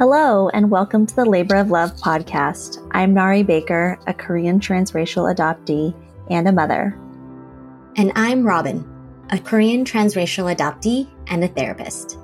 Hello, 0.00 0.48
and 0.48 0.70
welcome 0.70 1.04
to 1.04 1.14
the 1.14 1.26
Labor 1.26 1.56
of 1.56 1.70
Love 1.70 1.94
podcast. 1.96 2.78
I'm 2.90 3.12
Nari 3.12 3.42
Baker, 3.42 3.98
a 4.06 4.14
Korean 4.14 4.58
transracial 4.58 5.30
adoptee 5.30 5.94
and 6.30 6.48
a 6.48 6.52
mother. 6.52 6.98
And 7.98 8.10
I'm 8.14 8.46
Robin, 8.46 8.82
a 9.28 9.38
Korean 9.38 9.84
transracial 9.84 10.56
adoptee 10.56 11.06
and 11.26 11.44
a 11.44 11.48
therapist. 11.48 12.16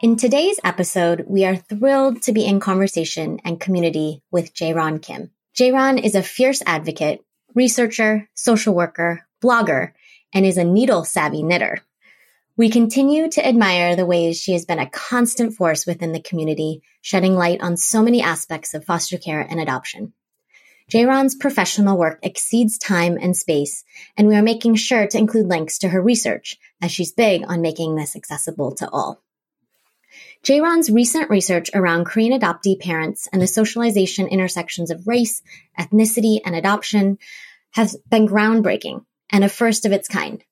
In 0.00 0.16
today's 0.16 0.58
episode, 0.64 1.26
we 1.28 1.44
are 1.44 1.54
thrilled 1.54 2.20
to 2.22 2.32
be 2.32 2.44
in 2.44 2.58
conversation 2.58 3.38
and 3.44 3.60
community 3.60 4.24
with 4.32 4.52
JaeRan 4.54 5.00
Kim. 5.00 5.30
JaeRan 5.56 6.02
is 6.02 6.16
a 6.16 6.22
fierce 6.24 6.64
advocate, 6.66 7.24
researcher, 7.54 8.28
social 8.34 8.74
worker, 8.74 9.24
blogger, 9.40 9.92
and 10.32 10.44
is 10.44 10.58
a 10.58 10.64
needle 10.64 11.04
savvy 11.04 11.44
knitter. 11.44 11.78
We 12.56 12.70
continue 12.70 13.28
to 13.30 13.44
admire 13.44 13.96
the 13.96 14.06
ways 14.06 14.40
she 14.40 14.52
has 14.52 14.64
been 14.64 14.78
a 14.78 14.88
constant 14.88 15.54
force 15.54 15.86
within 15.86 16.12
the 16.12 16.22
community, 16.22 16.82
shedding 17.00 17.34
light 17.34 17.60
on 17.60 17.76
so 17.76 18.00
many 18.00 18.22
aspects 18.22 18.74
of 18.74 18.84
foster 18.84 19.18
care 19.18 19.40
and 19.40 19.58
adoption. 19.58 20.12
JaeRan's 20.88 21.34
professional 21.34 21.98
work 21.98 22.20
exceeds 22.22 22.78
time 22.78 23.18
and 23.20 23.36
space, 23.36 23.82
and 24.16 24.28
we 24.28 24.36
are 24.36 24.42
making 24.42 24.76
sure 24.76 25.04
to 25.04 25.18
include 25.18 25.48
links 25.48 25.78
to 25.78 25.88
her 25.88 26.00
research, 26.00 26.56
as 26.80 26.92
she's 26.92 27.10
big 27.10 27.42
on 27.48 27.60
making 27.60 27.96
this 27.96 28.14
accessible 28.14 28.72
to 28.76 28.88
all. 28.88 29.20
JaeRan's 30.44 30.90
recent 30.90 31.30
research 31.30 31.70
around 31.74 32.04
Korean 32.04 32.38
adoptee 32.38 32.78
parents 32.78 33.28
and 33.32 33.42
the 33.42 33.48
socialization 33.48 34.28
intersections 34.28 34.92
of 34.92 35.08
race, 35.08 35.42
ethnicity, 35.76 36.38
and 36.44 36.54
adoption 36.54 37.18
has 37.72 37.96
been 38.08 38.28
groundbreaking 38.28 39.04
and 39.32 39.42
a 39.42 39.48
first 39.48 39.86
of 39.86 39.90
its 39.90 40.06
kind. 40.06 40.44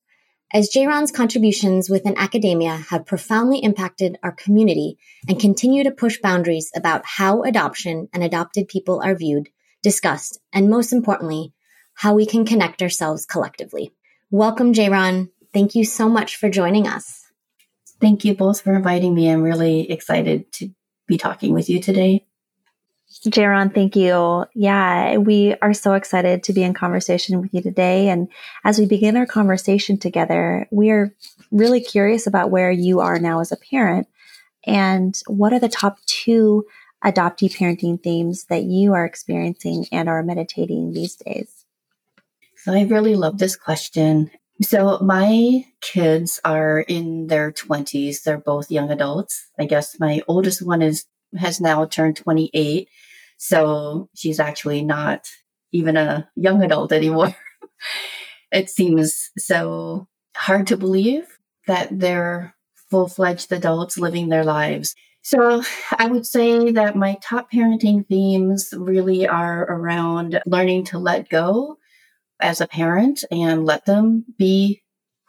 As 0.55 0.69
JaeRan's 0.69 1.11
contributions 1.11 1.88
within 1.88 2.19
academia 2.19 2.77
have 2.91 3.06
profoundly 3.06 3.60
impacted 3.60 4.18
our 4.23 4.32
community 4.32 4.99
and 5.26 5.40
continue 5.40 5.82
to 5.82 5.90
push 5.90 6.18
boundaries 6.21 6.71
about 6.76 7.07
how 7.07 7.43
adoption 7.43 8.10
and 8.13 8.23
adopted 8.23 8.68
people 8.68 9.01
are 9.02 9.15
viewed, 9.15 9.49
discussed, 9.82 10.38
and 10.52 10.68
most 10.68 10.93
importantly, 10.93 11.54
how 11.95 12.13
we 12.13 12.26
can 12.26 12.45
connect 12.45 12.82
ourselves 12.82 13.24
collectively. 13.24 13.93
Welcome, 14.30 14.74
JaeRan. 14.74 15.30
Thank 15.54 15.74
you 15.74 15.87
so 15.87 16.07
much 16.10 16.37
for 16.37 16.51
joining 16.51 16.87
us. 16.87 17.24
Thank 17.98 18.26
you 18.26 18.35
both 18.35 18.60
for 18.60 18.74
inviting 18.74 19.15
me. 19.15 19.30
I'm 19.30 19.43
really 19.43 19.91
excited 19.91 20.52
to 20.52 20.69
be 21.07 21.16
talking 21.16 21.54
with 21.54 21.71
you 21.71 21.80
today. 21.80 22.26
JaeRan, 23.21 23.74
thank 23.74 23.95
you. 23.95 24.46
Yeah, 24.55 25.18
we 25.18 25.55
are 25.60 25.74
so 25.74 25.95
excited 25.95 26.43
to 26.45 26.52
be 26.52 26.63
in 26.63 26.74
conversation 26.74 27.41
with 27.41 27.52
you 27.52 27.60
today. 27.60 28.09
And 28.09 28.29
as 28.65 28.79
we 28.79 28.87
begin 28.87 29.16
our 29.16 29.27
conversation 29.27 29.99
together, 29.99 30.66
we 30.71 30.91
are 30.91 31.15
really 31.51 31.80
curious 31.80 32.27
about 32.27 32.51
where 32.51 32.71
you 32.71 33.01
are 33.01 33.19
now 33.19 33.41
as 33.41 33.52
a 33.52 33.57
parent 33.57 34.09
and 34.66 35.15
what 35.27 35.52
are 35.52 35.60
the 35.60 35.69
top 35.69 35.99
two 36.07 36.65
adoptee 37.04 37.54
parenting 37.54 38.02
themes 38.02 38.45
that 38.45 38.63
you 38.63 38.95
are 38.95 39.04
experiencing 39.04 39.87
and 39.93 40.09
are 40.09 40.23
meditating 40.23 40.93
these 40.93 41.16
days? 41.16 41.65
So 42.57 42.73
I 42.73 42.82
really 42.82 43.16
love 43.16 43.38
this 43.38 43.57
question. 43.57 44.30
So 44.63 44.99
my 45.01 45.65
kids 45.80 46.41
are 46.45 46.80
in 46.80 47.26
their 47.26 47.51
20s. 47.51 48.23
They're 48.23 48.38
both 48.38 48.71
young 48.71 48.91
adults. 48.91 49.49
I 49.59 49.65
guess 49.65 49.99
my 49.99 50.23
oldest 50.29 50.65
one 50.65 50.80
is 50.80 51.04
has 51.38 51.61
now 51.61 51.85
turned 51.85 52.16
28 52.16 52.88
so 53.45 54.09
she's 54.15 54.38
actually 54.38 54.85
not 54.85 55.27
even 55.73 55.97
a 55.97 56.30
young 56.37 56.63
adult 56.63 56.93
anymore. 56.93 57.35
it 58.52 58.71
seems 58.71 59.33
so 59.37 60.07
hard 60.37 60.69
to 60.69 60.77
believe 60.77 61.27
that 61.66 61.88
they're 61.91 62.55
full 62.88 63.09
fledged 63.09 63.51
adults 63.51 63.99
living 63.99 64.28
their 64.28 64.44
lives. 64.44 64.94
So 65.22 65.65
I 65.99 66.06
would 66.06 66.25
say 66.25 66.71
that 66.71 66.94
my 66.94 67.16
top 67.21 67.50
parenting 67.50 68.06
themes 68.06 68.72
really 68.76 69.26
are 69.26 69.62
around 69.62 70.41
learning 70.47 70.84
to 70.87 71.00
let 71.00 71.28
go 71.28 71.78
as 72.38 72.60
a 72.60 72.69
parent 72.69 73.25
and 73.32 73.66
let 73.66 73.87
them 73.87 74.25
be 74.38 74.82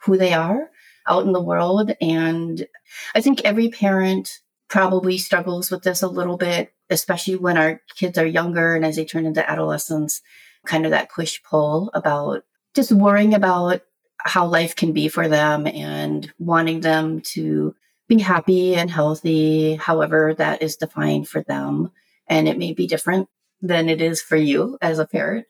who 0.04 0.16
they 0.16 0.34
are 0.34 0.70
out 1.08 1.26
in 1.26 1.32
the 1.32 1.42
world. 1.42 1.90
And 2.00 2.64
I 3.12 3.20
think 3.20 3.40
every 3.40 3.70
parent 3.70 4.38
probably 4.68 5.18
struggles 5.18 5.70
with 5.70 5.82
this 5.82 6.02
a 6.02 6.08
little 6.08 6.36
bit 6.36 6.74
especially 6.90 7.36
when 7.36 7.56
our 7.56 7.80
kids 7.96 8.18
are 8.18 8.26
younger 8.26 8.74
and 8.74 8.84
as 8.84 8.96
they 8.96 9.04
turn 9.04 9.26
into 9.26 9.48
adolescents, 9.48 10.20
kind 10.66 10.84
of 10.84 10.90
that 10.90 11.10
push 11.10 11.40
pull 11.42 11.90
about 11.94 12.44
just 12.74 12.92
worrying 12.92 13.34
about 13.34 13.82
how 14.18 14.46
life 14.46 14.74
can 14.74 14.92
be 14.92 15.08
for 15.08 15.28
them 15.28 15.66
and 15.66 16.32
wanting 16.38 16.80
them 16.80 17.20
to 17.20 17.74
be 18.08 18.18
happy 18.18 18.74
and 18.74 18.90
healthy, 18.90 19.74
however 19.76 20.34
that 20.34 20.62
is 20.62 20.76
defined 20.76 21.28
for 21.28 21.42
them. 21.42 21.90
And 22.26 22.48
it 22.48 22.58
may 22.58 22.72
be 22.72 22.86
different 22.86 23.28
than 23.60 23.88
it 23.88 24.00
is 24.00 24.20
for 24.20 24.36
you 24.36 24.78
as 24.80 24.98
a 24.98 25.06
parent. 25.06 25.46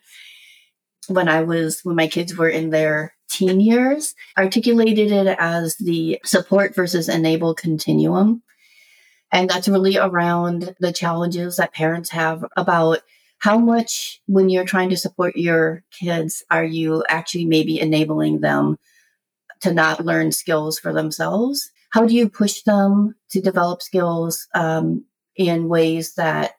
When 1.09 1.29
I 1.29 1.43
was, 1.43 1.81
when 1.83 1.97
my 1.97 2.07
kids 2.07 2.37
were 2.37 2.49
in 2.49 2.71
their 2.71 3.15
teen 3.29 3.61
years, 3.61 4.15
articulated 4.39 5.13
it 5.13 5.37
as 5.39 5.77
the 5.77 6.21
support 6.25 6.75
versus 6.75 7.09
enable 7.09 7.55
continuum. 7.55 8.43
And 9.35 9.51
that's 9.51 9.67
really 9.67 9.99
around 9.99 10.77
the 10.79 10.93
challenges 10.93 11.57
that 11.57 11.75
parents 11.75 12.11
have 12.11 12.45
about 12.57 13.01
how 13.39 13.59
much, 13.59 14.23
when 14.27 14.49
you're 14.49 14.65
trying 14.65 14.91
to 14.91 14.97
support 14.97 15.35
your 15.37 15.83
kids, 15.91 16.45
are 16.53 16.65
you 16.65 17.05
actually 17.09 17.45
maybe 17.45 17.81
enabling 17.81 18.41
them 18.41 18.79
to 19.63 19.75
not 19.75 20.05
learn 20.05 20.31
skills 20.31 20.79
for 20.79 20.93
themselves? 20.93 21.73
How 21.91 22.07
do 22.07 22.15
you 22.15 22.29
push 22.29 22.63
them 22.63 23.17
to 23.31 23.41
develop 23.41 23.83
skills 23.83 24.47
um, 24.55 25.05
in 25.35 25.69
ways 25.69 26.15
that 26.15 26.53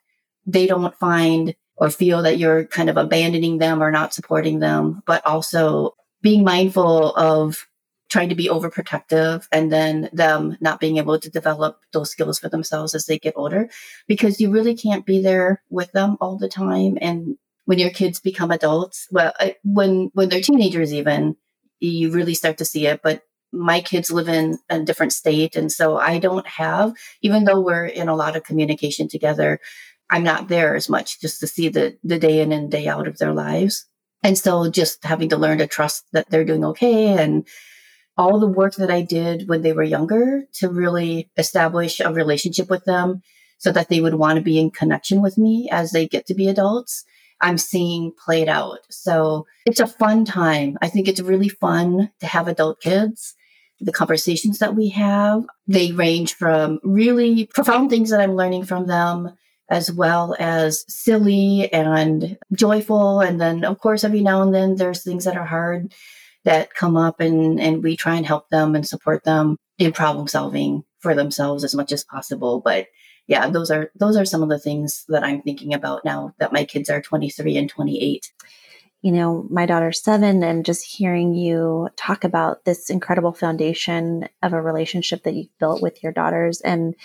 they 0.45 0.67
don't 0.67 0.93
find 0.95 1.55
or 1.77 1.89
feel 1.89 2.23
that 2.23 2.37
you're 2.37 2.65
kind 2.65 2.89
of 2.89 2.97
abandoning 2.97 3.57
them 3.57 3.81
or 3.81 3.89
not 3.89 4.13
supporting 4.13 4.59
them, 4.59 5.01
but 5.05 5.25
also 5.25 5.95
being 6.21 6.43
mindful 6.43 7.15
of 7.15 7.67
trying 8.09 8.29
to 8.29 8.35
be 8.35 8.47
overprotective 8.47 9.47
and 9.51 9.71
then 9.71 10.09
them 10.13 10.57
not 10.61 10.79
being 10.79 10.97
able 10.97 11.19
to 11.19 11.29
develop 11.29 11.79
those 11.91 12.11
skills 12.11 12.39
for 12.39 12.49
themselves 12.49 12.93
as 12.93 13.05
they 13.05 13.17
get 13.17 13.33
older 13.35 13.67
because 14.07 14.39
you 14.39 14.51
really 14.51 14.75
can't 14.75 15.05
be 15.05 15.21
there 15.21 15.61
with 15.69 15.91
them 15.91 16.17
all 16.21 16.37
the 16.37 16.49
time. 16.49 16.97
And 17.01 17.37
when 17.65 17.79
your 17.79 17.89
kids 17.89 18.19
become 18.19 18.51
adults 18.51 19.07
well 19.11 19.33
when 19.63 20.11
when 20.13 20.29
they're 20.29 20.41
teenagers 20.41 20.93
even 20.93 21.35
you 21.79 22.11
really 22.11 22.33
start 22.33 22.57
to 22.57 22.65
see 22.65 22.87
it 22.87 23.01
but 23.03 23.23
my 23.51 23.79
kids 23.79 24.11
live 24.11 24.27
in 24.27 24.57
a 24.69 24.81
different 24.81 25.13
state. 25.13 25.55
And 25.55 25.71
so 25.71 25.97
i 25.97 26.19
don't 26.19 26.47
have 26.47 26.93
even 27.21 27.43
though 27.43 27.59
we're 27.59 27.85
in 27.85 28.07
a 28.07 28.15
lot 28.15 28.35
of 28.35 28.43
communication 28.43 29.07
together 29.07 29.59
i'm 30.09 30.23
not 30.23 30.47
there 30.47 30.75
as 30.75 30.89
much 30.89 31.19
just 31.19 31.39
to 31.39 31.47
see 31.47 31.69
the 31.69 31.97
the 32.03 32.19
day 32.19 32.39
in 32.39 32.51
and 32.51 32.71
day 32.71 32.87
out 32.87 33.07
of 33.07 33.17
their 33.17 33.33
lives. 33.33 33.85
And 34.23 34.37
so 34.37 34.71
just 34.71 35.03
having 35.03 35.29
to 35.29 35.37
learn 35.37 35.59
to 35.59 35.67
trust 35.67 36.05
that 36.13 36.29
they're 36.29 36.45
doing 36.45 36.65
okay 36.65 37.09
and 37.09 37.45
all 38.17 38.39
the 38.39 38.47
work 38.47 38.75
that 38.75 38.91
I 38.91 39.01
did 39.01 39.47
when 39.47 39.61
they 39.61 39.73
were 39.73 39.83
younger 39.83 40.43
to 40.53 40.69
really 40.69 41.29
establish 41.37 41.99
a 41.99 42.11
relationship 42.11 42.69
with 42.69 42.85
them 42.85 43.21
so 43.57 43.71
that 43.71 43.89
they 43.89 44.01
would 44.01 44.15
want 44.15 44.37
to 44.37 44.43
be 44.43 44.59
in 44.59 44.71
connection 44.71 45.21
with 45.21 45.37
me 45.37 45.69
as 45.71 45.91
they 45.91 46.07
get 46.07 46.25
to 46.27 46.33
be 46.33 46.47
adults. 46.47 47.03
I'm 47.41 47.57
seeing 47.57 48.13
played 48.23 48.47
out. 48.47 48.79
So 48.89 49.45
it's 49.65 49.79
a 49.79 49.87
fun 49.87 50.23
time. 50.25 50.77
I 50.81 50.87
think 50.87 51.07
it's 51.07 51.21
really 51.21 51.49
fun 51.49 52.11
to 52.21 52.27
have 52.27 52.47
adult 52.47 52.79
kids. 52.79 53.35
The 53.81 53.91
conversations 53.91 54.59
that 54.59 54.75
we 54.75 54.89
have, 54.89 55.45
they 55.67 55.91
range 55.91 56.33
from 56.35 56.79
really 56.83 57.47
profound 57.47 57.89
things 57.89 58.09
that 58.09 58.21
I'm 58.21 58.35
learning 58.35 58.65
from 58.65 58.87
them 58.87 59.35
as 59.69 59.91
well 59.91 60.35
as 60.39 60.85
silly 60.87 61.71
and 61.73 62.37
joyful. 62.53 63.19
And 63.19 63.41
then, 63.41 63.65
of 63.65 63.79
course, 63.79 64.03
every 64.03 64.21
now 64.21 64.41
and 64.41 64.53
then 64.53 64.75
there's 64.75 65.03
things 65.03 65.25
that 65.25 65.35
are 65.35 65.45
hard 65.45 65.93
that 66.45 66.73
come 66.73 66.95
up 66.95 67.19
and, 67.19 67.59
and 67.59 67.83
we 67.83 67.97
try 67.97 68.15
and 68.15 68.25
help 68.25 68.49
them 68.49 68.75
and 68.75 68.87
support 68.87 69.23
them 69.23 69.57
in 69.77 69.91
problem 69.91 70.27
solving 70.27 70.83
for 70.99 71.13
themselves 71.13 71.63
as 71.63 71.75
much 71.75 71.91
as 71.91 72.03
possible. 72.03 72.61
But 72.61 72.87
yeah, 73.27 73.49
those 73.49 73.71
are 73.71 73.91
those 73.95 74.15
are 74.15 74.25
some 74.25 74.43
of 74.43 74.49
the 74.49 74.59
things 74.59 75.03
that 75.09 75.23
I'm 75.23 75.41
thinking 75.41 75.73
about 75.73 76.05
now 76.05 76.33
that 76.39 76.53
my 76.53 76.63
kids 76.63 76.89
are 76.89 77.01
23 77.01 77.57
and 77.57 77.69
28. 77.69 78.31
You 79.01 79.11
know, 79.11 79.45
my 79.49 79.65
daughter's 79.65 80.01
seven, 80.01 80.43
and 80.43 80.65
just 80.65 80.83
hearing 80.83 81.35
you 81.35 81.89
talk 81.95 82.23
about 82.23 82.65
this 82.65 82.89
incredible 82.89 83.33
foundation 83.33 84.27
of 84.41 84.53
a 84.53 84.61
relationship 84.61 85.23
that 85.23 85.35
you've 85.35 85.59
built 85.59 85.81
with 85.81 86.01
your 86.01 86.11
daughters 86.11 86.61
and 86.61 86.95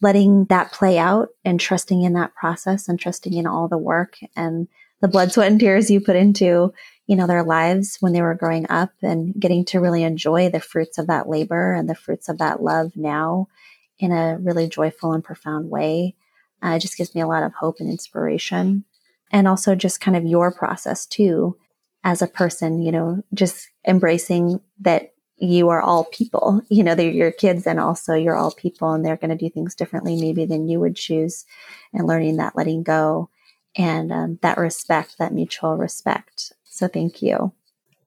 letting 0.00 0.44
that 0.46 0.72
play 0.72 0.98
out 0.98 1.28
and 1.44 1.58
trusting 1.58 2.02
in 2.02 2.12
that 2.14 2.34
process 2.34 2.88
and 2.88 2.98
trusting 2.98 3.34
in 3.34 3.46
all 3.46 3.68
the 3.68 3.78
work 3.78 4.18
and 4.36 4.68
the 5.00 5.08
blood, 5.08 5.32
sweat, 5.32 5.50
and 5.50 5.60
tears 5.60 5.90
you 5.90 6.00
put 6.00 6.16
into 6.16 6.72
you 7.10 7.16
know, 7.16 7.26
their 7.26 7.42
lives 7.42 7.96
when 7.98 8.12
they 8.12 8.22
were 8.22 8.36
growing 8.36 8.70
up 8.70 8.92
and 9.02 9.34
getting 9.34 9.64
to 9.64 9.80
really 9.80 10.04
enjoy 10.04 10.48
the 10.48 10.60
fruits 10.60 10.96
of 10.96 11.08
that 11.08 11.28
labor 11.28 11.72
and 11.72 11.90
the 11.90 11.94
fruits 11.96 12.28
of 12.28 12.38
that 12.38 12.62
love 12.62 12.92
now 12.94 13.48
in 13.98 14.12
a 14.12 14.38
really 14.38 14.68
joyful 14.68 15.12
and 15.12 15.24
profound 15.24 15.68
way. 15.68 16.14
Uh, 16.62 16.78
just 16.78 16.96
gives 16.96 17.12
me 17.12 17.20
a 17.20 17.26
lot 17.26 17.42
of 17.42 17.52
hope 17.52 17.80
and 17.80 17.90
inspiration. 17.90 18.84
And 19.32 19.48
also 19.48 19.74
just 19.74 20.00
kind 20.00 20.16
of 20.16 20.24
your 20.24 20.52
process 20.52 21.04
too, 21.04 21.56
as 22.04 22.22
a 22.22 22.28
person, 22.28 22.80
you 22.80 22.92
know, 22.92 23.24
just 23.34 23.68
embracing 23.84 24.60
that 24.78 25.12
you 25.36 25.68
are 25.68 25.82
all 25.82 26.04
people. 26.04 26.62
You 26.70 26.84
know, 26.84 26.94
they're 26.94 27.10
your 27.10 27.32
kids 27.32 27.66
and 27.66 27.80
also 27.80 28.14
you're 28.14 28.36
all 28.36 28.52
people 28.52 28.92
and 28.92 29.04
they're 29.04 29.16
going 29.16 29.36
to 29.36 29.44
do 29.44 29.50
things 29.50 29.74
differently 29.74 30.14
maybe 30.14 30.46
than 30.46 30.68
you 30.68 30.78
would 30.78 30.94
choose 30.94 31.44
and 31.92 32.06
learning 32.06 32.36
that 32.36 32.54
letting 32.54 32.84
go 32.84 33.30
and 33.76 34.12
um, 34.12 34.38
that 34.42 34.58
respect, 34.58 35.18
that 35.18 35.34
mutual 35.34 35.76
respect. 35.76 36.52
So 36.80 36.88
thank 36.88 37.20
you. 37.20 37.52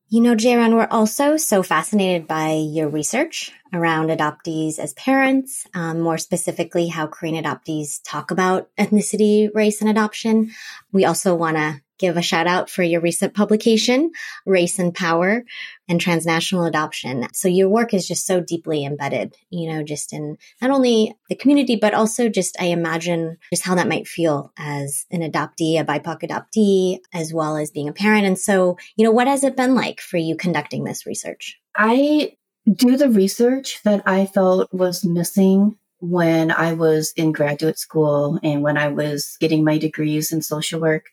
You 0.09 0.19
know, 0.19 0.33
JaeRan, 0.33 0.73
we're 0.73 0.87
also 0.89 1.37
so 1.37 1.61
fascinated 1.61 2.27
by 2.27 2.53
your 2.53 2.89
research 2.89 3.51
around 3.71 4.09
adoptees 4.09 4.79
as 4.79 4.93
parents, 4.93 5.67
um, 5.75 5.99
more 5.99 6.17
specifically, 6.17 6.87
how 6.87 7.05
Korean 7.05 7.43
adoptees 7.43 7.99
talk 8.03 8.31
about 8.31 8.75
ethnicity, 8.75 9.53
race, 9.53 9.79
and 9.79 9.91
adoption. 9.91 10.49
We 10.91 11.05
also 11.05 11.35
want 11.35 11.57
to 11.57 11.82
give 11.99 12.17
a 12.17 12.21
shout 12.21 12.47
out 12.47 12.69
for 12.69 12.83
your 12.83 13.01
recent 13.01 13.33
publication, 13.33 14.11
Race 14.45 14.79
and 14.79 14.93
Power 14.93 15.43
and 15.87 15.99
Transnational 15.99 16.65
Adoption. 16.65 17.27
So 17.33 17.47
your 17.47 17.69
work 17.69 17.93
is 17.93 18.07
just 18.07 18.25
so 18.25 18.41
deeply 18.41 18.85
embedded, 18.85 19.35
you 19.49 19.71
know, 19.71 19.83
just 19.83 20.13
in 20.13 20.37
not 20.61 20.71
only 20.71 21.15
the 21.29 21.35
community, 21.35 21.75
but 21.75 21.93
also 21.93 22.29
just, 22.29 22.59
I 22.59 22.65
imagine 22.65 23.37
just 23.51 23.63
how 23.63 23.75
that 23.75 23.87
might 23.87 24.07
feel 24.07 24.51
as 24.57 25.05
an 25.11 25.21
adoptee, 25.21 25.79
a 25.79 25.85
BIPOC 25.85 26.21
adoptee, 26.21 26.99
as 27.13 27.33
well 27.33 27.57
as 27.57 27.71
being 27.71 27.89
a 27.89 27.93
parent. 27.93 28.25
And 28.25 28.39
so, 28.39 28.77
you 28.95 29.05
know, 29.05 29.11
what 29.11 29.27
has 29.27 29.43
it 29.43 29.57
been 29.57 29.75
like 29.75 30.01
for 30.01 30.17
you 30.17 30.35
conducting 30.35 30.83
this 30.83 31.05
research? 31.05 31.59
I 31.75 32.35
do 32.71 32.97
the 32.97 33.09
research 33.09 33.81
that 33.83 34.03
I 34.07 34.25
felt 34.25 34.73
was 34.73 35.03
missing 35.03 35.77
when 35.99 36.51
I 36.51 36.73
was 36.73 37.13
in 37.15 37.31
graduate 37.31 37.79
school 37.79 38.39
and 38.43 38.61
when 38.61 38.77
I 38.77 38.89
was 38.89 39.37
getting 39.39 39.63
my 39.63 39.77
degrees 39.77 40.31
in 40.31 40.41
social 40.41 40.81
work. 40.81 41.05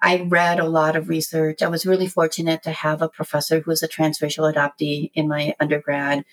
I 0.00 0.26
read 0.28 0.60
a 0.60 0.68
lot 0.68 0.96
of 0.96 1.08
research. 1.08 1.62
I 1.62 1.68
was 1.68 1.86
really 1.86 2.06
fortunate 2.06 2.62
to 2.62 2.70
have 2.70 3.02
a 3.02 3.08
professor 3.08 3.60
who 3.60 3.70
was 3.70 3.82
a 3.82 3.88
transracial 3.88 4.52
adoptee 4.52 5.10
in 5.14 5.28
my 5.28 5.54
undergrad. 5.58 6.24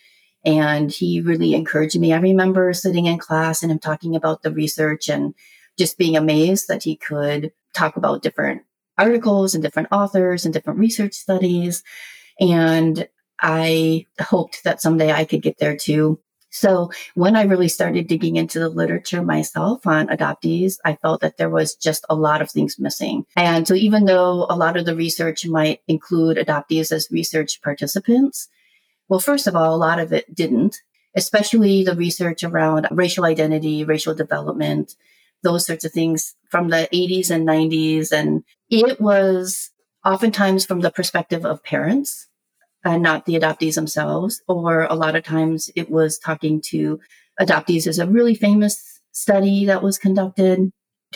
And 0.46 0.92
he 0.92 1.22
really 1.22 1.56
encouraged 1.56 2.00
me. 2.00 2.14
I 2.14 2.18
remember 2.18 2.72
sitting 2.74 3.08
in 3.08 3.18
class 3.18 3.64
and 3.64 3.72
him 3.72 3.80
talking 3.80 4.16
about 4.16 4.44
the 4.44 4.52
research 4.52 5.10
and 5.10 5.34
just 5.78 5.98
being 5.98 6.16
amazed 6.16 6.68
that 6.68 6.84
he 6.84 6.96
could 6.96 7.52
talk 7.74 7.98
about 7.98 8.22
different 8.22 8.62
articles 8.98 9.56
and 9.56 9.64
different 9.64 9.90
authors 9.92 10.46
and 10.46 10.54
different 10.54 10.80
research 10.80 11.14
studies. 11.14 11.84
And 12.40 13.08
I 13.42 14.06
hoped 14.20 14.64
that 14.64 14.82
someday 14.82 15.12
I 15.12 15.26
could 15.26 15.42
get 15.42 15.58
there 15.58 15.76
too. 15.76 16.20
So 16.56 16.90
when 17.16 17.36
I 17.36 17.44
really 17.44 17.68
started 17.68 18.08
digging 18.08 18.38
into 18.38 18.60
the 18.60 18.70
literature 18.70 19.22
myself 19.22 19.86
on 19.86 20.08
adoptees, 20.08 20.78
I 20.86 20.96
felt 20.96 21.20
that 21.20 21.36
there 21.36 21.50
was 21.50 21.76
just 21.76 22.06
a 22.10 22.16
lot 22.16 22.42
of 22.42 22.50
things 22.50 22.80
missing. 22.80 23.26
And 23.36 23.68
so 23.68 23.74
even 23.74 24.06
though 24.06 24.48
a 24.50 24.56
lot 24.56 24.78
of 24.78 24.86
the 24.86 24.96
research 24.96 25.46
might 25.46 25.82
include 25.90 26.38
adoptees 26.38 26.94
as 26.94 27.12
research 27.12 27.62
participants, 27.62 28.48
well, 29.10 29.20
first 29.20 29.48
of 29.48 29.56
all, 29.58 29.76
a 29.76 29.78
lot 29.78 30.00
of 30.00 30.14
it 30.14 30.34
didn't, 30.34 30.78
especially 31.14 31.84
the 31.84 31.94
research 31.94 32.42
around 32.42 32.88
racial 32.90 33.26
identity, 33.26 33.84
racial 33.84 34.16
development, 34.16 34.96
those 35.44 35.66
sorts 35.66 35.84
of 35.84 35.92
things 35.92 36.36
from 36.50 36.70
the 36.70 36.88
80s 36.94 37.32
and 37.32 37.46
90s. 37.46 38.14
And 38.14 38.46
it 38.70 39.02
was 39.02 39.72
oftentimes 40.06 40.66
from 40.66 40.80
the 40.80 40.92
perspective 40.92 41.46
of 41.46 41.66
parents 41.66 42.30
and 42.86 43.04
not 43.04 43.26
the 43.26 43.34
adoptees 43.34 43.76
themselves. 43.76 44.42
Or 44.48 44.84
a 44.84 44.94
lot 44.94 45.16
of 45.16 45.24
times 45.24 45.70
it 45.76 45.90
was 45.90 46.18
talking 46.18 46.62
to 46.68 47.00
adoptees. 47.42 47.84
There's 47.84 48.00
a 48.00 48.08
really 48.08 48.36
famous 48.36 49.02
study 49.12 49.66
that 49.66 49.84
was 49.84 49.98
conducted. 49.98 50.72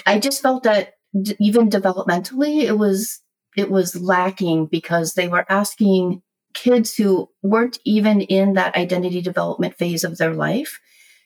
I 0.06 0.20
just 0.20 0.42
felt 0.42 0.64
that 0.64 0.96
d- 1.22 1.36
even 1.40 1.70
developmentally, 1.70 2.64
it 2.64 2.78
was 2.78 3.22
it 3.56 3.70
was 3.70 4.00
lacking 4.00 4.68
because 4.68 5.14
they 5.14 5.28
were 5.28 5.46
asking 5.50 6.22
kids 6.54 6.96
who 6.96 7.30
weren't 7.44 7.80
even 7.86 8.22
in 8.22 8.54
that 8.54 8.76
identity 8.76 9.22
development 9.22 9.76
phase 9.76 10.04
of 10.04 10.18
their 10.18 10.34
life 10.34 10.80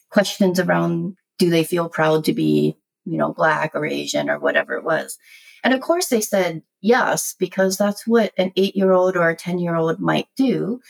questions 0.09 0.59
around 0.59 1.15
do 1.39 1.49
they 1.49 1.63
feel 1.63 1.89
proud 1.89 2.25
to 2.25 2.33
be 2.33 2.75
you 3.05 3.17
know 3.17 3.33
black 3.33 3.71
or 3.73 3.85
asian 3.85 4.29
or 4.29 4.37
whatever 4.37 4.75
it 4.75 4.83
was 4.83 5.17
and 5.63 5.73
of 5.73 5.81
course, 5.81 6.07
they 6.07 6.21
said 6.21 6.61
yes, 6.81 7.35
because 7.37 7.77
that's 7.77 8.05
what 8.05 8.33
an 8.37 8.51
eight 8.55 8.75
year 8.75 8.91
old 8.91 9.15
or 9.15 9.29
a 9.29 9.35
10 9.35 9.59
year 9.59 9.75
old 9.75 9.99
might 9.99 10.27
do. 10.35 10.81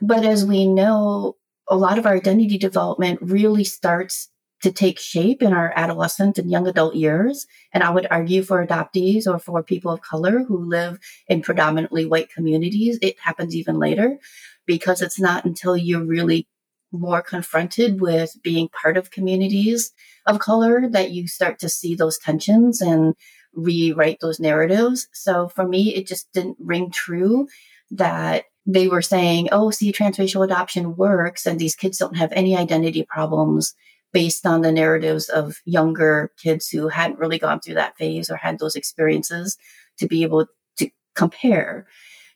But 0.00 0.24
as 0.24 0.44
we 0.44 0.66
know, 0.66 1.36
a 1.68 1.76
lot 1.76 1.98
of 1.98 2.06
our 2.06 2.16
identity 2.16 2.58
development 2.58 3.20
really 3.22 3.64
starts 3.64 4.28
to 4.62 4.72
take 4.72 4.98
shape 4.98 5.42
in 5.42 5.52
our 5.52 5.72
adolescent 5.76 6.38
and 6.38 6.50
young 6.50 6.66
adult 6.66 6.94
years. 6.94 7.46
And 7.72 7.82
I 7.82 7.90
would 7.90 8.06
argue 8.10 8.42
for 8.42 8.64
adoptees 8.66 9.26
or 9.26 9.38
for 9.38 9.62
people 9.62 9.92
of 9.92 10.00
color 10.00 10.44
who 10.44 10.58
live 10.58 10.98
in 11.28 11.42
predominantly 11.42 12.06
white 12.06 12.30
communities, 12.30 12.98
it 13.02 13.16
happens 13.20 13.54
even 13.54 13.78
later 13.78 14.18
because 14.66 15.02
it's 15.02 15.20
not 15.20 15.44
until 15.44 15.76
you're 15.76 16.04
really 16.04 16.48
more 16.92 17.20
confronted 17.20 18.00
with 18.00 18.36
being 18.42 18.68
part 18.68 18.96
of 18.96 19.10
communities 19.10 19.92
of 20.26 20.38
color 20.38 20.88
that 20.88 21.10
you 21.10 21.28
start 21.28 21.58
to 21.58 21.68
see 21.68 21.94
those 21.94 22.18
tensions 22.18 22.80
and 22.80 23.14
rewrite 23.56 24.18
those 24.20 24.38
narratives. 24.38 25.08
So 25.12 25.48
for 25.48 25.66
me, 25.66 25.94
it 25.94 26.06
just 26.06 26.32
didn't 26.32 26.58
ring 26.60 26.90
true 26.90 27.48
that 27.90 28.44
they 28.66 28.88
were 28.88 29.02
saying, 29.02 29.48
oh, 29.52 29.70
see, 29.70 29.92
transracial 29.92 30.44
adoption 30.44 30.96
works 30.96 31.46
and 31.46 31.58
these 31.58 31.76
kids 31.76 31.98
don't 31.98 32.16
have 32.16 32.32
any 32.32 32.56
identity 32.56 33.04
problems 33.04 33.74
based 34.12 34.46
on 34.46 34.62
the 34.62 34.72
narratives 34.72 35.28
of 35.28 35.56
younger 35.64 36.32
kids 36.42 36.68
who 36.68 36.88
hadn't 36.88 37.18
really 37.18 37.38
gone 37.38 37.60
through 37.60 37.74
that 37.74 37.96
phase 37.96 38.30
or 38.30 38.36
had 38.36 38.58
those 38.58 38.76
experiences 38.76 39.56
to 39.98 40.06
be 40.06 40.22
able 40.22 40.46
to 40.76 40.88
compare. 41.14 41.86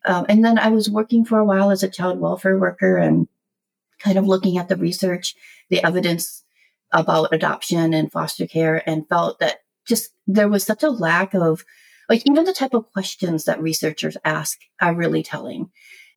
Um, 0.05 0.27
and 0.29 0.45
then 0.45 0.59
I 0.59 0.69
was 0.69 0.91
working 0.91 1.25
for 1.25 1.39
a 1.39 1.45
while 1.45 1.71
as 1.71 1.83
a 1.83 1.91
child 1.91 2.21
welfare 2.21 2.59
worker 2.59 2.97
and 2.97 3.29
kind 3.99 4.19
of 4.19 4.27
looking 4.27 4.57
at 4.57 4.69
the 4.69 4.77
research, 4.77 5.35
the 5.69 5.85
evidence 5.85 6.45
about 6.93 7.33
adoption 7.33 7.93
and 7.95 8.11
foster 8.11 8.47
care, 8.47 8.83
and 8.89 9.09
felt 9.09 9.39
that 9.41 9.59
just 9.87 10.11
there 10.27 10.49
was 10.49 10.65
such 10.65 10.83
a 10.83 10.91
lack 10.91 11.35
of 11.35 11.65
like 12.09 12.23
even 12.27 12.45
the 12.45 12.53
type 12.53 12.75
of 12.75 12.91
questions 12.93 13.45
that 13.45 13.63
researchers 13.63 14.17
ask 14.25 14.59
are 14.81 14.95
really 14.95 15.23
telling. 15.23 15.71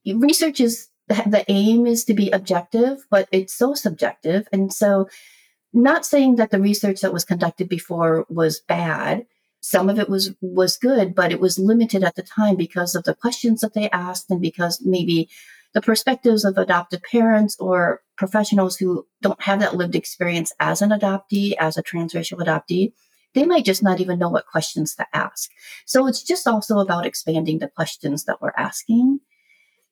Research 0.06 0.60
is 0.60 0.88
the 1.08 1.46
aim 1.48 1.86
is 1.86 2.04
to 2.06 2.14
be 2.14 2.32
objective, 2.32 3.06
but 3.12 3.28
it's 3.32 3.54
so 3.54 3.74
subjective. 3.74 4.48
And 4.52 4.74
so 4.74 5.08
not 5.74 6.06
saying 6.06 6.36
that 6.36 6.52
the 6.52 6.62
research 6.62 7.02
that 7.02 7.14
was 7.14 7.26
conducted 7.26 7.68
before 7.70 8.26
was 8.30 8.62
bad. 8.62 9.26
Some 9.62 9.90
of 9.90 10.00
it 10.00 10.10
was 10.10 10.34
was 10.42 10.78
good, 10.78 11.16
but 11.16 11.32
it 11.32 11.40
was 11.40 11.60
limited 11.60 12.04
at 12.04 12.16
the 12.16 12.24
time 12.24 12.56
because 12.56 12.96
of 12.96 13.04
the 13.04 13.16
questions 13.16 13.62
that 13.62 13.74
they 13.74 13.90
asked 13.92 14.30
and 14.30 14.42
because 14.42 14.82
maybe 14.84 15.30
the 15.74 15.82
perspectives 15.82 16.46
of 16.46 16.58
adoptive 16.58 17.02
parents 17.04 17.56
or 17.60 18.02
professionals 18.18 18.78
who 18.78 19.08
don't 19.22 19.42
have 19.42 19.60
that 19.60 19.76
lived 19.76 19.96
experience 19.96 20.52
as 20.60 20.82
an 20.82 20.92
adoptee, 20.92 21.54
as 21.60 21.78
a 21.78 21.84
transracial 21.84 22.40
adoptee, 22.40 22.94
they 23.34 23.46
might 23.46 23.66
just 23.66 23.84
not 23.84 24.00
even 24.00 24.20
know 24.20 24.30
what 24.30 24.48
questions 24.48 24.96
to 24.96 25.08
ask. 25.14 25.50
So 25.86 26.08
it's 26.08 26.24
just 26.24 26.48
also 26.48 26.80
about 26.80 27.06
expanding 27.06 27.60
the 27.60 27.68
questions 27.68 28.26
that 28.26 28.42
we're 28.42 28.54
asking. 28.58 29.20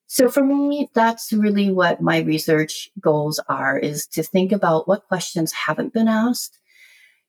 So 0.08 0.30
for 0.30 0.44
me, 0.44 0.90
that's 0.94 1.32
really 1.32 1.72
what 1.72 2.02
my 2.02 2.20
research 2.20 2.90
goals 3.00 3.40
are 3.48 3.78
is 3.78 4.06
to 4.08 4.24
think 4.24 4.52
about 4.52 4.88
what 4.88 5.08
questions 5.08 5.54
haven't 5.54 5.94
been 5.94 6.10
asked. 6.10 6.60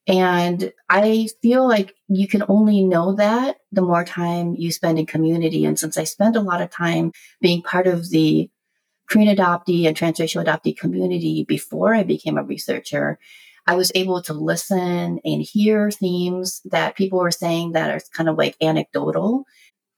And 0.09 0.73
I 0.91 1.29
feel 1.43 1.67
like 1.67 1.95
you 2.09 2.27
can 2.27 2.43
only 2.49 2.83
know 2.83 3.15
that 3.15 3.59
the 3.71 3.83
more 3.83 4.05
time 4.05 4.57
you 4.59 4.73
spend 4.73 4.99
in 4.99 5.07
community. 5.07 5.65
And 5.65 5.79
since 5.79 5.97
I 5.97 6.05
spent 6.05 6.35
a 6.35 6.41
lot 6.41 6.61
of 6.61 6.71
time 6.71 7.13
being 7.41 7.63
part 7.63 7.87
of 7.87 8.11
the 8.11 8.51
Korean 9.09 9.37
adoptee 9.37 9.87
and 9.87 9.97
transracial 9.97 10.45
adoptee 10.45 10.77
community 10.77 11.45
before 11.47 11.95
I 11.95 12.03
became 12.03 12.37
a 12.37 12.43
researcher, 12.43 13.19
I 13.67 13.75
was 13.75 13.93
able 13.95 14.23
to 14.23 14.33
listen 14.33 15.21
and 15.25 15.43
hear 15.43 15.91
themes 15.91 16.61
that 16.65 16.97
people 16.97 17.21
were 17.21 17.31
saying 17.31 17.73
that 17.73 17.91
are 17.91 18.01
kind 18.13 18.29
of 18.29 18.37
like 18.37 18.57
anecdotal. 18.61 19.45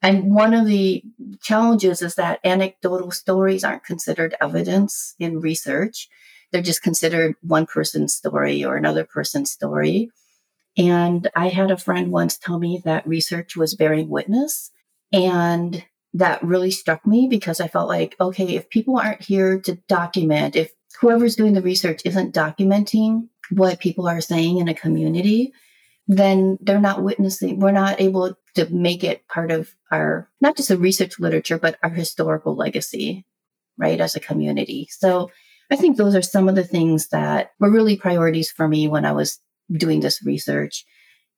And 0.02 0.35
one 0.35 0.52
of 0.52 0.66
the 0.66 1.02
challenges 1.40 2.02
is 2.02 2.16
that 2.16 2.40
anecdotal 2.44 3.11
stories 3.11 3.64
aren't 3.64 3.85
considered 3.85 4.37
evidence 4.40 5.14
in 5.18 5.40
research. 5.40 6.09
They're 6.52 6.61
just 6.61 6.83
considered 6.83 7.37
one 7.40 7.64
person's 7.64 8.14
story 8.14 8.64
or 8.64 8.76
another 8.76 9.04
person's 9.04 9.50
story. 9.50 10.11
And 10.76 11.30
I 11.35 11.49
had 11.49 11.71
a 11.71 11.78
friend 11.78 12.12
once 12.12 12.37
tell 12.37 12.59
me 12.59 12.83
that 12.85 13.06
research 13.06 13.56
was 13.56 13.75
bearing 13.75 14.11
witness. 14.11 14.71
And 15.12 15.85
that 16.12 16.42
really 16.42 16.71
struck 16.71 17.06
me 17.06 17.26
because 17.28 17.61
I 17.61 17.68
felt 17.68 17.88
like, 17.88 18.14
okay, 18.21 18.56
if 18.56 18.68
people 18.68 18.99
aren't 18.99 19.23
here 19.23 19.59
to 19.61 19.76
document, 19.88 20.54
if 20.54 20.73
whoever's 21.00 21.37
doing 21.37 21.54
the 21.54 21.62
research 21.62 22.02
isn't 22.04 22.35
documenting 22.35 23.28
what 23.51 23.81
people 23.81 24.09
are 24.09 24.21
saying 24.21 24.59
in 24.59 24.69
a 24.69 24.75
community, 24.75 25.53
then 26.07 26.59
they're 26.61 26.81
not 26.81 27.03
witnessing, 27.03 27.59
we're 27.59 27.73
not 27.73 28.01
able 28.01 28.37
to 28.55 28.67
make 28.73 29.03
it 29.03 29.27
part 29.29 29.51
of 29.51 29.75
our, 29.91 30.29
not 30.41 30.57
just 30.57 30.69
the 30.69 30.79
research 30.79 31.19
literature, 31.19 31.59
but 31.59 31.79
our 31.83 31.91
historical 31.91 32.55
legacy, 32.55 33.25
right, 33.79 34.01
as 34.01 34.15
a 34.15 34.21
community. 34.21 34.87
So 34.91 35.31
I 35.71 35.77
think 35.77 35.97
those 35.97 36.15
are 36.15 36.23
some 36.23 36.49
of 36.49 36.55
the 36.55 36.65
things 36.65 37.09
that 37.09 37.53
were 37.59 37.71
really 37.71 37.97
priorities 37.97 38.51
for 38.51 38.69
me 38.69 38.87
when 38.87 39.05
I 39.05 39.13
was 39.13 39.41
doing 39.73 40.01
this 40.01 40.25
research, 40.25 40.85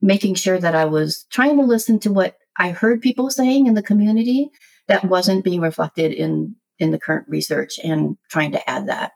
making 0.03 0.35
sure 0.35 0.59
that 0.59 0.75
I 0.75 0.85
was 0.85 1.27
trying 1.31 1.57
to 1.57 1.63
listen 1.63 1.99
to 2.01 2.13
what 2.13 2.37
I 2.59 2.71
heard 2.71 3.01
people 3.01 3.31
saying 3.31 3.67
in 3.67 3.75
the 3.75 3.83
community 3.83 4.51
that 4.89 5.05
wasn't 5.05 5.45
being 5.45 5.61
reflected 5.61 6.13
in 6.13 6.57
in 6.79 6.91
the 6.91 6.99
current 6.99 7.27
research 7.29 7.79
and 7.83 8.17
trying 8.31 8.53
to 8.53 8.71
add 8.71 8.89
that. 8.89 9.13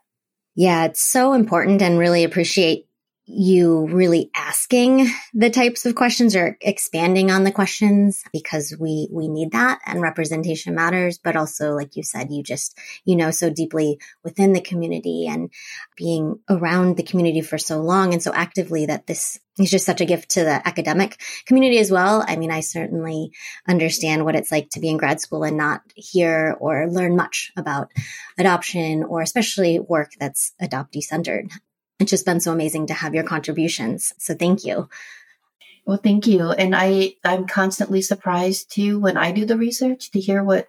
Yeah, 0.55 0.85
it's 0.85 1.01
so 1.01 1.33
important 1.33 1.81
and 1.81 1.97
really 1.97 2.23
appreciate 2.23 2.85
you 3.33 3.87
really 3.87 4.29
asking 4.35 5.07
the 5.33 5.49
types 5.49 5.85
of 5.85 5.95
questions 5.95 6.35
or 6.35 6.57
expanding 6.59 7.31
on 7.31 7.43
the 7.43 7.51
questions 7.51 8.23
because 8.33 8.75
we 8.79 9.07
we 9.11 9.27
need 9.27 9.51
that 9.51 9.79
and 9.85 10.01
representation 10.01 10.75
matters. 10.75 11.17
But 11.17 11.35
also 11.35 11.73
like 11.73 11.95
you 11.95 12.03
said 12.03 12.31
you 12.31 12.43
just 12.43 12.77
you 13.05 13.15
know 13.15 13.31
so 13.31 13.49
deeply 13.49 13.99
within 14.23 14.53
the 14.53 14.61
community 14.61 15.27
and 15.27 15.49
being 15.95 16.39
around 16.49 16.97
the 16.97 17.03
community 17.03 17.41
for 17.41 17.57
so 17.57 17.81
long 17.81 18.13
and 18.13 18.21
so 18.21 18.33
actively 18.33 18.85
that 18.87 19.07
this 19.07 19.39
is 19.57 19.71
just 19.71 19.85
such 19.85 20.01
a 20.01 20.05
gift 20.05 20.31
to 20.31 20.43
the 20.43 20.67
academic 20.67 21.21
community 21.45 21.77
as 21.77 21.91
well. 21.91 22.23
I 22.27 22.35
mean 22.35 22.51
i 22.51 22.59
certainly 22.59 23.31
understand 23.67 24.25
what 24.25 24.35
it's 24.35 24.51
like 24.51 24.69
to 24.71 24.79
be 24.79 24.89
in 24.89 24.97
grad 24.97 25.21
school 25.21 25.43
and 25.43 25.57
not 25.57 25.81
hear 25.95 26.57
or 26.59 26.89
learn 26.89 27.15
much 27.15 27.51
about 27.55 27.89
adoption 28.37 29.03
or 29.03 29.21
especially 29.21 29.79
work 29.79 30.11
that's 30.19 30.53
adoptee 30.61 31.01
centered 31.01 31.49
it's 32.01 32.09
just 32.09 32.25
been 32.25 32.39
so 32.39 32.51
amazing 32.51 32.87
to 32.87 32.93
have 32.93 33.13
your 33.13 33.23
contributions. 33.23 34.13
So 34.17 34.33
thank 34.33 34.65
you. 34.65 34.89
Well, 35.85 35.97
thank 35.97 36.27
you. 36.27 36.51
And 36.51 36.75
I, 36.75 37.15
I'm 37.23 37.47
constantly 37.47 38.01
surprised 38.01 38.71
too 38.71 38.99
when 38.99 39.17
I 39.17 39.31
do 39.31 39.45
the 39.45 39.57
research 39.57 40.11
to 40.11 40.19
hear 40.19 40.43
what 40.43 40.67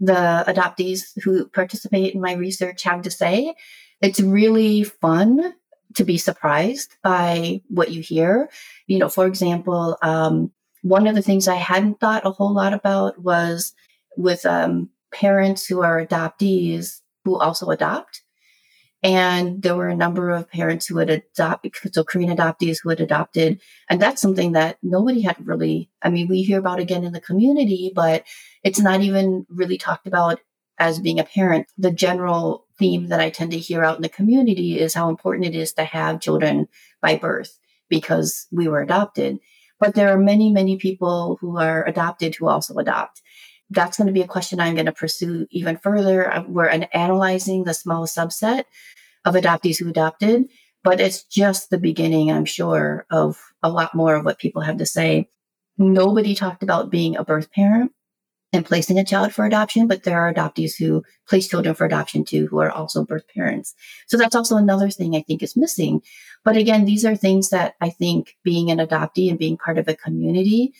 the 0.00 0.44
adoptees 0.46 1.12
who 1.22 1.48
participate 1.48 2.14
in 2.14 2.20
my 2.20 2.34
research 2.34 2.82
have 2.84 3.02
to 3.02 3.10
say. 3.10 3.54
It's 4.00 4.20
really 4.20 4.84
fun 4.84 5.54
to 5.94 6.04
be 6.04 6.18
surprised 6.18 6.94
by 7.02 7.62
what 7.68 7.90
you 7.90 8.02
hear. 8.02 8.48
You 8.86 8.98
know, 8.98 9.08
for 9.08 9.26
example, 9.26 9.96
um, 10.02 10.52
one 10.82 11.06
of 11.06 11.14
the 11.14 11.22
things 11.22 11.48
I 11.48 11.56
hadn't 11.56 11.98
thought 11.98 12.26
a 12.26 12.30
whole 12.30 12.54
lot 12.54 12.72
about 12.72 13.20
was 13.20 13.74
with 14.16 14.46
um, 14.46 14.90
parents 15.12 15.66
who 15.66 15.82
are 15.82 16.04
adoptees 16.04 17.00
who 17.24 17.36
also 17.38 17.70
adopt. 17.70 18.22
And 19.02 19.62
there 19.62 19.76
were 19.76 19.88
a 19.88 19.96
number 19.96 20.30
of 20.30 20.50
parents 20.50 20.86
who 20.86 20.98
had 20.98 21.08
adopted, 21.08 21.72
so 21.92 22.02
Korean 22.02 22.36
adoptees 22.36 22.78
who 22.82 22.88
had 22.88 23.00
adopted. 23.00 23.60
And 23.88 24.02
that's 24.02 24.20
something 24.20 24.52
that 24.52 24.78
nobody 24.82 25.20
had 25.20 25.36
really, 25.46 25.88
I 26.02 26.10
mean, 26.10 26.26
we 26.26 26.42
hear 26.42 26.58
about 26.58 26.80
again 26.80 27.04
in 27.04 27.12
the 27.12 27.20
community, 27.20 27.92
but 27.94 28.24
it's 28.64 28.80
not 28.80 29.00
even 29.00 29.46
really 29.48 29.78
talked 29.78 30.08
about 30.08 30.40
as 30.78 30.98
being 30.98 31.20
a 31.20 31.24
parent. 31.24 31.68
The 31.78 31.92
general 31.92 32.66
theme 32.78 33.08
that 33.08 33.20
I 33.20 33.30
tend 33.30 33.52
to 33.52 33.58
hear 33.58 33.84
out 33.84 33.96
in 33.96 34.02
the 34.02 34.08
community 34.08 34.78
is 34.80 34.94
how 34.94 35.08
important 35.08 35.46
it 35.46 35.54
is 35.54 35.72
to 35.74 35.84
have 35.84 36.20
children 36.20 36.66
by 37.00 37.16
birth 37.16 37.56
because 37.88 38.46
we 38.50 38.66
were 38.66 38.82
adopted. 38.82 39.38
But 39.78 39.94
there 39.94 40.12
are 40.12 40.18
many, 40.18 40.50
many 40.50 40.76
people 40.76 41.38
who 41.40 41.56
are 41.58 41.86
adopted 41.86 42.34
who 42.34 42.48
also 42.48 42.74
adopt 42.76 43.22
that's 43.70 43.96
going 43.96 44.06
to 44.06 44.12
be 44.12 44.22
a 44.22 44.28
question 44.28 44.60
I'm 44.60 44.74
going 44.74 44.86
to 44.86 44.92
pursue 44.92 45.46
even 45.50 45.76
further. 45.76 46.32
Uh, 46.32 46.44
we're 46.46 46.68
analyzing 46.68 47.64
the 47.64 47.74
small 47.74 48.06
subset 48.06 48.64
of 49.24 49.34
adoptees 49.34 49.78
who 49.78 49.88
adopted, 49.88 50.44
but 50.82 51.00
it's 51.00 51.24
just 51.24 51.70
the 51.70 51.78
beginning, 51.78 52.30
I'm 52.30 52.44
sure, 52.44 53.06
of 53.10 53.38
a 53.62 53.70
lot 53.70 53.94
more 53.94 54.16
of 54.16 54.24
what 54.24 54.38
people 54.38 54.62
have 54.62 54.78
to 54.78 54.86
say. 54.86 55.28
Nobody 55.76 56.34
talked 56.34 56.62
about 56.62 56.90
being 56.90 57.16
a 57.16 57.24
birth 57.24 57.52
parent 57.52 57.92
and 58.52 58.64
placing 58.64 58.98
a 58.98 59.04
child 59.04 59.32
for 59.32 59.44
adoption, 59.44 59.86
but 59.86 60.04
there 60.04 60.18
are 60.18 60.32
adoptees 60.32 60.72
who 60.78 61.02
place 61.28 61.48
children 61.48 61.74
for 61.74 61.84
adoption 61.84 62.24
too, 62.24 62.46
who 62.46 62.58
are 62.58 62.70
also 62.70 63.04
birth 63.04 63.24
parents. 63.34 63.74
So 64.06 64.16
that's 64.16 64.34
also 64.34 64.56
another 64.56 64.88
thing 64.88 65.14
I 65.14 65.20
think 65.20 65.42
is 65.42 65.56
missing. 65.56 66.00
But 66.44 66.56
again, 66.56 66.86
these 66.86 67.04
are 67.04 67.14
things 67.14 67.50
that 67.50 67.74
I 67.82 67.90
think 67.90 68.36
being 68.42 68.70
an 68.70 68.78
adoptee 68.78 69.28
and 69.28 69.38
being 69.38 69.58
part 69.58 69.76
of 69.76 69.86
a 69.86 69.94
community 69.94 70.72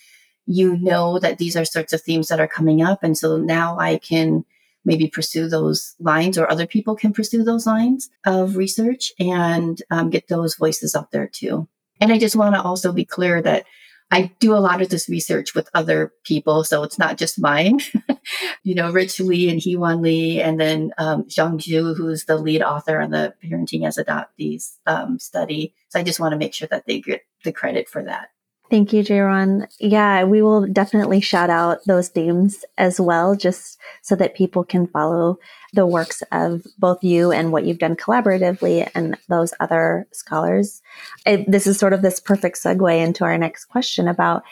you 0.48 0.78
know 0.78 1.18
that 1.18 1.36
these 1.36 1.56
are 1.56 1.64
sorts 1.64 1.92
of 1.92 2.00
themes 2.00 2.28
that 2.28 2.40
are 2.40 2.48
coming 2.48 2.82
up. 2.82 3.04
And 3.04 3.16
so 3.16 3.36
now 3.36 3.78
I 3.78 3.98
can 3.98 4.44
maybe 4.84 5.06
pursue 5.06 5.46
those 5.46 5.94
lines 6.00 6.38
or 6.38 6.50
other 6.50 6.66
people 6.66 6.96
can 6.96 7.12
pursue 7.12 7.44
those 7.44 7.66
lines 7.66 8.08
of 8.24 8.56
research 8.56 9.12
and 9.20 9.82
um, 9.90 10.08
get 10.08 10.28
those 10.28 10.56
voices 10.56 10.94
out 10.94 11.10
there 11.10 11.26
too. 11.26 11.68
And 12.00 12.10
I 12.12 12.18
just 12.18 12.34
want 12.34 12.54
to 12.54 12.62
also 12.62 12.92
be 12.92 13.04
clear 13.04 13.42
that 13.42 13.66
I 14.10 14.32
do 14.40 14.54
a 14.54 14.56
lot 14.56 14.80
of 14.80 14.88
this 14.88 15.06
research 15.06 15.54
with 15.54 15.68
other 15.74 16.14
people, 16.24 16.64
so 16.64 16.82
it's 16.82 16.98
not 16.98 17.18
just 17.18 17.38
mine. 17.38 17.80
you 18.62 18.74
know, 18.74 18.90
Rich 18.90 19.20
Lee 19.20 19.50
and 19.50 19.60
Heewon 19.60 20.00
Lee, 20.00 20.40
and 20.40 20.58
then 20.58 20.92
um, 20.96 21.24
Zhang 21.24 21.58
Zhu, 21.58 21.94
who's 21.94 22.24
the 22.24 22.38
lead 22.38 22.62
author 22.62 23.02
on 23.02 23.10
the 23.10 23.34
Parenting 23.44 23.86
as 23.86 23.98
Adoptees 23.98 24.76
um, 24.86 25.18
study. 25.18 25.74
So 25.90 26.00
I 26.00 26.04
just 26.04 26.20
want 26.20 26.32
to 26.32 26.38
make 26.38 26.54
sure 26.54 26.68
that 26.70 26.86
they 26.86 27.00
get 27.00 27.20
the 27.44 27.52
credit 27.52 27.86
for 27.86 28.02
that. 28.04 28.28
Thank 28.70 28.92
you, 28.92 29.02
JaeRan. 29.02 29.66
Yeah, 29.80 30.24
we 30.24 30.42
will 30.42 30.66
definitely 30.66 31.22
shout 31.22 31.48
out 31.48 31.78
those 31.86 32.08
themes 32.08 32.66
as 32.76 33.00
well, 33.00 33.34
just 33.34 33.78
so 34.02 34.14
that 34.16 34.34
people 34.34 34.62
can 34.62 34.86
follow 34.86 35.38
the 35.72 35.86
works 35.86 36.22
of 36.32 36.66
both 36.78 37.02
you 37.02 37.32
and 37.32 37.50
what 37.50 37.64
you've 37.64 37.78
done 37.78 37.96
collaboratively 37.96 38.90
and 38.94 39.16
those 39.28 39.54
other 39.58 40.06
scholars. 40.12 40.82
It, 41.24 41.50
this 41.50 41.66
is 41.66 41.78
sort 41.78 41.94
of 41.94 42.02
this 42.02 42.20
perfect 42.20 42.58
segue 42.62 43.02
into 43.02 43.24
our 43.24 43.38
next 43.38 43.66
question 43.66 44.06
about 44.06 44.42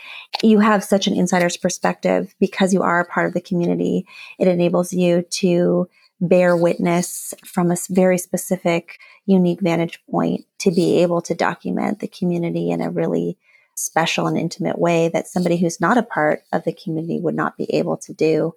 you 0.43 0.61
have 0.61 0.83
such 0.83 1.07
an 1.07 1.15
insider's 1.15 1.59
perspective 1.59 2.35
because 2.41 2.73
you 2.73 2.83
are 2.83 3.01
a 3.01 3.07
part 3.07 3.27
of 3.27 3.35
the 3.35 3.41
community. 3.43 4.07
It 4.39 4.49
enables 4.49 4.95
you 4.95 5.23
to 5.23 5.89
bear 6.23 6.57
witness 6.57 7.35
from 7.45 7.71
a 7.71 7.77
very 7.91 8.17
specific, 8.17 8.99
unique 9.27 9.61
vantage 9.61 10.03
point 10.11 10.47
to 10.61 10.71
be 10.71 11.03
able 11.03 11.21
to 11.21 11.35
document 11.35 12.01
the 12.01 12.09
community 12.09 12.71
in 12.71 12.81
a 12.81 12.91
really 12.91 13.37
special 13.77 14.27
and 14.27 14.37
intimate 14.39 14.79
way 14.79 15.09
that 15.09 15.29
somebody 15.29 15.57
who's 15.57 15.81
not 15.81 15.99
a 15.99 16.03
part 16.03 16.43
of 16.53 16.65
the 16.65 16.73
community 16.73 17.21
would 17.21 17.35
not 17.35 17.57
be 17.57 17.73
able 17.75 17.97
to 17.99 18.13
do, 18.13 18.55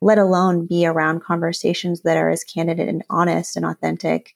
let 0.00 0.18
alone 0.18 0.66
be 0.66 0.86
around 0.86 1.22
conversations 1.22 2.02
that 2.02 2.16
are 2.16 2.28
as 2.28 2.44
candid 2.44 2.80
and 2.80 3.02
honest 3.08 3.56
and 3.56 3.64
authentic 3.64 4.34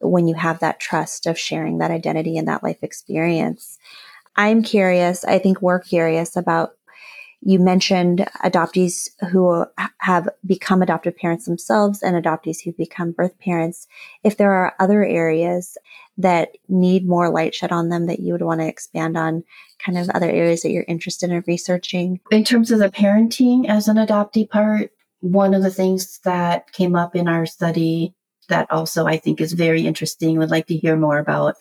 when 0.00 0.26
you 0.26 0.34
have 0.34 0.60
that 0.60 0.80
trust 0.80 1.26
of 1.26 1.38
sharing 1.38 1.78
that 1.78 1.90
identity 1.90 2.36
and 2.36 2.48
that 2.48 2.62
life 2.62 2.78
experience. 2.82 3.78
I'm 4.36 4.62
curious, 4.62 5.24
I 5.24 5.38
think 5.38 5.60
we're 5.60 5.78
curious 5.78 6.36
about 6.36 6.72
you 7.44 7.58
mentioned 7.58 8.24
adoptees 8.44 9.08
who 9.30 9.66
have 9.98 10.28
become 10.46 10.80
adoptive 10.80 11.16
parents 11.16 11.44
themselves 11.44 12.02
and 12.02 12.14
adoptees 12.14 12.58
who've 12.62 12.76
become 12.76 13.10
birth 13.10 13.36
parents. 13.40 13.88
If 14.22 14.36
there 14.36 14.52
are 14.52 14.74
other 14.78 15.04
areas 15.04 15.76
that 16.18 16.50
need 16.68 17.06
more 17.06 17.30
light 17.30 17.54
shed 17.54 17.72
on 17.72 17.88
them 17.88 18.06
that 18.06 18.20
you 18.20 18.32
would 18.32 18.42
want 18.42 18.60
to 18.60 18.68
expand 18.68 19.16
on, 19.16 19.42
kind 19.84 19.98
of 19.98 20.08
other 20.10 20.30
areas 20.30 20.62
that 20.62 20.70
you're 20.70 20.84
interested 20.86 21.30
in 21.30 21.42
researching? 21.46 22.20
In 22.30 22.44
terms 22.44 22.70
of 22.70 22.78
the 22.78 22.90
parenting 22.90 23.68
as 23.68 23.88
an 23.88 23.96
adoptee 23.96 24.48
part, 24.48 24.90
one 25.20 25.52
of 25.52 25.62
the 25.62 25.70
things 25.70 26.20
that 26.24 26.70
came 26.72 26.94
up 26.94 27.16
in 27.16 27.26
our 27.26 27.46
study 27.46 28.14
that 28.48 28.70
also 28.70 29.06
I 29.06 29.16
think 29.16 29.40
is 29.40 29.52
very 29.52 29.86
interesting, 29.86 30.38
would 30.38 30.50
like 30.50 30.66
to 30.66 30.76
hear 30.76 30.96
more 30.96 31.18
about 31.18 31.56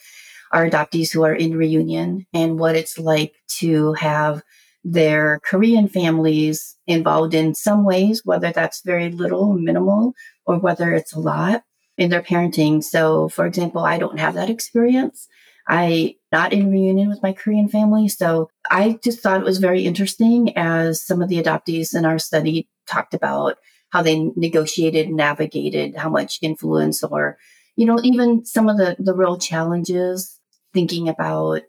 our 0.51 0.69
adoptees 0.69 1.11
who 1.11 1.23
are 1.23 1.33
in 1.33 1.55
reunion 1.55 2.27
and 2.33 2.59
what 2.59 2.75
it's 2.75 2.99
like 2.99 3.33
to 3.59 3.93
have 3.93 4.43
their 4.83 5.39
Korean 5.43 5.87
families 5.87 6.77
involved 6.87 7.33
in 7.33 7.53
some 7.53 7.83
ways, 7.85 8.21
whether 8.25 8.51
that's 8.51 8.81
very 8.83 9.11
little, 9.11 9.53
minimal, 9.53 10.13
or 10.45 10.57
whether 10.57 10.93
it's 10.93 11.13
a 11.13 11.19
lot 11.19 11.63
in 11.97 12.09
their 12.09 12.23
parenting. 12.23 12.83
So, 12.83 13.29
for 13.29 13.45
example, 13.45 13.83
I 13.83 13.97
don't 13.97 14.19
have 14.19 14.33
that 14.33 14.49
experience. 14.49 15.27
I 15.67 16.15
not 16.31 16.53
in 16.53 16.71
reunion 16.71 17.09
with 17.09 17.21
my 17.21 17.33
Korean 17.33 17.67
family. 17.67 18.07
So 18.07 18.49
I 18.69 18.99
just 19.03 19.19
thought 19.19 19.41
it 19.41 19.45
was 19.45 19.59
very 19.59 19.85
interesting 19.85 20.57
as 20.57 21.05
some 21.05 21.21
of 21.21 21.29
the 21.29 21.41
adoptees 21.41 21.95
in 21.95 22.05
our 22.05 22.19
study 22.19 22.67
talked 22.87 23.13
about 23.13 23.57
how 23.89 24.01
they 24.01 24.31
negotiated, 24.35 25.09
navigated, 25.09 25.97
how 25.97 26.09
much 26.09 26.39
influence 26.41 27.03
or, 27.03 27.37
you 27.75 27.85
know, 27.85 27.99
even 28.03 28.45
some 28.45 28.69
of 28.69 28.77
the, 28.77 28.95
the 28.97 29.13
real 29.13 29.37
challenges 29.37 30.39
thinking 30.73 31.09
about 31.09 31.61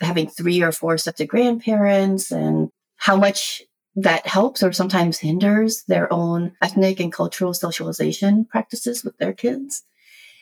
having 0.00 0.28
three 0.28 0.62
or 0.62 0.72
four 0.72 0.98
sets 0.98 1.20
of 1.20 1.28
grandparents 1.28 2.30
and 2.30 2.70
how 2.96 3.16
much 3.16 3.62
that 3.94 4.26
helps 4.26 4.62
or 4.62 4.72
sometimes 4.72 5.18
hinders 5.18 5.84
their 5.86 6.10
own 6.12 6.52
ethnic 6.62 6.98
and 6.98 7.12
cultural 7.12 7.52
socialization 7.52 8.44
practices 8.44 9.04
with 9.04 9.16
their 9.18 9.32
kids. 9.32 9.82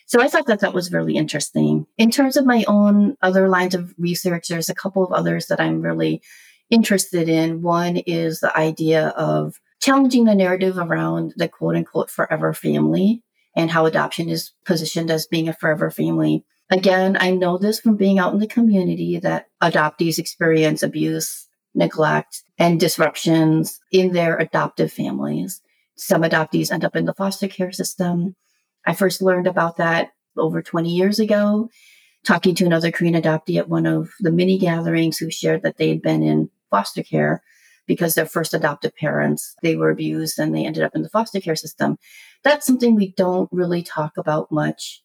So 0.07 0.21
I 0.21 0.28
thought 0.28 0.47
that 0.47 0.61
that 0.61 0.75
was 0.75 0.92
really 0.92 1.16
interesting. 1.16 1.87
In 1.97 2.11
terms 2.11 2.37
of 2.37 2.45
my 2.45 2.64
own 2.66 3.16
other 3.23 3.49
lines 3.49 3.75
of 3.75 3.95
research, 3.97 4.49
there's 4.49 4.69
a 4.69 4.75
couple 4.75 5.04
of 5.04 5.12
others 5.12 5.47
that 5.47 5.61
I'm 5.61 5.80
really 5.80 6.21
interested 6.69 7.28
in. 7.28 7.62
One 7.62 7.97
is 7.97 8.40
the 8.40 8.57
idea 8.57 9.09
of 9.09 9.61
challenging 9.80 10.25
the 10.25 10.35
narrative 10.35 10.78
around 10.78 11.35
the 11.37 11.49
quote 11.49 11.76
unquote 11.76 12.11
forever 12.11 12.52
family 12.52 13.23
and 13.57 13.71
how 13.71 13.87
adoption 13.87 14.28
is 14.28 14.52
positioned 14.64 15.11
as 15.11 15.26
being 15.26 15.49
a 15.49 15.52
forever 15.52 15.90
family. 15.90 16.45
Again, 16.71 17.17
I 17.19 17.33
know 17.33 17.59
this 17.59 17.81
from 17.81 17.97
being 17.97 18.21
out 18.21 18.33
in 18.33 18.39
the 18.39 18.47
community 18.47 19.19
that 19.19 19.47
adoptees 19.61 20.19
experience 20.19 20.85
abuse, 20.85 21.49
neglect, 21.75 22.45
and 22.59 22.79
disruptions 22.79 23.81
in 23.91 24.12
their 24.12 24.37
adoptive 24.37 24.93
families. 24.93 25.61
Some 25.97 26.23
adoptees 26.23 26.71
end 26.71 26.85
up 26.85 26.95
in 26.95 27.07
the 27.07 27.15
foster 27.15 27.49
care 27.49 27.73
system. 27.73 28.37
I 28.87 28.95
first 28.95 29.21
learned 29.21 29.49
about 29.49 29.79
that 29.79 30.11
over 30.37 30.62
20 30.62 30.89
years 30.89 31.19
ago, 31.19 31.69
talking 32.25 32.55
to 32.55 32.67
another 32.67 32.93
Korean 32.93 33.21
adoptee 33.21 33.59
at 33.59 33.69
one 33.69 33.87
of 33.87 34.11
the 34.21 34.31
mini 34.31 34.57
gatherings 34.57 35.19
who 35.19 35.31
shared 35.31 35.62
that 35.62 35.77
they 35.77 35.89
had 35.89 36.03
been 36.03 36.23
in 36.23 36.50
foster 36.71 37.03
care 37.03 37.43
because 37.87 38.15
their 38.15 38.27
first 38.27 38.55
adoptive 38.55 38.95
parents, 38.95 39.57
they 39.62 39.75
were 39.75 39.91
abused 39.91 40.39
and 40.39 40.55
they 40.55 40.65
ended 40.65 40.85
up 40.85 40.95
in 40.95 41.03
the 41.03 41.09
foster 41.09 41.41
care 41.41 41.57
system. 41.57 41.99
that's 42.45 42.65
something 42.65 42.95
we 42.95 43.12
don't 43.17 43.49
really 43.53 43.83
talk 43.83 44.17
about 44.17 44.53
much, 44.53 45.03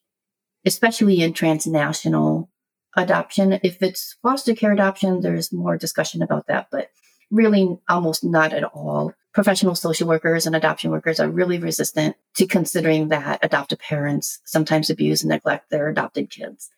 especially 0.66 1.22
in 1.22 1.32
transnational 1.32 2.50
adoption. 2.96 3.58
If 3.62 3.82
it's 3.82 4.16
foster 4.22 4.54
care 4.54 4.72
adoption, 4.72 5.20
there's 5.20 5.52
more 5.52 5.78
discussion 5.78 6.22
about 6.22 6.46
that, 6.48 6.68
but 6.70 6.90
really 7.30 7.78
almost 7.88 8.24
not 8.24 8.52
at 8.52 8.64
all. 8.64 9.12
Professional 9.32 9.74
social 9.74 10.08
workers 10.08 10.46
and 10.46 10.56
adoption 10.56 10.90
workers 10.90 11.20
are 11.20 11.28
really 11.28 11.58
resistant 11.58 12.16
to 12.36 12.46
considering 12.46 13.08
that 13.08 13.38
adoptive 13.42 13.78
parents 13.78 14.40
sometimes 14.44 14.90
abuse 14.90 15.22
and 15.22 15.30
neglect 15.30 15.70
their 15.70 15.88
adopted 15.88 16.30
kids 16.30 16.70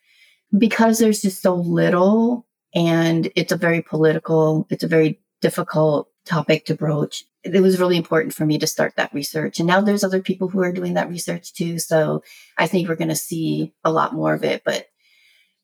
because 0.57 0.99
there's 0.99 1.21
just 1.21 1.41
so 1.41 1.55
little 1.55 2.45
and 2.73 3.31
it's 3.35 3.51
a 3.51 3.57
very 3.57 3.81
political, 3.81 4.67
it's 4.69 4.83
a 4.83 4.87
very 4.87 5.19
difficult 5.41 6.08
topic 6.25 6.65
to 6.65 6.75
broach. 6.75 7.23
It 7.43 7.61
was 7.61 7.79
really 7.79 7.97
important 7.97 8.33
for 8.33 8.45
me 8.45 8.57
to 8.59 8.67
start 8.67 8.93
that 8.95 9.13
research. 9.13 9.59
And 9.59 9.67
now 9.67 9.81
there's 9.81 10.03
other 10.03 10.21
people 10.21 10.49
who 10.49 10.61
are 10.61 10.71
doing 10.71 10.93
that 10.93 11.09
research 11.09 11.53
too. 11.53 11.79
So 11.79 12.23
I 12.57 12.67
think 12.67 12.87
we're 12.87 12.95
going 12.95 13.09
to 13.09 13.15
see 13.15 13.73
a 13.83 13.91
lot 13.91 14.13
more 14.13 14.33
of 14.33 14.43
it, 14.43 14.63
but 14.65 14.87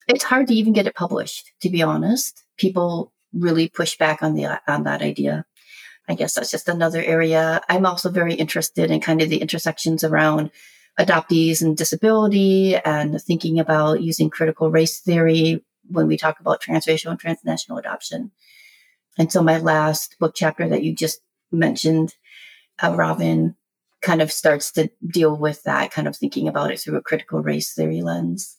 it's 0.07 0.23
hard 0.23 0.47
to 0.47 0.55
even 0.55 0.73
get 0.73 0.87
it 0.87 0.95
published, 0.95 1.51
to 1.61 1.69
be 1.69 1.81
honest. 1.81 2.43
People 2.57 3.11
really 3.33 3.67
push 3.67 3.97
back 3.97 4.23
on 4.23 4.35
the, 4.35 4.61
on 4.67 4.83
that 4.83 5.01
idea. 5.01 5.45
I 6.07 6.15
guess 6.15 6.35
that's 6.35 6.51
just 6.51 6.69
another 6.69 7.01
area. 7.01 7.61
I'm 7.67 7.85
also 7.85 8.09
very 8.09 8.35
interested 8.35 8.91
in 8.91 9.01
kind 9.01 9.21
of 9.21 9.29
the 9.29 9.41
intersections 9.41 10.03
around 10.03 10.51
adoptees 10.99 11.61
and 11.61 11.75
disability 11.75 12.75
and 12.77 13.21
thinking 13.21 13.59
about 13.59 14.01
using 14.01 14.29
critical 14.29 14.71
race 14.71 14.99
theory 14.99 15.63
when 15.89 16.07
we 16.07 16.17
talk 16.17 16.39
about 16.39 16.61
transracial 16.61 17.11
and 17.11 17.19
transnational 17.19 17.77
adoption. 17.77 18.31
And 19.17 19.31
so 19.31 19.41
my 19.41 19.57
last 19.57 20.17
book 20.19 20.33
chapter 20.35 20.67
that 20.67 20.83
you 20.83 20.93
just 20.93 21.21
mentioned, 21.51 22.13
uh, 22.83 22.93
Robin, 22.95 23.55
kind 24.01 24.21
of 24.21 24.31
starts 24.31 24.71
to 24.73 24.89
deal 25.05 25.35
with 25.35 25.63
that, 25.63 25.91
kind 25.91 26.07
of 26.07 26.15
thinking 26.15 26.47
about 26.47 26.71
it 26.71 26.79
through 26.79 26.97
a 26.97 27.01
critical 27.01 27.41
race 27.41 27.73
theory 27.73 28.01
lens. 28.01 28.57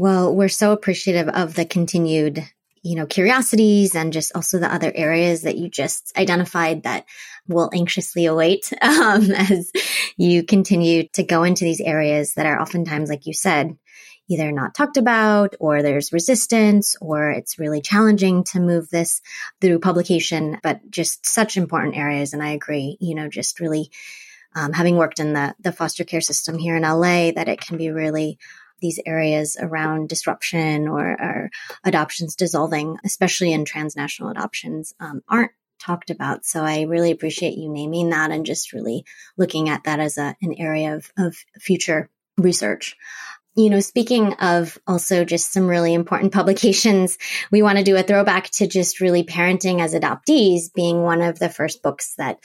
Well, 0.00 0.32
we're 0.32 0.48
so 0.48 0.70
appreciative 0.70 1.28
of 1.28 1.54
the 1.54 1.64
continued, 1.64 2.48
you 2.82 2.96
know, 2.96 3.06
curiosities 3.06 3.94
and 3.94 4.12
just 4.12 4.32
also 4.34 4.58
the 4.58 4.72
other 4.72 4.92
areas 4.94 5.42
that 5.42 5.56
you 5.56 5.68
just 5.68 6.12
identified 6.16 6.82
that 6.82 7.04
will 7.46 7.70
anxiously 7.72 8.26
await 8.26 8.72
um, 8.82 9.30
as 9.30 9.72
you 10.16 10.42
continue 10.42 11.08
to 11.14 11.22
go 11.22 11.42
into 11.42 11.64
these 11.64 11.80
areas 11.80 12.34
that 12.34 12.46
are 12.46 12.60
oftentimes, 12.60 13.08
like 13.08 13.26
you 13.26 13.32
said, 13.32 13.76
either 14.28 14.52
not 14.52 14.74
talked 14.74 14.96
about 14.96 15.54
or 15.58 15.82
there's 15.82 16.12
resistance 16.12 16.96
or 17.00 17.30
it's 17.30 17.58
really 17.58 17.80
challenging 17.80 18.44
to 18.44 18.60
move 18.60 18.88
this 18.90 19.22
through 19.60 19.78
publication, 19.78 20.58
but 20.62 20.80
just 20.90 21.26
such 21.26 21.56
important 21.56 21.96
areas. 21.96 22.32
And 22.32 22.42
I 22.42 22.50
agree, 22.50 22.96
you 23.00 23.14
know, 23.14 23.28
just 23.28 23.58
really 23.58 23.90
um, 24.54 24.72
having 24.72 24.96
worked 24.96 25.18
in 25.18 25.32
the, 25.32 25.54
the 25.60 25.72
foster 25.72 26.04
care 26.04 26.20
system 26.20 26.58
here 26.58 26.76
in 26.76 26.82
LA, 26.82 27.32
that 27.32 27.48
it 27.48 27.60
can 27.60 27.78
be 27.78 27.90
really 27.90 28.38
these 28.80 29.00
areas 29.06 29.56
around 29.60 30.08
disruption 30.08 30.88
or, 30.88 31.06
or 31.08 31.50
adoptions 31.84 32.36
dissolving, 32.36 32.98
especially 33.04 33.52
in 33.52 33.64
transnational 33.64 34.30
adoptions, 34.30 34.94
um, 35.00 35.22
aren't 35.28 35.52
talked 35.78 36.10
about. 36.10 36.44
So 36.44 36.62
I 36.62 36.82
really 36.82 37.10
appreciate 37.10 37.56
you 37.56 37.68
naming 37.68 38.10
that 38.10 38.30
and 38.30 38.44
just 38.44 38.72
really 38.72 39.04
looking 39.36 39.68
at 39.68 39.84
that 39.84 40.00
as 40.00 40.18
a, 40.18 40.34
an 40.42 40.54
area 40.54 40.96
of, 40.96 41.10
of 41.16 41.36
future 41.60 42.10
research 42.36 42.96
you 43.58 43.70
know, 43.70 43.80
speaking 43.80 44.34
of 44.34 44.78
also 44.86 45.24
just 45.24 45.52
some 45.52 45.66
really 45.66 45.92
important 45.92 46.32
publications, 46.38 47.18
we 47.50 47.60
want 47.60 47.76
to 47.76 47.84
do 47.84 47.96
a 47.96 48.04
throwback 48.04 48.48
to 48.50 48.68
just 48.68 49.00
really 49.00 49.24
parenting 49.24 49.80
as 49.80 49.94
adoptees 49.94 50.72
being 50.72 51.02
one 51.02 51.22
of 51.22 51.40
the 51.40 51.48
first 51.48 51.82
books 51.82 52.14
that, 52.18 52.38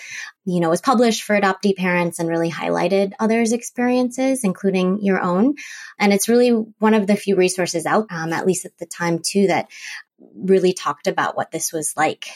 you 0.44 0.60
know, 0.60 0.72
was 0.72 0.82
published 0.82 1.22
for 1.22 1.40
adoptee 1.40 1.78
parents 1.78 2.18
and 2.18 2.28
really 2.28 2.50
highlighted 2.50 3.12
others' 3.20 3.52
experiences, 3.52 4.44
including 4.44 5.04
your 5.04 5.22
own. 5.22 5.54
And 6.00 6.12
it's 6.12 6.28
really 6.28 6.50
one 6.80 6.96
of 6.96 7.06
the 7.06 7.16
few 7.16 7.36
resources 7.36 7.86
out, 7.86 8.08
um, 8.10 8.34
at 8.34 8.48
least 8.48 8.66
at 8.66 8.76
the 8.80 8.88
time 8.88 9.20
too, 9.20 9.48
that 9.48 9.68
really 10.20 10.74
talked 10.74 11.08
about 11.08 11.36
what 11.36 11.52
this 11.52 11.74
was 11.74 11.94
like. 11.98 12.28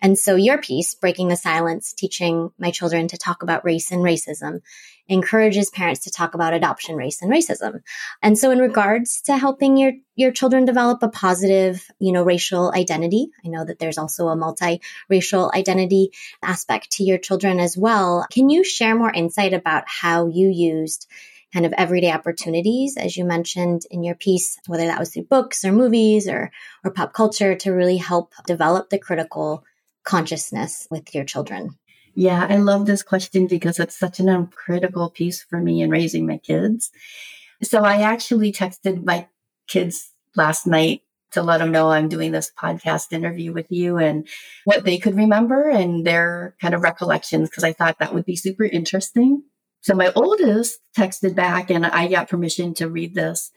And 0.00 0.18
so 0.18 0.36
your 0.36 0.58
piece, 0.58 0.94
Breaking 0.94 1.28
the 1.28 1.36
Silence, 1.36 1.92
teaching 1.92 2.50
my 2.58 2.70
children 2.70 3.08
to 3.08 3.18
talk 3.18 3.42
about 3.42 3.64
race 3.64 3.92
and 3.92 4.02
racism, 4.02 4.62
encourages 5.08 5.70
parents 5.70 6.00
to 6.00 6.10
talk 6.10 6.34
about 6.34 6.54
adoption, 6.54 6.96
race, 6.96 7.22
and 7.22 7.30
racism. 7.30 7.82
And 8.22 8.36
so 8.36 8.50
in 8.50 8.58
regards 8.58 9.22
to 9.22 9.36
helping 9.36 9.76
your, 9.76 9.92
your 10.16 10.32
children 10.32 10.64
develop 10.64 11.02
a 11.02 11.08
positive, 11.08 11.86
you 11.98 12.12
know, 12.12 12.24
racial 12.24 12.72
identity, 12.74 13.28
I 13.44 13.48
know 13.48 13.64
that 13.64 13.78
there's 13.78 13.98
also 13.98 14.28
a 14.28 14.36
multiracial 14.36 15.52
identity 15.54 16.10
aspect 16.42 16.92
to 16.92 17.04
your 17.04 17.18
children 17.18 17.60
as 17.60 17.76
well. 17.76 18.26
Can 18.32 18.50
you 18.50 18.64
share 18.64 18.96
more 18.96 19.12
insight 19.12 19.54
about 19.54 19.84
how 19.86 20.26
you 20.26 20.48
used 20.48 21.06
kind 21.52 21.64
of 21.64 21.72
everyday 21.74 22.10
opportunities, 22.10 22.96
as 22.96 23.16
you 23.16 23.24
mentioned 23.24 23.82
in 23.90 24.02
your 24.02 24.14
piece, 24.14 24.58
whether 24.66 24.86
that 24.86 24.98
was 24.98 25.12
through 25.12 25.24
books 25.24 25.64
or 25.64 25.72
movies 25.72 26.28
or, 26.28 26.50
or 26.84 26.90
pop 26.90 27.12
culture 27.12 27.54
to 27.54 27.70
really 27.70 27.96
help 27.96 28.32
develop 28.46 28.90
the 28.90 28.98
critical 28.98 29.64
consciousness 30.04 30.86
with 30.90 31.14
your 31.14 31.24
children? 31.24 31.70
Yeah, 32.14 32.46
I 32.48 32.56
love 32.56 32.86
this 32.86 33.02
question 33.02 33.46
because 33.46 33.78
it's 33.78 33.98
such 33.98 34.20
an 34.20 34.46
critical 34.46 35.10
piece 35.10 35.42
for 35.42 35.60
me 35.60 35.82
in 35.82 35.90
raising 35.90 36.26
my 36.26 36.38
kids. 36.38 36.90
So 37.62 37.84
I 37.84 38.02
actually 38.02 38.52
texted 38.52 39.04
my 39.04 39.28
kids 39.68 40.10
last 40.34 40.66
night 40.66 41.02
to 41.32 41.42
let 41.42 41.58
them 41.58 41.72
know 41.72 41.90
I'm 41.90 42.08
doing 42.08 42.32
this 42.32 42.50
podcast 42.56 43.12
interview 43.12 43.52
with 43.52 43.70
you 43.70 43.98
and 43.98 44.26
what 44.64 44.84
they 44.84 44.96
could 44.96 45.16
remember 45.16 45.68
and 45.68 46.06
their 46.06 46.54
kind 46.60 46.74
of 46.74 46.82
recollections 46.82 47.50
because 47.50 47.64
I 47.64 47.74
thought 47.74 47.98
that 47.98 48.14
would 48.14 48.24
be 48.24 48.36
super 48.36 48.64
interesting. 48.64 49.42
So 49.86 49.94
my 49.94 50.10
oldest 50.16 50.80
texted 50.98 51.36
back 51.36 51.70
and 51.70 51.86
I 51.86 52.08
got 52.08 52.28
permission 52.28 52.74
to 52.74 52.90
read 52.90 53.14
this. 53.14 53.52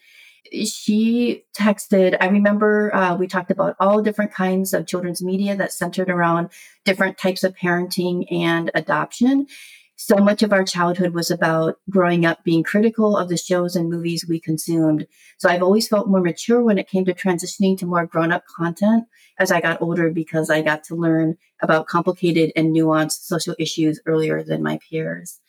She 0.53 1.43
texted 1.57 2.17
i 2.21 2.27
remember 2.27 2.93
uh, 2.93 3.15
we 3.15 3.25
talked 3.25 3.49
about 3.49 3.75
all 3.79 4.03
different 4.03 4.31
kinds 4.31 4.71
of 4.71 4.85
children's 4.85 5.23
media 5.23 5.55
that 5.55 5.73
centered 5.73 6.07
around 6.07 6.49
different 6.85 7.17
types 7.17 7.43
of 7.43 7.55
parenting 7.55 8.31
and 8.31 8.69
adoption. 8.75 9.47
So 9.95 10.17
much 10.17 10.43
of 10.43 10.53
our 10.53 10.63
childhood 10.63 11.15
was 11.15 11.31
about 11.31 11.77
growing 11.89 12.27
up 12.27 12.43
being 12.43 12.61
critical 12.61 13.17
of 13.17 13.27
the 13.27 13.35
shows 13.35 13.75
and 13.75 13.89
movies 13.89 14.27
we 14.29 14.39
consumed. 14.39 15.07
So 15.39 15.49
i've 15.49 15.63
always 15.63 15.87
felt 15.87 16.09
more 16.09 16.21
mature 16.21 16.61
when 16.61 16.77
it 16.77 16.87
came 16.87 17.05
to 17.05 17.13
transitioning 17.15 17.75
to 17.79 17.87
more 17.87 18.05
grown-up 18.05 18.43
content 18.55 19.05
as 19.39 19.51
i 19.51 19.59
got 19.59 19.81
older 19.81 20.11
because 20.11 20.51
i 20.51 20.61
got 20.61 20.83
to 20.83 20.95
learn 20.95 21.37
about 21.63 21.87
complicated 21.87 22.51
and 22.55 22.75
nuanced 22.75 23.23
social 23.23 23.55
issues 23.57 23.99
earlier 24.05 24.43
than 24.43 24.61
my 24.61 24.77
peers 24.87 25.39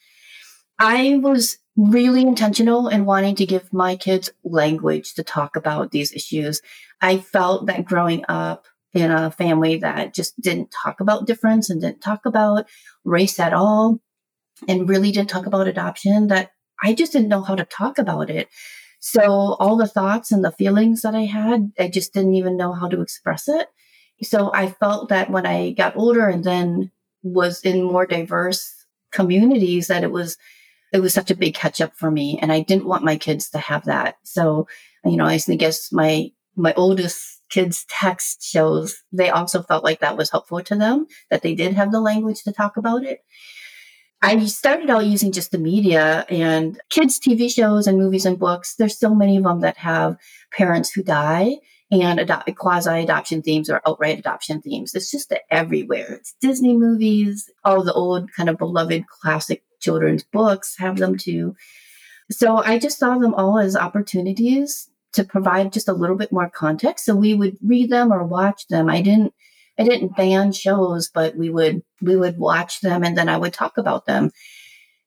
I 0.80 1.20
was 1.22 1.58
really 1.76 2.22
intentional 2.22 2.88
in 2.88 3.04
wanting 3.04 3.36
to 3.36 3.46
give 3.46 3.70
my 3.70 3.96
kids 3.96 4.30
language 4.44 5.12
to 5.14 5.22
talk 5.22 5.54
about 5.54 5.90
these 5.90 6.10
issues. 6.10 6.62
I 7.02 7.18
felt 7.18 7.66
that 7.66 7.84
growing 7.84 8.24
up 8.30 8.64
in 8.94 9.10
a 9.10 9.30
family 9.30 9.76
that 9.76 10.14
just 10.14 10.40
didn't 10.40 10.70
talk 10.70 11.00
about 11.00 11.26
difference 11.26 11.68
and 11.68 11.82
didn't 11.82 12.00
talk 12.00 12.24
about 12.24 12.66
race 13.04 13.38
at 13.38 13.52
all 13.52 14.00
and 14.68 14.88
really 14.88 15.12
didn't 15.12 15.28
talk 15.28 15.44
about 15.44 15.68
adoption 15.68 16.28
that 16.28 16.50
I 16.82 16.94
just 16.94 17.12
didn't 17.12 17.28
know 17.28 17.42
how 17.42 17.56
to 17.56 17.66
talk 17.66 17.98
about 17.98 18.30
it. 18.30 18.48
So 19.00 19.22
all 19.60 19.76
the 19.76 19.86
thoughts 19.86 20.32
and 20.32 20.42
the 20.42 20.52
feelings 20.52 21.02
that 21.02 21.14
I 21.14 21.26
had, 21.26 21.72
I 21.78 21.88
just 21.88 22.14
didn't 22.14 22.34
even 22.34 22.56
know 22.56 22.72
how 22.72 22.88
to 22.88 23.02
express 23.02 23.48
it. 23.48 23.68
So 24.22 24.50
I 24.54 24.68
felt 24.68 25.10
that 25.10 25.30
when 25.30 25.44
I 25.44 25.72
got 25.72 25.96
older 25.96 26.26
and 26.26 26.42
then 26.42 26.90
was 27.22 27.60
in 27.60 27.82
more 27.82 28.06
diverse 28.06 28.86
communities 29.12 29.88
that 29.88 30.04
it 30.04 30.10
was 30.10 30.38
it 30.92 31.00
was 31.00 31.14
such 31.14 31.30
a 31.30 31.36
big 31.36 31.54
catch 31.54 31.80
up 31.80 31.94
for 31.96 32.10
me. 32.10 32.38
And 32.40 32.52
I 32.52 32.60
didn't 32.60 32.86
want 32.86 33.04
my 33.04 33.16
kids 33.16 33.50
to 33.50 33.58
have 33.58 33.84
that. 33.84 34.16
So, 34.22 34.66
you 35.04 35.16
know, 35.16 35.26
I 35.26 35.38
guess 35.38 35.92
my, 35.92 36.30
my 36.56 36.74
oldest 36.74 37.42
kids 37.50 37.84
text 37.88 38.42
shows, 38.42 39.02
they 39.12 39.30
also 39.30 39.62
felt 39.62 39.84
like 39.84 40.00
that 40.00 40.16
was 40.16 40.30
helpful 40.30 40.62
to 40.62 40.76
them, 40.76 41.06
that 41.30 41.42
they 41.42 41.54
did 41.54 41.74
have 41.74 41.92
the 41.92 42.00
language 42.00 42.42
to 42.44 42.52
talk 42.52 42.76
about 42.76 43.04
it. 43.04 43.20
I 44.22 44.44
started 44.46 44.90
out 44.90 45.06
using 45.06 45.32
just 45.32 45.50
the 45.50 45.58
media 45.58 46.26
and 46.28 46.78
kids' 46.90 47.18
TV 47.18 47.50
shows 47.50 47.86
and 47.86 47.96
movies 47.96 48.26
and 48.26 48.38
books. 48.38 48.74
There's 48.74 48.98
so 48.98 49.14
many 49.14 49.38
of 49.38 49.44
them 49.44 49.60
that 49.60 49.78
have 49.78 50.16
parents 50.52 50.90
who 50.90 51.02
die 51.02 51.56
and 51.90 52.20
quasi 52.56 53.02
adoption 53.02 53.42
themes 53.42 53.70
or 53.70 53.80
outright 53.86 54.18
adoption 54.18 54.60
themes. 54.60 54.94
It's 54.94 55.10
just 55.10 55.32
everywhere. 55.50 56.12
It's 56.12 56.34
Disney 56.40 56.76
movies, 56.76 57.50
all 57.64 57.82
the 57.82 57.94
old 57.94 58.30
kind 58.32 58.48
of 58.48 58.58
beloved 58.58 59.04
classic 59.08 59.62
children's 59.80 60.22
books 60.22 60.76
have 60.78 60.96
them 60.98 61.16
too. 61.16 61.54
So 62.30 62.58
I 62.58 62.78
just 62.78 62.98
saw 62.98 63.18
them 63.18 63.34
all 63.34 63.58
as 63.58 63.74
opportunities 63.76 64.88
to 65.14 65.24
provide 65.24 65.72
just 65.72 65.88
a 65.88 65.92
little 65.92 66.16
bit 66.16 66.30
more 66.30 66.48
context. 66.48 67.04
So 67.04 67.16
we 67.16 67.34
would 67.34 67.56
read 67.64 67.90
them 67.90 68.12
or 68.12 68.24
watch 68.24 68.68
them. 68.68 68.88
I 68.88 69.02
didn't 69.02 69.34
I 69.78 69.84
didn't 69.84 70.16
ban 70.16 70.52
shows, 70.52 71.10
but 71.12 71.36
we 71.36 71.50
would 71.50 71.82
we 72.00 72.16
would 72.16 72.38
watch 72.38 72.80
them 72.82 73.02
and 73.02 73.16
then 73.18 73.28
I 73.28 73.36
would 73.38 73.52
talk 73.54 73.78
about 73.78 74.06
them. 74.06 74.30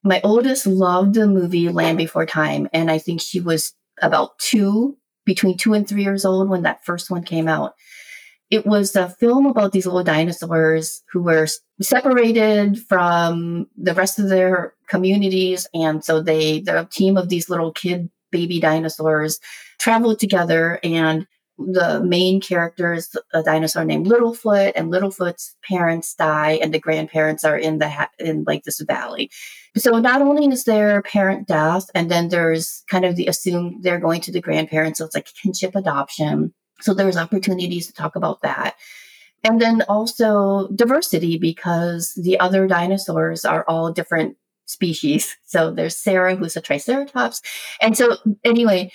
my 0.04 0.20
oldest 0.22 0.66
loved 0.66 1.14
the 1.14 1.26
movie 1.26 1.68
Land 1.70 1.96
Before 1.98 2.26
Time. 2.26 2.68
And 2.72 2.90
I 2.90 2.98
think 2.98 3.20
she 3.20 3.40
was 3.40 3.72
about 4.02 4.38
two, 4.38 4.98
between 5.24 5.56
two 5.56 5.72
and 5.72 5.88
three 5.88 6.02
years 6.04 6.24
old 6.26 6.48
when 6.50 6.62
that 6.62 6.84
first 6.84 7.10
one 7.10 7.24
came 7.24 7.48
out. 7.48 7.74
It 8.54 8.64
was 8.64 8.94
a 8.94 9.08
film 9.08 9.46
about 9.46 9.72
these 9.72 9.84
little 9.84 10.04
dinosaurs 10.04 11.02
who 11.10 11.24
were 11.24 11.48
separated 11.82 12.78
from 12.88 13.66
the 13.76 13.94
rest 13.94 14.20
of 14.20 14.28
their 14.28 14.74
communities. 14.88 15.66
And 15.74 16.04
so 16.04 16.22
they, 16.22 16.60
the 16.60 16.86
team 16.88 17.16
of 17.16 17.28
these 17.28 17.50
little 17.50 17.72
kid 17.72 18.10
baby 18.30 18.60
dinosaurs 18.60 19.40
traveled 19.80 20.20
together 20.20 20.78
and 20.84 21.26
the 21.58 22.00
main 22.04 22.40
character 22.40 22.92
is 22.92 23.16
a 23.32 23.42
dinosaur 23.42 23.84
named 23.84 24.06
Littlefoot, 24.06 24.72
and 24.74 24.92
Littlefoot's 24.92 25.56
parents 25.68 26.14
die, 26.14 26.58
and 26.60 26.74
the 26.74 26.80
grandparents 26.80 27.44
are 27.44 27.56
in 27.56 27.78
the 27.78 27.88
ha- 27.88 28.10
in 28.18 28.44
like 28.44 28.64
this 28.64 28.80
valley. 28.80 29.30
So 29.76 29.98
not 30.00 30.20
only 30.20 30.46
is 30.46 30.64
there 30.64 31.00
parent 31.02 31.46
death, 31.46 31.86
and 31.94 32.10
then 32.10 32.28
there's 32.28 32.82
kind 32.90 33.04
of 33.04 33.14
the 33.14 33.26
assumed 33.26 33.84
they're 33.84 34.00
going 34.00 34.20
to 34.22 34.32
the 34.32 34.40
grandparents, 34.40 34.98
so 34.98 35.04
it's 35.04 35.14
like 35.14 35.28
kinship 35.40 35.76
adoption. 35.76 36.52
So 36.80 36.94
there's 36.94 37.16
opportunities 37.16 37.86
to 37.86 37.92
talk 37.92 38.16
about 38.16 38.42
that. 38.42 38.76
And 39.42 39.60
then 39.60 39.82
also 39.88 40.68
diversity 40.74 41.38
because 41.38 42.14
the 42.14 42.40
other 42.40 42.66
dinosaurs 42.66 43.44
are 43.44 43.64
all 43.68 43.92
different 43.92 44.36
species. 44.66 45.36
So 45.44 45.70
there's 45.70 45.96
Cera, 45.96 46.34
who's 46.36 46.56
a 46.56 46.60
Triceratops. 46.60 47.42
And 47.80 47.96
so 47.96 48.16
anyway, 48.42 48.90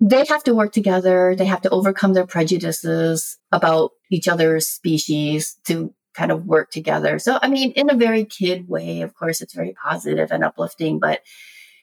they 0.00 0.24
have 0.28 0.42
to 0.44 0.54
work 0.54 0.72
together. 0.72 1.36
They 1.36 1.44
have 1.44 1.62
to 1.62 1.70
overcome 1.70 2.14
their 2.14 2.26
prejudices 2.26 3.38
about 3.52 3.92
each 4.10 4.26
other's 4.26 4.66
species 4.66 5.56
to 5.66 5.94
kind 6.14 6.32
of 6.32 6.44
work 6.44 6.70
together. 6.70 7.18
So, 7.18 7.38
I 7.40 7.48
mean, 7.48 7.70
in 7.72 7.88
a 7.88 7.96
very 7.96 8.24
kid 8.24 8.68
way, 8.68 9.02
of 9.02 9.14
course, 9.14 9.40
it's 9.40 9.54
very 9.54 9.74
positive 9.80 10.30
and 10.30 10.44
uplifting, 10.44 10.98
but 10.98 11.20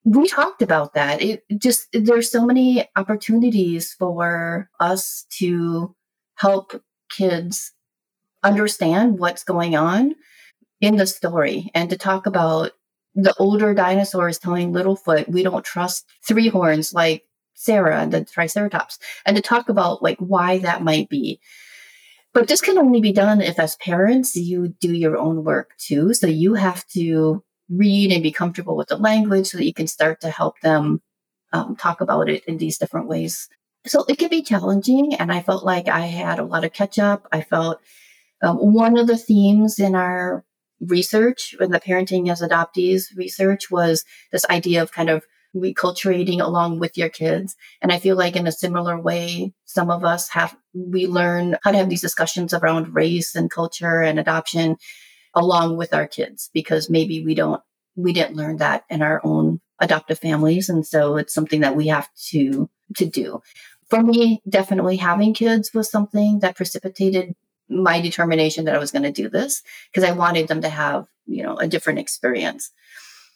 we 0.05 0.27
talked 0.27 0.61
about 0.61 0.93
that. 0.93 1.21
It 1.21 1.43
just, 1.57 1.87
there's 1.93 2.31
so 2.31 2.45
many 2.45 2.87
opportunities 2.95 3.93
for 3.93 4.69
us 4.79 5.25
to 5.37 5.95
help 6.35 6.81
kids 7.09 7.73
understand 8.43 9.19
what's 9.19 9.43
going 9.43 9.75
on 9.75 10.15
in 10.81 10.95
the 10.95 11.07
story 11.07 11.69
and 11.73 11.89
to 11.89 11.97
talk 11.97 12.25
about 12.25 12.71
the 13.15 13.33
older 13.39 13.73
dinosaurs 13.73 14.37
telling 14.37 14.71
Littlefoot, 14.71 15.27
we 15.29 15.43
don't 15.43 15.65
trust 15.65 16.05
three 16.25 16.47
horns 16.47 16.93
like 16.93 17.23
Cera 17.53 17.99
and 17.99 18.13
the 18.13 18.23
Triceratops, 18.23 18.99
and 19.25 19.35
to 19.35 19.41
talk 19.41 19.67
about 19.67 20.01
like 20.01 20.17
why 20.19 20.59
that 20.59 20.83
might 20.83 21.09
be. 21.09 21.39
But 22.33 22.47
this 22.47 22.61
can 22.61 22.77
only 22.77 23.01
be 23.01 23.11
done 23.11 23.41
if, 23.41 23.59
as 23.59 23.75
parents, 23.77 24.35
you 24.35 24.69
do 24.79 24.93
your 24.93 25.17
own 25.17 25.43
work 25.43 25.71
too. 25.77 26.13
So 26.13 26.27
you 26.27 26.53
have 26.53 26.85
to 26.89 27.43
read 27.69 28.11
and 28.11 28.23
be 28.23 28.31
comfortable 28.31 28.75
with 28.75 28.87
the 28.87 28.97
language 28.97 29.47
so 29.47 29.57
that 29.57 29.65
you 29.65 29.73
can 29.73 29.87
start 29.87 30.21
to 30.21 30.29
help 30.29 30.59
them 30.61 31.01
um, 31.53 31.75
talk 31.75 32.01
about 32.01 32.29
it 32.29 32.43
in 32.45 32.57
these 32.57 32.77
different 32.77 33.07
ways. 33.07 33.47
So 33.85 34.05
it 34.07 34.17
can 34.17 34.29
be 34.29 34.41
challenging, 34.41 35.13
and 35.15 35.31
I 35.31 35.41
felt 35.41 35.63
like 35.63 35.87
I 35.87 36.01
had 36.01 36.39
a 36.39 36.43
lot 36.43 36.65
of 36.65 36.73
catch 36.73 36.99
up. 36.99 37.27
I 37.31 37.41
felt 37.41 37.79
um, 38.41 38.57
one 38.57 38.97
of 38.97 39.07
the 39.07 39.17
themes 39.17 39.79
in 39.79 39.95
our 39.95 40.43
research, 40.81 41.55
in 41.59 41.71
the 41.71 41.79
parenting 41.79 42.29
as 42.29 42.41
adoptees 42.41 43.15
research, 43.15 43.71
was 43.71 44.03
this 44.31 44.45
idea 44.49 44.81
of 44.81 44.91
kind 44.91 45.09
of 45.09 45.23
reculturating 45.55 46.39
along 46.39 46.79
with 46.79 46.97
your 46.97 47.09
kids. 47.09 47.55
And 47.81 47.91
I 47.91 47.99
feel 47.99 48.15
like 48.15 48.35
in 48.35 48.47
a 48.47 48.51
similar 48.51 48.99
way, 48.99 49.53
some 49.65 49.89
of 49.89 50.03
us 50.03 50.29
have, 50.29 50.55
we 50.73 51.07
learn 51.07 51.57
how 51.63 51.71
to 51.71 51.77
have 51.77 51.89
these 51.89 52.01
discussions 52.01 52.53
around 52.53 52.93
race 52.93 53.33
and 53.33 53.49
culture 53.49 54.01
and 54.01 54.19
adoption 54.19 54.77
along 55.35 55.77
with 55.77 55.93
our 55.93 56.07
kids 56.07 56.49
because 56.53 56.89
maybe 56.89 57.23
we 57.23 57.35
don't, 57.35 57.61
we 57.95 58.13
didn't 58.13 58.35
learn 58.35 58.57
that 58.57 58.85
in 58.89 59.01
our 59.01 59.21
own 59.23 59.59
adoptive 59.79 60.19
families. 60.19 60.69
And 60.69 60.85
so 60.85 61.17
it's 61.17 61.33
something 61.33 61.61
that 61.61 61.75
we 61.75 61.87
have 61.87 62.09
to, 62.29 62.69
to 62.97 63.05
do. 63.05 63.41
For 63.89 64.03
me, 64.03 64.41
definitely 64.47 64.97
having 64.97 65.33
kids 65.33 65.73
was 65.73 65.89
something 65.89 66.39
that 66.39 66.55
precipitated 66.55 67.35
my 67.69 68.01
determination 68.01 68.65
that 68.65 68.75
I 68.75 68.79
was 68.79 68.91
going 68.91 69.03
to 69.03 69.11
do 69.11 69.29
this 69.29 69.63
because 69.91 70.07
I 70.07 70.13
wanted 70.13 70.47
them 70.47 70.61
to 70.61 70.69
have, 70.69 71.05
you 71.25 71.43
know, 71.43 71.55
a 71.57 71.67
different 71.67 71.99
experience. 71.99 72.71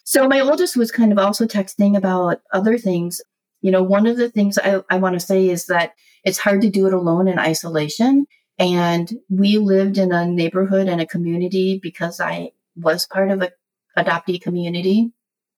So 0.03 0.27
my 0.27 0.41
oldest 0.41 0.75
was 0.75 0.91
kind 0.91 1.11
of 1.11 1.17
also 1.17 1.45
texting 1.45 1.95
about 1.95 2.41
other 2.51 2.77
things. 2.77 3.21
You 3.61 3.71
know, 3.71 3.83
one 3.83 4.05
of 4.05 4.17
the 4.17 4.29
things 4.29 4.57
I, 4.57 4.81
I 4.89 4.97
want 4.97 5.13
to 5.13 5.19
say 5.19 5.49
is 5.49 5.67
that 5.67 5.93
it's 6.23 6.37
hard 6.37 6.61
to 6.61 6.69
do 6.69 6.87
it 6.87 6.93
alone 6.93 7.27
in 7.27 7.39
isolation. 7.39 8.25
And 8.63 9.19
we 9.29 9.57
lived 9.57 9.97
in 9.97 10.13
a 10.13 10.25
neighborhood 10.25 10.87
and 10.87 11.01
a 11.01 11.05
community 11.05 11.81
because 11.83 12.21
I 12.21 12.51
was 12.77 13.05
part 13.05 13.29
of 13.29 13.41
a 13.41 13.51
adoptee 13.97 14.41
community 14.41 15.11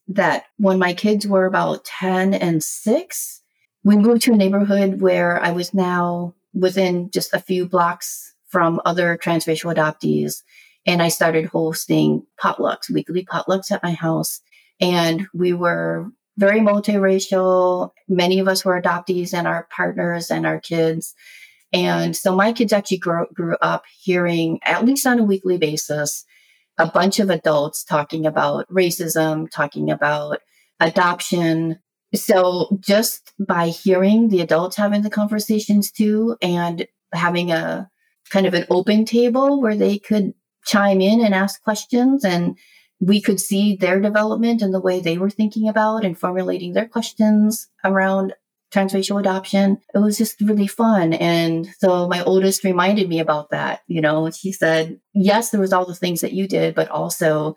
that 0.07 0.45
when 0.57 0.79
my 0.79 0.95
kids 0.95 1.27
were 1.27 1.45
about 1.45 1.85
10 1.85 2.33
and 2.33 2.63
6, 2.63 3.41
we 3.83 3.95
moved 3.95 4.23
to 4.23 4.33
a 4.33 4.37
neighborhood 4.37 5.01
where 5.01 5.39
I 5.39 5.51
was 5.51 5.71
now 5.71 6.33
within 6.51 7.11
just 7.11 7.31
a 7.31 7.39
few 7.39 7.67
blocks 7.67 8.33
from 8.47 8.81
other 8.85 9.19
transracial 9.19 9.71
adoptees 9.75 10.41
and 10.87 11.03
I 11.03 11.09
started 11.09 11.45
hosting 11.45 12.25
potlucks, 12.41 12.89
weekly 12.89 13.23
potlucks 13.23 13.69
at 13.69 13.83
my 13.83 13.91
house. 13.91 14.41
And 14.81 15.27
we 15.31 15.53
were 15.53 16.09
very 16.37 16.59
multiracial. 16.59 17.91
Many 18.07 18.39
of 18.39 18.47
us 18.47 18.65
were 18.65 18.81
adoptees 18.81 19.31
and 19.31 19.45
our 19.45 19.67
partners 19.69 20.31
and 20.31 20.47
our 20.47 20.59
kids. 20.59 21.13
And 21.75 22.15
so 22.15 22.33
my 22.33 22.53
kids 22.53 22.71
actually 22.71 22.99
grew, 22.99 23.27
grew 23.33 23.57
up 23.61 23.83
hearing, 24.01 24.59
at 24.63 24.85
least 24.85 25.05
on 25.05 25.19
a 25.19 25.23
weekly 25.23 25.57
basis, 25.57 26.23
a 26.77 26.89
bunch 26.89 27.19
of 27.19 27.29
adults 27.29 27.83
talking 27.83 28.25
about 28.25 28.65
racism, 28.69 29.51
talking 29.51 29.91
about 29.91 30.39
adoption. 30.79 31.79
So 32.13 32.79
just 32.79 33.33
by 33.45 33.67
hearing 33.67 34.29
the 34.29 34.39
adults 34.39 34.77
having 34.77 35.01
the 35.01 35.09
conversations 35.09 35.91
too, 35.91 36.37
and 36.41 36.87
having 37.13 37.51
a 37.51 37.89
kind 38.29 38.45
of 38.45 38.53
an 38.53 38.65
open 38.69 39.03
table 39.03 39.61
where 39.61 39.75
they 39.75 39.99
could 39.99 40.33
chime 40.65 41.01
in 41.01 41.19
and 41.19 41.35
ask 41.35 41.61
questions 41.61 42.23
and 42.23 42.57
we 43.01 43.19
could 43.19 43.41
see 43.41 43.75
their 43.75 43.99
development 43.99 44.61
and 44.61 44.73
the 44.73 44.79
way 44.79 45.01
they 45.01 45.17
were 45.17 45.29
thinking 45.29 45.67
about 45.67 46.05
and 46.05 46.17
formulating 46.17 46.71
their 46.71 46.87
questions 46.87 47.67
around 47.83 48.33
transracial 48.75 49.19
adoption. 49.19 49.79
It 49.93 49.99
was 49.99 50.17
just 50.17 50.39
really 50.41 50.67
fun. 50.67 51.13
And 51.13 51.67
so 51.79 52.07
my 52.07 52.23
oldest 52.23 52.63
reminded 52.63 53.07
me 53.07 53.19
about 53.19 53.51
that. 53.51 53.81
You 53.87 54.01
know, 54.01 54.29
she 54.31 54.51
said, 54.51 54.99
yes, 55.13 55.49
there 55.49 55.61
was 55.61 55.73
all 55.73 55.85
the 55.85 55.95
things 55.95 56.21
that 56.21 56.33
you 56.33 56.47
did, 56.47 56.75
but 56.75 56.89
also 56.89 57.55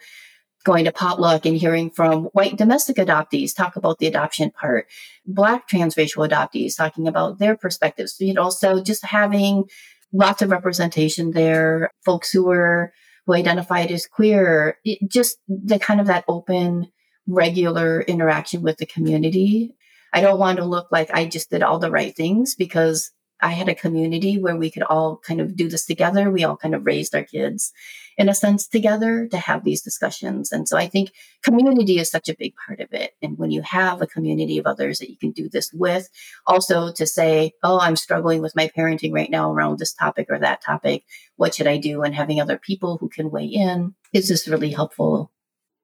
going 0.65 0.85
to 0.85 0.93
potluck 0.93 1.47
and 1.47 1.57
hearing 1.57 1.91
from 1.91 2.25
white 2.27 2.57
domestic 2.57 2.97
adoptees 2.97 3.55
talk 3.55 3.77
about 3.77 3.99
the 3.99 4.07
adoption 4.07 4.51
part, 4.51 4.87
black 5.27 5.69
transracial 5.69 6.29
adoptees 6.29 6.77
talking 6.77 7.09
about 7.09 7.39
their 7.39 7.57
perspectives, 7.57 8.17
you 8.19 8.35
know, 8.35 8.51
so 8.51 8.83
just 8.83 9.05
having 9.05 9.65
lots 10.13 10.43
of 10.43 10.51
representation 10.51 11.31
there, 11.31 11.91
folks 12.05 12.31
who 12.31 12.45
were 12.45 12.93
who 13.27 13.35
identified 13.35 13.91
as 13.91 14.07
queer, 14.07 14.79
it 14.85 14.99
just 15.11 15.39
the 15.49 15.79
kind 15.79 16.01
of 16.01 16.07
that 16.07 16.25
open, 16.29 16.91
regular 17.27 18.01
interaction 18.03 18.63
with 18.63 18.79
the 18.79 18.87
community. 18.87 19.75
I 20.13 20.21
don't 20.21 20.39
want 20.39 20.59
to 20.59 20.65
look 20.65 20.89
like 20.91 21.11
I 21.13 21.27
just 21.27 21.51
did 21.51 21.63
all 21.63 21.79
the 21.79 21.91
right 21.91 22.15
things 22.15 22.55
because 22.55 23.11
I 23.41 23.53
had 23.53 23.69
a 23.69 23.75
community 23.75 24.39
where 24.39 24.57
we 24.57 24.71
could 24.71 24.83
all 24.83 25.19
kind 25.19 25.41
of 25.41 25.55
do 25.55 25.69
this 25.69 25.85
together. 25.85 26.31
We 26.31 26.45
all 26.45 26.57
kind 26.57 26.75
of 26.75 26.85
raised 26.85 27.15
our 27.15 27.23
kids 27.23 27.73
in 28.17 28.29
a 28.29 28.35
sense 28.35 28.67
together 28.67 29.29
to 29.29 29.39
have 29.39 29.63
these 29.63 29.81
discussions. 29.81 30.51
And 30.51 30.69
so 30.69 30.77
I 30.77 30.89
think 30.89 31.13
community 31.45 31.99
is 31.99 32.11
such 32.11 32.29
a 32.29 32.37
big 32.37 32.55
part 32.67 32.81
of 32.81 32.93
it. 32.93 33.13
And 33.23 33.39
when 33.39 33.53
you 33.53 33.63
have 33.63 34.03
a 34.03 34.09
community 34.09 34.59
of 34.59 34.67
others 34.67 34.99
that 34.99 35.09
you 35.09 35.17
can 35.17 35.31
do 35.31 35.49
this 35.49 35.73
with, 35.73 36.09
also 36.47 36.91
to 36.93 37.07
say, 37.07 37.53
oh, 37.63 37.79
I'm 37.79 37.95
struggling 37.95 38.43
with 38.43 38.57
my 38.57 38.69
parenting 38.77 39.13
right 39.13 39.31
now 39.31 39.53
around 39.53 39.79
this 39.79 39.95
topic 39.95 40.27
or 40.31 40.41
that 40.41 40.61
topic. 40.61 41.05
What 41.37 41.55
should 41.55 41.69
I 41.69 41.77
do? 41.77 42.03
And 42.03 42.15
having 42.15 42.41
other 42.41 42.59
people 42.59 42.99
who 42.99 43.09
can 43.09 43.31
weigh 43.31 43.47
in 43.47 43.95
is 44.13 44.27
just 44.27 44.49
really 44.49 44.71
helpful 44.73 45.31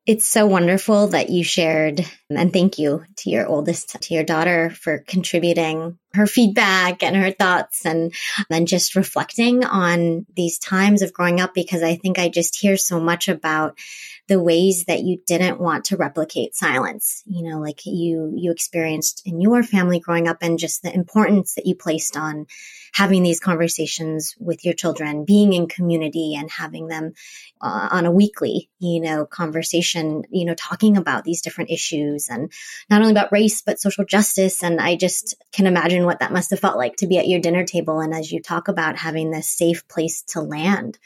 it's 0.06 0.26
so 0.26 0.46
wonderful 0.46 1.08
that 1.08 1.30
you 1.30 1.42
shared, 1.42 2.04
and 2.28 2.52
thank 2.52 2.78
you 2.78 3.04
to 3.16 3.30
your 3.30 3.46
oldest, 3.46 4.00
to 4.02 4.14
your 4.14 4.24
daughter 4.24 4.70
for 4.70 4.98
contributing 4.98 5.98
her 6.12 6.26
feedback 6.26 7.02
and 7.02 7.16
her 7.16 7.30
thoughts 7.30 7.84
and 7.84 8.14
then 8.48 8.66
just 8.66 8.94
reflecting 8.94 9.64
on 9.64 10.26
these 10.36 10.58
times 10.58 11.02
of 11.02 11.12
growing 11.12 11.40
up 11.40 11.54
because 11.54 11.82
I 11.82 11.96
think 11.96 12.18
I 12.18 12.28
just 12.28 12.56
hear 12.56 12.76
so 12.76 13.00
much 13.00 13.28
about 13.28 13.78
the 14.26 14.40
ways 14.40 14.84
that 14.86 15.02
you 15.02 15.20
didn't 15.26 15.60
want 15.60 15.86
to 15.86 15.96
replicate 15.96 16.54
silence. 16.54 17.22
You 17.26 17.42
know 17.50 17.60
like 17.60 17.84
you 17.84 18.32
you 18.34 18.50
experienced 18.50 19.22
in 19.26 19.40
your 19.40 19.62
family 19.62 20.00
growing 20.00 20.28
up 20.28 20.38
and 20.40 20.58
just 20.58 20.82
the 20.82 20.94
importance 20.94 21.54
that 21.54 21.66
you 21.66 21.74
placed 21.74 22.16
on 22.16 22.46
having 22.92 23.22
these 23.22 23.40
conversations 23.40 24.34
with 24.38 24.64
your 24.64 24.74
children 24.74 25.24
being 25.24 25.52
in 25.52 25.66
community 25.66 26.34
and 26.36 26.50
having 26.50 26.86
them 26.86 27.12
uh, 27.60 27.88
on 27.90 28.06
a 28.06 28.12
weekly 28.12 28.70
you 28.78 29.00
know 29.00 29.26
conversation 29.26 30.22
you 30.30 30.44
know 30.44 30.54
talking 30.54 30.96
about 30.96 31.24
these 31.24 31.42
different 31.42 31.70
issues 31.70 32.28
and 32.30 32.50
not 32.88 33.00
only 33.00 33.12
about 33.12 33.32
race 33.32 33.62
but 33.62 33.80
social 33.80 34.04
justice. 34.04 34.62
And 34.62 34.80
i 34.80 34.96
just 34.96 35.34
can 35.52 35.66
imagine 35.66 36.06
what 36.06 36.20
that 36.20 36.32
must 36.32 36.50
have 36.50 36.60
felt 36.60 36.78
like 36.78 36.96
to 36.96 37.06
be 37.06 37.18
at 37.18 37.28
your 37.28 37.40
dinner 37.40 37.64
table. 37.64 38.00
And 38.00 38.14
as 38.14 38.32
you 38.32 38.40
talk 38.40 38.68
about 38.68 38.96
having 38.96 39.30
this 39.30 39.48
safe 39.48 39.86
place 39.88 40.22
to 40.28 40.40
land 40.40 40.98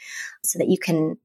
so 0.43 0.59
that 0.59 0.69
you 0.69 0.77
can 0.77 1.17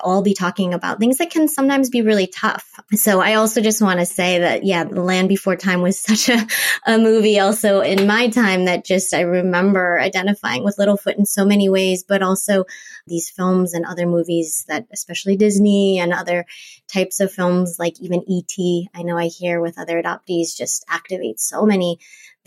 all 0.00 0.22
be 0.22 0.34
talking 0.34 0.74
about 0.74 0.98
things 0.98 1.18
that 1.18 1.30
can 1.30 1.48
sometimes 1.48 1.90
be 1.90 2.02
really 2.02 2.26
tough. 2.26 2.68
So 2.94 3.20
I 3.20 3.34
also 3.34 3.60
just 3.60 3.82
want 3.82 4.00
to 4.00 4.06
say 4.06 4.40
that, 4.40 4.64
yeah, 4.64 4.84
The 4.84 5.02
Land 5.02 5.28
Before 5.28 5.56
Time 5.56 5.82
was 5.82 5.98
such 6.00 6.28
a, 6.28 6.46
a 6.86 6.98
movie 6.98 7.40
also 7.40 7.80
in 7.80 8.06
my 8.06 8.28
time 8.28 8.66
that 8.66 8.84
just 8.84 9.14
I 9.14 9.22
remember 9.22 9.98
identifying 9.98 10.64
with 10.64 10.76
Littlefoot 10.78 11.18
in 11.18 11.26
so 11.26 11.44
many 11.44 11.68
ways, 11.68 12.04
but 12.04 12.22
also 12.22 12.64
these 13.06 13.30
films 13.30 13.74
and 13.74 13.84
other 13.84 14.06
movies 14.06 14.64
that 14.68 14.86
especially 14.92 15.36
Disney 15.36 15.98
and 15.98 16.12
other 16.12 16.46
types 16.92 17.20
of 17.20 17.32
films 17.32 17.76
like 17.78 18.00
even 18.00 18.22
E.T. 18.28 18.88
I 18.94 19.02
know 19.02 19.18
I 19.18 19.26
hear 19.26 19.60
with 19.60 19.78
other 19.78 20.00
adoptees 20.02 20.56
just 20.56 20.84
activate 20.88 21.40
so 21.40 21.64
many 21.64 21.98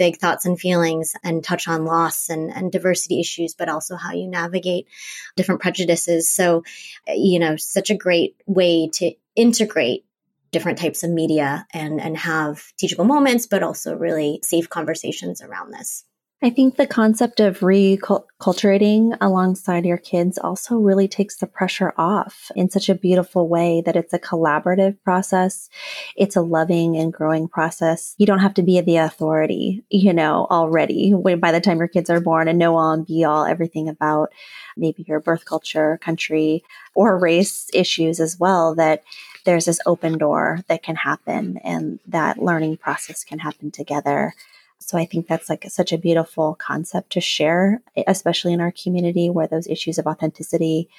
big 0.02 0.18
thoughts 0.18 0.46
and 0.48 0.60
feelings 0.60 1.14
and 1.24 1.44
touch 1.44 1.68
on 1.68 1.86
loss 1.86 2.30
and, 2.30 2.52
and 2.52 2.72
diversity 2.72 3.20
issues, 3.20 3.54
but 3.54 3.70
also 3.70 3.96
how 3.96 4.14
you 4.14 4.28
navigate 4.28 4.88
different 5.36 5.62
prejudices. 5.62 6.28
So, 6.28 6.64
uh, 7.08 7.14
you 7.16 7.38
know, 7.38 7.56
such 7.56 7.92
a 7.92 7.96
great 7.96 8.36
way 8.48 8.90
to 8.94 9.14
integrate 9.36 10.04
different 10.52 10.80
types 10.80 11.04
of 11.04 11.12
media 11.12 11.68
and, 11.72 12.02
and 12.02 12.18
have 12.18 12.64
teachable 12.78 13.06
moments, 13.06 13.46
but 13.46 13.62
also 13.62 13.96
really 13.96 14.40
safe 14.42 14.72
conversations 14.72 15.44
around 15.44 15.72
this. 15.72 16.04
I 16.44 16.50
think 16.50 16.76
the 16.76 16.88
concept 16.88 17.40
of 17.40 17.60
reculturating 17.60 19.16
alongside 19.22 19.86
your 19.86 20.00
kids 20.00 20.40
also 20.40 20.76
really 20.78 21.08
takes 21.08 21.36
the 21.36 21.46
pressure 21.46 21.94
off 22.00 22.52
in 22.56 22.68
such 22.72 22.90
a 22.90 22.96
beautiful 22.96 23.48
way 23.48 23.84
that 23.86 23.96
it's 23.96 24.12
a 24.12 24.18
collaborative 24.18 24.98
process. 25.04 25.70
It's 26.16 26.36
a 26.36 26.42
loving 26.42 26.98
and 26.98 27.14
growing 27.14 27.48
process. 27.48 28.16
You 28.18 28.26
don't 28.26 28.40
have 28.40 28.56
to 28.56 28.64
be 28.64 28.82
the 28.82 28.98
authority, 28.98 29.84
you 29.92 30.14
know, 30.14 30.48
already 30.50 31.14
when 31.14 31.40
by 31.40 31.52
the 31.52 31.62
time 31.62 31.78
your 31.78 31.88
kids 31.88 32.10
are 32.10 32.20
born 32.20 32.48
and 32.48 32.58
know 32.58 32.76
all 32.76 32.94
and 32.94 33.06
be 33.06 33.24
all 33.24 33.46
everything 33.46 33.88
about 33.88 34.34
maybe 34.76 35.06
your 35.08 35.20
birth 35.20 35.46
culture, 35.46 36.00
country, 36.02 36.64
or 36.96 37.20
race 37.20 37.70
issues 37.72 38.20
as 38.20 38.40
well 38.40 38.74
that 38.74 39.04
there's 39.46 39.66
this 39.66 39.80
open 39.86 40.18
door 40.18 40.62
that 40.68 40.82
can 40.82 40.96
happen 40.96 41.60
and 41.64 42.00
that 42.08 42.40
learning 42.40 42.78
process 42.78 43.24
can 43.24 43.38
happen 43.38 43.70
together. 43.70 44.34
So 44.82 44.98
I 44.98 45.06
think 45.06 45.28
that's 45.28 45.50
like 45.50 45.66
such 45.70 45.94
a 45.94 45.98
beautiful 45.98 46.56
concept 46.56 47.12
to 47.12 47.22
share, 47.22 47.82
especially 48.08 48.52
in 48.52 48.62
our 48.62 48.74
community 48.74 49.30
where 49.30 49.48
those 49.48 49.68
issues 49.68 49.98
of 49.98 50.08
authenticity 50.08 50.90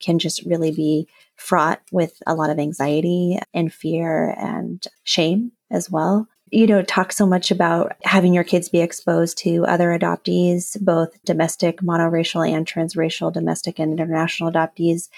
can 0.00 0.18
just 0.18 0.44
really 0.46 0.70
be 0.70 1.08
fraught 1.34 1.82
with 1.90 2.22
a 2.26 2.34
lot 2.34 2.50
of 2.50 2.58
anxiety 2.58 3.38
and 3.52 3.72
fear 3.72 4.30
and 4.38 4.86
shame 5.02 5.52
as 5.70 5.90
well. 5.90 6.28
You 6.50 6.66
know, 6.66 6.82
talk 6.82 7.12
so 7.12 7.26
much 7.26 7.50
about 7.50 7.96
having 8.04 8.34
your 8.34 8.44
kids 8.44 8.68
be 8.68 8.80
exposed 8.80 9.38
to 9.38 9.64
other 9.64 9.88
adoptees, 9.88 10.78
both 10.82 11.16
domestic, 11.24 11.80
monoracial, 11.80 12.48
and 12.48 12.66
transracial, 12.66 13.32
domestic 13.32 13.78
and 13.78 13.90
international 13.90 14.52
adoptees, 14.52 15.08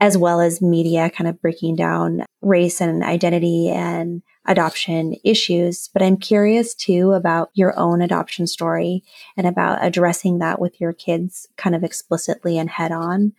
as 0.00 0.16
well 0.16 0.40
as 0.40 0.62
media 0.62 1.10
kind 1.10 1.28
of 1.28 1.40
breaking 1.40 1.76
down 1.76 2.24
race 2.40 2.80
and 2.80 3.04
identity 3.04 3.68
and 3.68 4.22
adoption 4.46 5.14
issues, 5.24 5.88
but 5.92 6.02
I'm 6.02 6.16
curious 6.16 6.74
too 6.74 7.12
about 7.12 7.50
your 7.54 7.78
own 7.78 8.00
adoption 8.00 8.46
story 8.46 9.04
and 9.36 9.46
about 9.46 9.84
addressing 9.84 10.38
that 10.38 10.60
with 10.60 10.80
your 10.80 10.92
kids 10.92 11.46
kind 11.56 11.76
of 11.76 11.84
explicitly 11.84 12.58
and 12.58 12.70
head 12.70 12.92
on. 12.92 13.32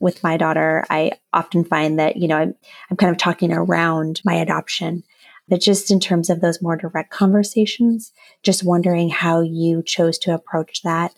With 0.00 0.22
my 0.22 0.36
daughter, 0.36 0.84
I 0.90 1.12
often 1.32 1.64
find 1.64 1.98
that, 1.98 2.16
you 2.16 2.28
know, 2.28 2.36
I'm, 2.36 2.54
I'm 2.90 2.96
kind 2.96 3.10
of 3.10 3.16
talking 3.16 3.52
around 3.52 4.20
my 4.24 4.34
adoption, 4.34 5.02
but 5.48 5.60
just 5.60 5.90
in 5.90 6.00
terms 6.00 6.30
of 6.30 6.40
those 6.40 6.62
more 6.62 6.76
direct 6.76 7.10
conversations, 7.10 8.12
just 8.42 8.64
wondering 8.64 9.08
how 9.08 9.40
you 9.40 9.82
chose 9.82 10.18
to 10.18 10.34
approach 10.34 10.82
that 10.82 11.14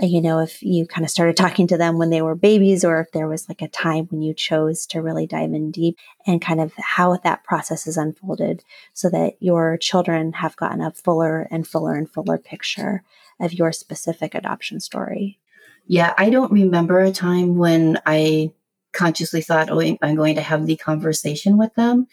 Uh, 0.00 0.06
you 0.06 0.22
know, 0.22 0.38
if 0.38 0.62
you 0.62 0.86
kind 0.86 1.04
of 1.04 1.10
started 1.10 1.36
talking 1.36 1.66
to 1.66 1.76
them 1.76 1.98
when 1.98 2.10
they 2.10 2.22
were 2.22 2.34
babies 2.34 2.84
or 2.84 3.00
if 3.00 3.12
there 3.12 3.28
was 3.28 3.48
like 3.48 3.60
a 3.60 3.68
time 3.68 4.06
when 4.06 4.22
you 4.22 4.32
chose 4.32 4.86
to 4.86 5.02
really 5.02 5.26
dive 5.26 5.52
in 5.52 5.70
deep 5.70 5.98
and 6.26 6.40
kind 6.40 6.60
of 6.60 6.72
how 6.78 7.16
that 7.18 7.44
process 7.44 7.86
is 7.86 7.96
unfolded 7.96 8.64
so 8.94 9.10
that 9.10 9.34
your 9.40 9.76
children 9.76 10.32
have 10.32 10.56
gotten 10.56 10.80
a 10.80 10.90
fuller 10.92 11.46
and 11.50 11.66
fuller 11.66 11.94
and 11.94 12.10
fuller 12.10 12.38
picture 12.38 13.02
of 13.38 13.52
your 13.52 13.72
specific 13.72 14.34
adoption 14.34 14.80
story. 14.80 15.38
Yeah, 15.86 16.14
I 16.16 16.30
don't 16.30 16.52
remember 16.52 17.00
a 17.00 17.12
time 17.12 17.56
when 17.56 17.98
I 18.06 18.52
consciously 18.92 19.42
thought, 19.42 19.68
oh, 19.70 19.80
I'm 19.80 20.14
going 20.14 20.36
to 20.36 20.42
have 20.42 20.66
the 20.66 20.76
conversation 20.76 21.58
with 21.58 21.74
them. 21.74 22.06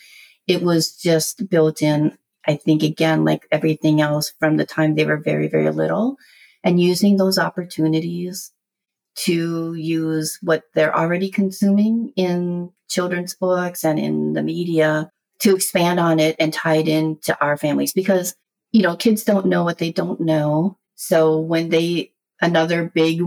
It 0.48 0.64
was 0.64 0.96
just 0.96 1.50
built 1.50 1.82
in, 1.82 2.18
I 2.46 2.56
think, 2.56 2.84
again, 2.84 3.24
like 3.24 3.48
everything 3.52 4.02
else 4.02 4.34
from 4.40 4.58
the 4.58 4.66
time 4.66 4.96
they 4.96 5.06
were 5.06 5.18
very, 5.18 5.48
very 5.48 5.70
little 5.70 6.18
and 6.64 6.82
using 6.82 7.18
those 7.18 7.38
opportunities 7.38 8.52
to 9.16 9.74
use 9.74 10.38
what 10.42 10.64
they're 10.74 10.96
already 10.96 11.30
consuming 11.30 12.14
in 12.16 12.72
children's 12.90 13.36
books 13.36 13.84
and 13.84 14.00
in 14.00 14.34
the 14.34 14.44
media 14.44 15.12
to 15.40 15.56
expand 15.56 16.00
on 16.00 16.20
it 16.20 16.36
and 16.40 16.54
tie 16.54 16.76
it 16.76 16.88
into 16.88 17.38
our 17.42 17.58
families. 17.58 17.94
Because 17.94 18.36
you 18.72 18.82
know 18.82 18.96
kids 18.96 19.24
don't 19.24 19.46
know 19.46 19.64
what 19.64 19.78
they 19.78 19.92
don't 19.92 20.20
know. 20.20 20.78
So 20.96 21.40
when 21.40 21.70
they 21.70 22.12
another 22.42 22.92
big 22.94 23.22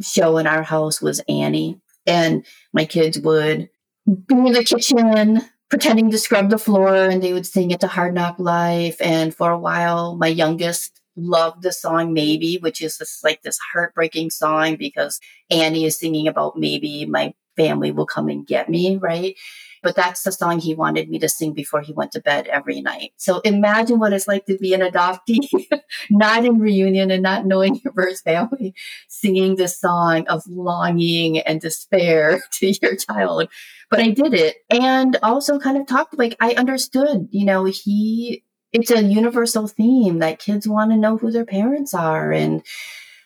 show 0.00 0.38
in 0.38 0.46
our 0.46 0.62
house 0.62 1.00
was 1.00 1.20
annie 1.28 1.80
and 2.06 2.44
my 2.72 2.84
kids 2.84 3.18
would 3.20 3.68
be 4.06 4.34
in 4.34 4.52
the 4.52 4.64
kitchen 4.64 5.40
pretending 5.70 6.10
to 6.10 6.18
scrub 6.18 6.50
the 6.50 6.58
floor 6.58 6.94
and 6.94 7.22
they 7.22 7.32
would 7.32 7.46
sing 7.46 7.70
it 7.70 7.80
to 7.80 7.86
hard 7.86 8.14
knock 8.14 8.36
life. 8.38 9.00
And 9.00 9.34
for 9.34 9.50
a 9.50 9.58
while 9.58 10.16
my 10.16 10.28
youngest 10.28 11.00
love 11.16 11.62
the 11.62 11.72
song 11.72 12.12
Maybe, 12.12 12.58
which 12.58 12.82
is 12.82 12.98
this 12.98 13.20
like 13.22 13.42
this 13.42 13.58
heartbreaking 13.72 14.30
song 14.30 14.76
because 14.76 15.20
Annie 15.50 15.84
is 15.84 15.98
singing 15.98 16.28
about 16.28 16.58
maybe 16.58 17.06
my 17.06 17.34
family 17.56 17.90
will 17.90 18.06
come 18.06 18.28
and 18.28 18.46
get 18.46 18.68
me, 18.68 18.96
right? 18.96 19.36
But 19.82 19.96
that's 19.96 20.22
the 20.22 20.32
song 20.32 20.60
he 20.60 20.74
wanted 20.74 21.10
me 21.10 21.18
to 21.18 21.28
sing 21.28 21.52
before 21.52 21.82
he 21.82 21.92
went 21.92 22.10
to 22.12 22.20
bed 22.20 22.46
every 22.46 22.80
night. 22.80 23.12
So 23.16 23.40
imagine 23.40 23.98
what 23.98 24.14
it's 24.14 24.26
like 24.26 24.46
to 24.46 24.56
be 24.56 24.72
an 24.72 24.80
adoptee, 24.80 25.46
not 26.10 26.46
in 26.46 26.58
reunion 26.58 27.10
and 27.10 27.22
not 27.22 27.44
knowing 27.44 27.80
your 27.84 27.92
birth 27.92 28.22
family, 28.22 28.74
singing 29.08 29.56
this 29.56 29.78
song 29.78 30.26
of 30.26 30.42
longing 30.48 31.38
and 31.40 31.60
despair 31.60 32.42
to 32.52 32.72
your 32.80 32.96
child. 32.96 33.48
But 33.90 34.00
I 34.00 34.10
did 34.10 34.32
it 34.32 34.56
and 34.70 35.18
also 35.22 35.58
kind 35.58 35.76
of 35.76 35.86
talked 35.86 36.18
like 36.18 36.34
I 36.40 36.54
understood, 36.54 37.28
you 37.30 37.44
know, 37.44 37.64
he 37.64 38.42
it's 38.74 38.90
a 38.90 39.02
universal 39.02 39.68
theme 39.68 40.18
that 40.18 40.40
kids 40.40 40.68
want 40.68 40.90
to 40.90 40.96
know 40.96 41.16
who 41.16 41.30
their 41.30 41.46
parents 41.46 41.94
are. 41.94 42.32
And 42.32 42.62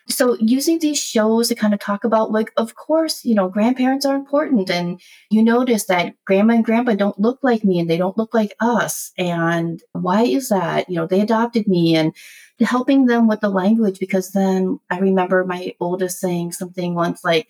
so 0.06 0.37
using 0.40 0.78
these 0.78 1.02
shows 1.02 1.48
to 1.48 1.54
kind 1.54 1.74
of 1.74 1.80
talk 1.80 2.04
about 2.04 2.30
like 2.30 2.50
of 2.56 2.74
course 2.74 3.24
you 3.24 3.34
know 3.34 3.48
grandparents 3.48 4.06
are 4.06 4.14
important. 4.14 4.70
And 4.70 5.00
you 5.30 5.42
notice 5.42 5.87
that 5.87 6.14
grandma 6.26 6.54
and 6.54 6.64
grandpa 6.64 6.94
don't 6.94 7.18
look 7.18 7.40
like 7.42 7.64
me 7.64 7.80
and 7.80 7.90
they 7.90 7.96
don't 7.96 8.16
look 8.16 8.34
like 8.34 8.54
us. 8.61 9.11
And 9.18 9.82
why 9.92 10.22
is 10.22 10.50
that? 10.50 10.88
You 10.88 10.96
know 10.96 11.06
they 11.06 11.20
adopted 11.20 11.66
me 11.66 11.96
and 11.96 12.14
helping 12.61 13.06
them 13.06 13.28
with 13.28 13.40
the 13.40 13.48
language 13.48 14.00
because 14.00 14.32
then 14.32 14.80
i 14.90 14.98
remember 14.98 15.44
my 15.44 15.72
oldest 15.80 16.18
saying 16.18 16.50
something 16.50 16.94
once 16.94 17.22
like 17.22 17.48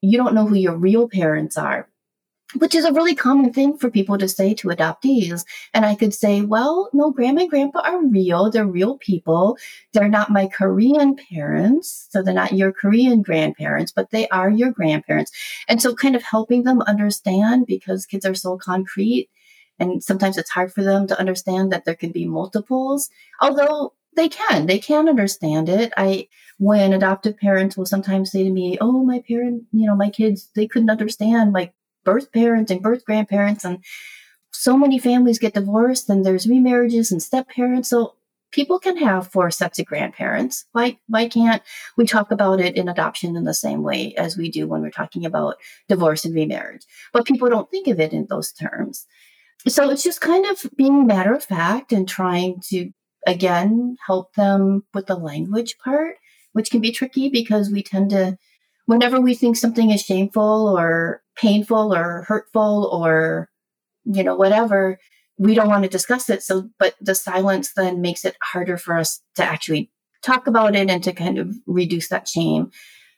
you 0.00 0.16
don't 0.16 0.34
know 0.34 0.46
who 0.46 0.54
your 0.54 0.76
real 0.76 1.08
parents 1.08 1.58
are 1.58 1.86
which 2.54 2.74
is 2.74 2.84
a 2.84 2.92
really 2.92 3.14
common 3.14 3.52
thing 3.52 3.76
for 3.76 3.90
people 3.90 4.16
to 4.16 4.28
say 4.28 4.54
to 4.54 4.68
adoptees. 4.68 5.44
And 5.74 5.84
I 5.84 5.94
could 5.94 6.14
say, 6.14 6.40
well, 6.40 6.88
no, 6.94 7.10
grandma 7.10 7.42
and 7.42 7.50
grandpa 7.50 7.80
are 7.80 8.06
real. 8.06 8.50
They're 8.50 8.66
real 8.66 8.96
people. 8.98 9.58
They're 9.92 10.08
not 10.08 10.30
my 10.30 10.46
Korean 10.46 11.14
parents. 11.14 12.08
So 12.10 12.22
they're 12.22 12.32
not 12.32 12.54
your 12.54 12.72
Korean 12.72 13.20
grandparents, 13.20 13.92
but 13.92 14.10
they 14.10 14.28
are 14.28 14.50
your 14.50 14.72
grandparents. 14.72 15.30
And 15.68 15.82
so 15.82 15.94
kind 15.94 16.16
of 16.16 16.22
helping 16.22 16.62
them 16.62 16.80
understand 16.82 17.66
because 17.66 18.06
kids 18.06 18.24
are 18.24 18.34
so 18.34 18.56
concrete 18.56 19.28
and 19.78 20.02
sometimes 20.02 20.38
it's 20.38 20.50
hard 20.50 20.72
for 20.72 20.82
them 20.82 21.06
to 21.06 21.18
understand 21.18 21.70
that 21.72 21.84
there 21.84 21.94
can 21.94 22.12
be 22.12 22.26
multiples. 22.26 23.10
Although 23.40 23.92
they 24.16 24.28
can, 24.28 24.66
they 24.66 24.78
can 24.78 25.08
understand 25.08 25.68
it. 25.68 25.92
I, 25.96 26.28
when 26.58 26.92
adoptive 26.92 27.36
parents 27.36 27.76
will 27.76 27.86
sometimes 27.86 28.32
say 28.32 28.42
to 28.42 28.50
me, 28.50 28.78
Oh, 28.80 29.04
my 29.04 29.22
parent, 29.28 29.64
you 29.72 29.86
know, 29.86 29.94
my 29.94 30.10
kids, 30.10 30.50
they 30.54 30.66
couldn't 30.66 30.90
understand 30.90 31.52
like 31.52 31.72
birth 32.08 32.32
parents 32.32 32.70
and 32.70 32.80
birth 32.80 33.04
grandparents 33.04 33.64
and 33.64 33.84
so 34.50 34.78
many 34.78 34.98
families 34.98 35.38
get 35.38 35.52
divorced 35.52 36.08
and 36.08 36.24
there's 36.24 36.46
remarriages 36.46 37.12
and 37.12 37.22
step 37.22 37.48
parents. 37.50 37.90
So 37.90 38.14
people 38.50 38.78
can 38.78 38.96
have 38.96 39.30
four 39.30 39.50
sets 39.50 39.78
of 39.78 39.84
grandparents. 39.84 40.64
Why 40.72 40.98
why 41.06 41.28
can't 41.28 41.62
we 41.98 42.06
talk 42.06 42.30
about 42.30 42.60
it 42.60 42.76
in 42.76 42.88
adoption 42.88 43.36
in 43.36 43.44
the 43.44 43.52
same 43.52 43.82
way 43.82 44.14
as 44.16 44.38
we 44.38 44.50
do 44.50 44.66
when 44.66 44.80
we're 44.80 44.90
talking 44.90 45.26
about 45.26 45.56
divorce 45.88 46.24
and 46.24 46.34
remarriage? 46.34 46.84
But 47.12 47.26
people 47.26 47.50
don't 47.50 47.70
think 47.70 47.88
of 47.88 48.00
it 48.00 48.14
in 48.14 48.26
those 48.30 48.52
terms. 48.52 49.06
So 49.66 49.90
it's 49.90 50.02
just 50.02 50.22
kind 50.22 50.46
of 50.46 50.64
being 50.76 51.06
matter 51.06 51.34
of 51.34 51.44
fact 51.44 51.92
and 51.92 52.08
trying 52.08 52.62
to 52.70 52.90
again 53.26 53.96
help 54.06 54.34
them 54.34 54.84
with 54.94 55.06
the 55.06 55.16
language 55.16 55.76
part 55.84 56.16
which 56.52 56.70
can 56.70 56.80
be 56.80 56.90
tricky 56.90 57.28
because 57.28 57.70
we 57.70 57.82
tend 57.82 58.10
to 58.10 58.36
whenever 58.88 59.20
we 59.20 59.34
think 59.34 59.54
something 59.54 59.90
is 59.90 60.00
shameful 60.00 60.74
or 60.74 61.22
painful 61.36 61.94
or 61.94 62.24
hurtful 62.26 62.88
or, 62.90 63.50
you 64.06 64.24
know, 64.24 64.34
whatever, 64.34 64.98
we 65.36 65.54
don't 65.54 65.68
want 65.68 65.82
to 65.82 65.90
discuss 65.90 66.30
it. 66.30 66.42
So, 66.42 66.70
but 66.78 66.94
the 66.98 67.14
silence 67.14 67.74
then 67.76 68.00
makes 68.00 68.24
it 68.24 68.38
harder 68.42 68.78
for 68.78 68.96
us 68.96 69.20
to 69.34 69.44
actually 69.44 69.90
talk 70.22 70.46
about 70.46 70.74
it 70.74 70.88
and 70.88 71.04
to 71.04 71.12
kind 71.12 71.36
of 71.36 71.54
reduce 71.66 72.08
that 72.08 72.26
shame. 72.26 72.70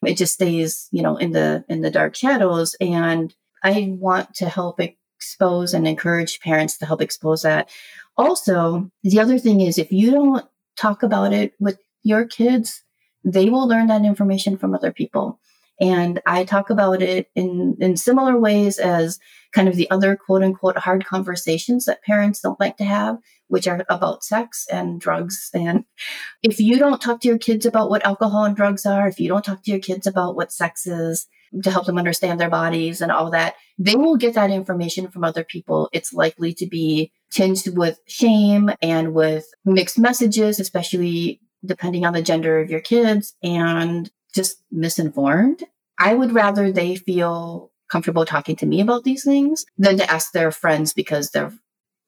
It 0.05 0.17
just 0.17 0.35
stays, 0.35 0.89
you 0.91 1.03
know, 1.03 1.17
in 1.17 1.31
the, 1.31 1.65
in 1.69 1.83
the 1.83 1.91
dark 1.91 2.17
shadows. 2.17 2.75
And 2.81 3.33
I 3.63 3.95
want 3.97 4.35
to 4.35 4.49
help 4.49 4.81
expose 4.81 5.73
and 5.73 5.87
encourage 5.87 6.41
parents 6.41 6.79
to 6.79 6.87
help 6.87 7.01
expose 7.01 7.43
that. 7.43 7.71
Also, 8.17 8.91
the 9.05 9.21
other 9.21 9.39
thing 9.39 9.61
is 9.61 9.79
if 9.79 9.93
you 9.93 10.11
don't 10.11 10.45
talk 10.77 11.05
about 11.05 11.33
it 11.33 11.53
with 11.61 11.79
your 12.03 12.25
kids, 12.25 12.83
they 13.23 13.49
will 13.51 13.69
learn 13.69 13.87
that 13.87 14.05
information 14.05 14.57
from 14.57 14.75
other 14.75 14.93
people. 14.93 15.39
And 15.81 16.21
I 16.27 16.45
talk 16.45 16.69
about 16.69 17.01
it 17.01 17.31
in, 17.35 17.77
in 17.81 17.97
similar 17.97 18.39
ways 18.39 18.79
as 18.79 19.19
kind 19.53 19.69
of 19.69 19.77
the 19.77 19.91
other 19.91 20.17
quote 20.17 20.43
unquote 20.43 20.77
hard 20.77 21.07
conversations 21.07 21.87
that 21.87 22.03
parents 22.03 22.41
don't 22.41 22.61
like 22.61 22.77
to 22.77 22.85
have, 22.85 23.17
which 23.49 23.67
are 23.67 23.85
about 23.89 24.23
sex 24.23 24.67
and 24.71 25.01
drugs. 25.01 25.51
And 25.55 25.85
if 26.43 26.61
you 26.61 26.79
don't 26.79 27.01
talk 27.01 27.21
to 27.21 27.29
your 27.29 27.39
kids 27.39 27.65
about 27.65 27.91
what 27.91 28.05
alcohol 28.05 28.45
and 28.45 28.55
drugs 28.55 28.85
are, 28.85 29.09
if 29.09 29.19
you 29.19 29.29
don't 29.29 29.45
talk 29.45 29.63
to 29.63 29.71
your 29.71 29.81
kids 29.81 30.07
about 30.07 30.37
what 30.37 30.53
sex 30.53 30.87
is 30.87 31.27
to 31.65 31.71
help 31.71 31.87
them 31.87 31.99
understand 31.99 32.39
their 32.39 32.51
bodies 32.51 33.01
and 33.01 33.11
all 33.11 33.31
that, 33.31 33.55
they 33.79 33.97
will 33.97 34.17
get 34.17 34.35
that 34.35 34.51
information 34.51 35.09
from 35.09 35.25
other 35.25 35.43
people. 35.43 35.89
It's 35.93 36.13
likely 36.13 36.55
to 36.55 36.67
be 36.67 37.11
tinged 37.33 37.77
with 37.77 37.99
shame 38.07 38.71
and 38.83 39.15
with 39.15 39.47
mixed 39.65 39.99
messages, 39.99 40.61
especially 40.61 41.41
depending 41.65 42.07
on 42.07 42.13
the 42.13 42.23
gender 42.23 42.61
of 42.61 42.71
your 42.71 42.81
kids 42.81 43.35
and 43.43 44.11
just 44.35 44.63
misinformed. 44.71 45.65
I 45.99 46.15
would 46.15 46.33
rather 46.33 46.73
they 46.73 46.97
feel 46.97 47.71
comfortable 47.91 48.25
talking 48.25 48.57
to 48.57 48.67
me 48.67 48.81
about 48.81 49.05
these 49.05 49.25
things 49.25 49.67
than 49.77 49.99
to 49.99 50.11
ask 50.11 50.33
their 50.33 50.51
friends 50.51 50.93
because 50.93 51.31
their 51.31 51.53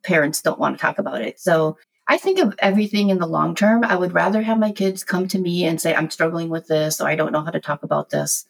parents 0.04 0.40
don't 0.40 0.58
want 0.58 0.76
to 0.76 0.80
talk 0.80 0.98
about 0.98 1.20
it. 1.22 1.40
So 1.40 1.76
I 2.08 2.16
think 2.16 2.38
of 2.38 2.54
everything 2.58 3.10
in 3.10 3.18
the 3.18 3.26
long 3.26 3.54
term. 3.54 3.84
I 3.84 3.96
would 3.96 4.12
rather 4.12 4.42
have 4.42 4.58
my 4.58 4.72
kids 4.72 5.04
come 5.04 5.28
to 5.28 5.38
me 5.38 5.64
and 5.64 5.80
say, 5.80 5.94
I'm 5.94 6.10
struggling 6.10 6.48
with 6.48 6.66
this, 6.66 7.00
or 7.00 7.08
I 7.08 7.14
don't 7.14 7.32
know 7.32 7.42
how 7.42 7.50
to 7.50 7.60
talk 7.60 7.82
about 7.82 8.10
this, 8.10 8.44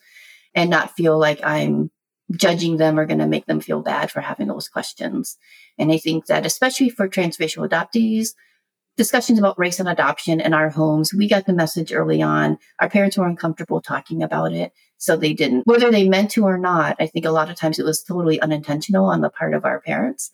and 0.54 0.70
not 0.70 0.96
feel 0.96 1.18
like 1.18 1.40
I'm 1.42 1.90
judging 2.30 2.78
them 2.78 2.98
or 2.98 3.06
going 3.06 3.18
to 3.18 3.26
make 3.26 3.46
them 3.46 3.60
feel 3.60 3.82
bad 3.82 4.10
for 4.10 4.20
having 4.20 4.48
those 4.48 4.68
questions. 4.68 5.36
And 5.78 5.92
I 5.92 5.98
think 5.98 6.26
that, 6.26 6.46
especially 6.46 6.88
for 6.88 7.08
transracial 7.08 7.68
adoptees, 7.68 8.30
discussions 8.96 9.38
about 9.38 9.58
race 9.58 9.80
and 9.80 9.88
adoption 9.88 10.40
in 10.40 10.54
our 10.54 10.70
homes, 10.70 11.12
we 11.14 11.28
got 11.28 11.46
the 11.46 11.52
message 11.52 11.92
early 11.92 12.22
on. 12.22 12.58
Our 12.80 12.90
parents 12.90 13.16
were 13.16 13.26
uncomfortable 13.26 13.80
talking 13.80 14.22
about 14.22 14.52
it, 14.52 14.72
so 14.98 15.16
they 15.16 15.32
didn't. 15.32 15.66
Whether 15.66 15.90
they 15.90 16.08
meant 16.08 16.30
to 16.32 16.44
or 16.44 16.58
not, 16.58 16.96
I 17.00 17.06
think 17.06 17.24
a 17.24 17.30
lot 17.30 17.50
of 17.50 17.56
times 17.56 17.78
it 17.78 17.84
was 17.84 18.02
totally 18.02 18.40
unintentional 18.40 19.06
on 19.06 19.20
the 19.20 19.30
part 19.30 19.54
of 19.54 19.64
our 19.64 19.80
parents, 19.80 20.30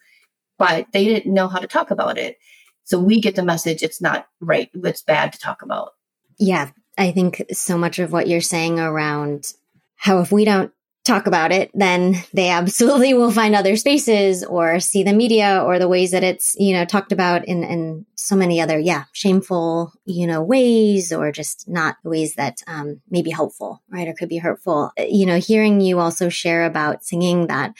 but 0.58 0.86
they 0.92 1.04
didn't 1.04 1.32
know 1.32 1.48
how 1.48 1.58
to 1.58 1.66
talk 1.66 1.90
about 1.90 2.18
it. 2.18 2.36
So 2.84 2.98
we 2.98 3.20
get 3.20 3.36
the 3.36 3.44
message 3.44 3.82
it's 3.82 4.00
not 4.00 4.26
right, 4.40 4.70
it's 4.74 5.02
bad 5.02 5.32
to 5.34 5.38
talk 5.38 5.62
about. 5.62 5.90
Yeah, 6.38 6.70
I 6.96 7.12
think 7.12 7.44
so 7.52 7.78
much 7.78 7.98
of 7.98 8.12
what 8.12 8.28
you're 8.28 8.40
saying 8.40 8.80
around 8.80 9.52
how 9.96 10.20
if 10.20 10.32
we 10.32 10.44
don't 10.44 10.72
talk 11.08 11.26
about 11.26 11.50
it, 11.50 11.70
then 11.74 12.22
they 12.32 12.50
absolutely 12.50 13.14
will 13.18 13.32
find 13.32 13.56
other 13.56 13.76
spaces 13.76 14.44
or 14.44 14.78
see 14.78 15.02
the 15.02 15.12
media 15.12 15.62
or 15.64 15.78
the 15.78 15.88
ways 15.88 16.12
that 16.12 16.22
it's, 16.22 16.54
you 16.58 16.72
know, 16.74 16.84
talked 16.84 17.10
about 17.10 17.44
in, 17.46 17.64
in 17.64 18.06
so 18.14 18.36
many 18.36 18.60
other, 18.60 18.78
yeah, 18.78 19.04
shameful, 19.12 19.92
you 20.04 20.26
know, 20.26 20.42
ways 20.42 21.12
or 21.12 21.32
just 21.32 21.68
not 21.68 21.96
ways 22.04 22.34
that 22.36 22.58
um, 22.66 23.00
may 23.10 23.22
be 23.22 23.30
helpful, 23.30 23.82
right? 23.90 24.06
Or 24.06 24.12
could 24.12 24.28
be 24.28 24.38
hurtful. 24.38 24.92
You 24.98 25.26
know, 25.26 25.38
hearing 25.38 25.80
you 25.80 25.98
also 25.98 26.28
share 26.28 26.64
about 26.64 27.04
singing 27.04 27.48
that 27.48 27.74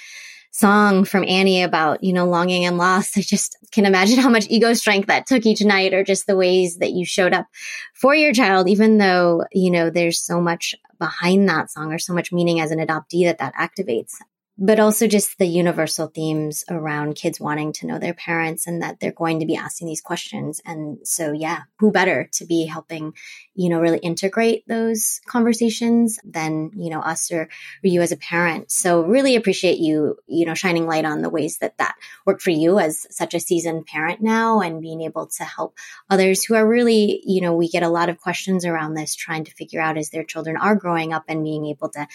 song 0.58 1.04
from 1.04 1.24
Annie 1.28 1.62
about, 1.62 2.02
you 2.02 2.12
know, 2.12 2.26
longing 2.26 2.64
and 2.64 2.78
loss. 2.78 3.16
I 3.16 3.20
just 3.20 3.56
can 3.70 3.86
imagine 3.86 4.18
how 4.18 4.28
much 4.28 4.46
ego 4.48 4.74
strength 4.74 5.06
that 5.06 5.26
took 5.26 5.46
each 5.46 5.62
night 5.62 5.94
or 5.94 6.02
just 6.02 6.26
the 6.26 6.36
ways 6.36 6.78
that 6.78 6.92
you 6.92 7.04
showed 7.04 7.32
up 7.32 7.46
for 7.94 8.14
your 8.14 8.32
child, 8.32 8.68
even 8.68 8.98
though, 8.98 9.44
you 9.52 9.70
know, 9.70 9.88
there's 9.90 10.20
so 10.20 10.40
much 10.40 10.74
behind 10.98 11.48
that 11.48 11.70
song 11.70 11.92
or 11.92 11.98
so 11.98 12.12
much 12.12 12.32
meaning 12.32 12.60
as 12.60 12.72
an 12.72 12.80
adoptee 12.80 13.24
that 13.24 13.38
that 13.38 13.54
activates 13.54 14.14
but 14.58 14.80
also 14.80 15.06
just 15.06 15.38
the 15.38 15.46
universal 15.46 16.08
themes 16.08 16.64
around 16.68 17.14
kids 17.14 17.38
wanting 17.38 17.72
to 17.72 17.86
know 17.86 17.98
their 17.98 18.14
parents 18.14 18.66
and 18.66 18.82
that 18.82 18.98
they're 18.98 19.12
going 19.12 19.38
to 19.38 19.46
be 19.46 19.54
asking 19.54 19.86
these 19.86 20.00
questions. 20.00 20.60
And 20.66 20.98
so, 21.04 21.30
yeah, 21.30 21.60
who 21.78 21.92
better 21.92 22.28
to 22.32 22.44
be 22.44 22.66
helping, 22.66 23.14
you 23.54 23.68
know, 23.68 23.80
really 23.80 23.98
integrate 23.98 24.66
those 24.66 25.20
conversations 25.26 26.18
than, 26.24 26.72
you 26.74 26.90
know, 26.90 26.98
us 26.98 27.30
or, 27.30 27.42
or 27.42 27.48
you 27.84 28.02
as 28.02 28.10
a 28.10 28.16
parent. 28.16 28.72
So 28.72 29.02
really 29.02 29.36
appreciate 29.36 29.78
you, 29.78 30.16
you 30.26 30.44
know, 30.44 30.54
shining 30.54 30.86
light 30.86 31.04
on 31.04 31.22
the 31.22 31.30
ways 31.30 31.58
that 31.58 31.78
that 31.78 31.94
worked 32.26 32.42
for 32.42 32.50
you 32.50 32.80
as 32.80 33.06
such 33.14 33.34
a 33.34 33.40
seasoned 33.40 33.86
parent 33.86 34.20
now 34.20 34.60
and 34.60 34.82
being 34.82 35.02
able 35.02 35.28
to 35.28 35.44
help 35.44 35.76
others 36.10 36.42
who 36.42 36.56
are 36.56 36.66
really, 36.66 37.22
you 37.24 37.40
know, 37.40 37.54
we 37.54 37.68
get 37.68 37.84
a 37.84 37.88
lot 37.88 38.08
of 38.08 38.20
questions 38.20 38.64
around 38.64 38.94
this 38.94 39.14
trying 39.14 39.44
to 39.44 39.52
figure 39.52 39.80
out 39.80 39.96
as 39.96 40.10
their 40.10 40.24
children 40.24 40.56
are 40.56 40.74
growing 40.74 41.12
up 41.12 41.24
and 41.28 41.44
being 41.44 41.66
able 41.66 41.88
to 41.90 42.08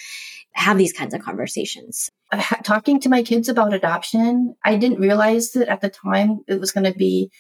have 0.56 0.78
these 0.78 0.94
kinds 0.94 1.14
of 1.14 1.22
conversations 1.22 2.10
talking 2.64 3.00
to 3.02 3.10
my 3.10 3.24
kids 3.24 3.50
about 3.50 3.74
adoption, 3.74 4.56
I 4.64 4.76
didn't 4.78 5.00
realize 5.00 5.52
that 5.52 5.68
at 5.68 5.82
the 5.82 5.90
time 5.90 6.42
it 6.48 6.60
was 6.60 6.72
going 6.72 6.92
to 6.92 6.98
be 6.98 7.32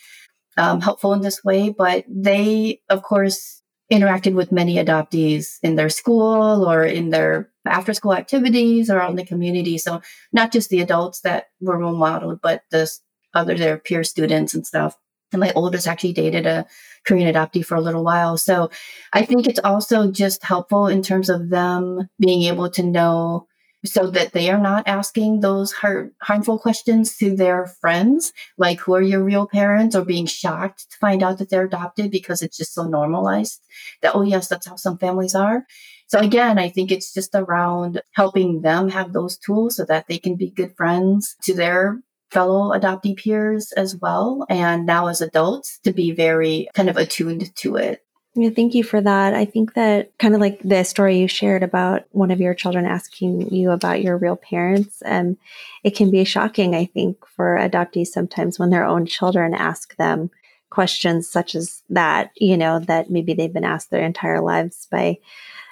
um, 0.57 0.81
helpful 0.81 1.13
in 1.13 1.21
this 1.21 1.43
way, 1.43 1.69
but 1.69 2.05
they, 2.07 2.81
of 2.89 3.01
course, 3.01 3.61
interacted 3.91 4.33
with 4.33 4.51
many 4.51 4.75
adoptees 4.75 5.57
in 5.61 5.75
their 5.75 5.89
school 5.89 6.67
or 6.67 6.83
in 6.83 7.09
their 7.09 7.49
after 7.65 7.93
school 7.93 8.13
activities 8.13 8.89
or 8.89 9.01
in 9.01 9.15
the 9.15 9.25
community. 9.25 9.77
So 9.77 10.01
not 10.31 10.51
just 10.51 10.69
the 10.69 10.81
adults 10.81 11.21
that 11.21 11.45
were 11.59 11.77
role 11.77 11.95
modeled, 11.95 12.39
but 12.41 12.63
the 12.71 12.89
other 13.33 13.55
their 13.55 13.77
peer 13.77 14.03
students 14.03 14.53
and 14.53 14.65
stuff. 14.65 14.97
And 15.33 15.39
my 15.39 15.51
oldest 15.55 15.87
actually 15.87 16.13
dated 16.13 16.45
a 16.45 16.65
Korean 17.05 17.33
adoptee 17.33 17.65
for 17.65 17.75
a 17.75 17.81
little 17.81 18.03
while. 18.03 18.37
So 18.37 18.69
I 19.11 19.25
think 19.25 19.47
it's 19.47 19.59
also 19.63 20.11
just 20.11 20.43
helpful 20.43 20.87
in 20.87 21.01
terms 21.01 21.29
of 21.29 21.49
them 21.49 22.09
being 22.19 22.43
able 22.43 22.69
to 22.71 22.83
know 22.83 23.47
so 23.85 24.09
that 24.09 24.31
they 24.31 24.49
are 24.49 24.59
not 24.59 24.87
asking 24.87 25.41
those 25.41 25.73
hard, 25.73 26.11
harmful 26.21 26.57
questions 26.57 27.17
to 27.17 27.35
their 27.35 27.65
friends, 27.65 28.31
like 28.57 28.79
who 28.79 28.95
are 28.95 29.01
your 29.01 29.21
real 29.21 29.45
parents, 29.45 29.95
or 29.95 30.05
being 30.05 30.25
shocked 30.25 30.89
to 30.89 30.97
find 30.97 31.21
out 31.21 31.37
that 31.37 31.49
they're 31.49 31.65
adopted 31.65 32.09
because 32.09 32.41
it's 32.41 32.57
just 32.57 32.73
so 32.73 32.83
normalized 32.83 33.61
that, 34.01 34.15
oh, 34.15 34.21
yes, 34.21 34.47
that's 34.47 34.67
how 34.67 34.77
some 34.77 34.97
families 34.97 35.35
are. 35.35 35.65
So 36.07 36.19
again, 36.19 36.59
I 36.59 36.69
think 36.69 36.91
it's 36.91 37.13
just 37.13 37.31
around 37.33 38.01
helping 38.11 38.61
them 38.61 38.89
have 38.89 39.11
those 39.11 39.37
tools 39.37 39.75
so 39.75 39.85
that 39.85 40.07
they 40.07 40.17
can 40.17 40.35
be 40.35 40.49
good 40.49 40.75
friends 40.77 41.35
to 41.43 41.53
their 41.53 41.99
fellow 42.33 42.77
adoptee 42.77 43.15
peers 43.15 43.71
as 43.73 43.95
well. 43.95 44.45
And 44.49 44.85
now 44.85 45.07
as 45.07 45.21
adults 45.21 45.79
to 45.79 45.93
be 45.93 46.11
very 46.11 46.67
kind 46.73 46.89
of 46.89 46.97
attuned 46.97 47.55
to 47.57 47.75
it. 47.77 48.03
Yeah, 48.35 48.49
thank 48.49 48.73
you 48.73 48.83
for 48.83 48.99
that. 48.99 49.35
I 49.35 49.45
think 49.45 49.75
that 49.75 50.17
kind 50.17 50.33
of 50.33 50.41
like 50.41 50.59
the 50.63 50.83
story 50.83 51.19
you 51.19 51.27
shared 51.27 51.61
about 51.61 52.05
one 52.09 52.31
of 52.31 52.41
your 52.41 52.55
children 52.55 52.85
asking 52.85 53.53
you 53.53 53.69
about 53.69 54.01
your 54.01 54.17
real 54.17 54.35
parents, 54.35 55.03
um, 55.05 55.37
it 55.83 55.95
can 55.95 56.09
be 56.09 56.23
shocking, 56.23 56.73
I 56.73 56.85
think, 56.85 57.23
for 57.27 57.57
adoptees 57.57 58.07
sometimes 58.07 58.57
when 58.57 58.71
their 58.71 58.85
own 58.85 59.05
children 59.05 59.53
ask 59.53 59.95
them 59.97 60.31
questions 60.71 61.29
such 61.29 61.53
as 61.53 61.83
that, 61.89 62.31
you 62.35 62.57
know, 62.57 62.79
that 62.79 63.11
maybe 63.11 63.35
they've 63.35 63.53
been 63.53 63.63
asked 63.63 63.91
their 63.91 64.03
entire 64.03 64.41
lives 64.41 64.87
by 64.89 65.19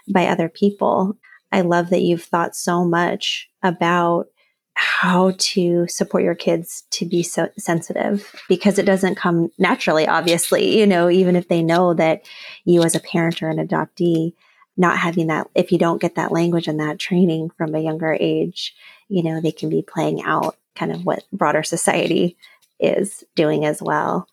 by 0.08 0.28
other 0.28 0.48
people. 0.48 1.18
I 1.52 1.62
love 1.62 1.90
that 1.90 2.02
you've 2.02 2.24
thought 2.24 2.56
so 2.56 2.86
much 2.86 3.50
about 3.64 4.28
how 4.74 5.34
to 5.38 5.86
support 5.88 6.24
your 6.24 6.36
kids 6.36 6.84
to 6.92 7.06
be 7.06 7.24
so 7.24 7.50
sensitive 7.58 8.34
because 8.48 8.80
it 8.80 8.86
doesn't 8.86 9.16
come 9.16 9.52
naturally 9.58 10.08
obviously 10.08 10.80
you 10.80 10.88
know 10.88 11.10
even 11.10 11.36
if 11.36 11.48
they 11.48 11.62
know 11.62 11.94
that 11.94 12.26
you 12.64 12.82
as 12.84 12.96
a 12.96 13.00
parent 13.00 13.42
or 13.44 13.50
an 13.50 13.66
adoptee 13.66 14.34
not 14.78 14.98
having 14.98 15.28
that 15.28 15.48
if 15.56 15.72
you 15.72 15.78
don't 15.78 16.02
get 16.02 16.16
that 16.16 16.32
language 16.32 16.68
and 16.68 16.80
that 16.80 17.00
training 17.00 17.50
from 17.58 17.76
a 17.76 17.80
younger 17.80 18.16
age 18.20 18.74
you 19.10 19.24
know 19.24 19.42
they 19.42 19.52
can 19.52 19.70
be 19.70 19.82
playing 19.82 20.24
out 20.24 20.56
kind 20.76 20.92
of 20.92 21.06
what 21.06 21.24
broader 21.34 21.64
society 21.64 22.38
is 22.80 23.24
doing 23.36 23.66
as 23.66 23.82
well 23.82 24.28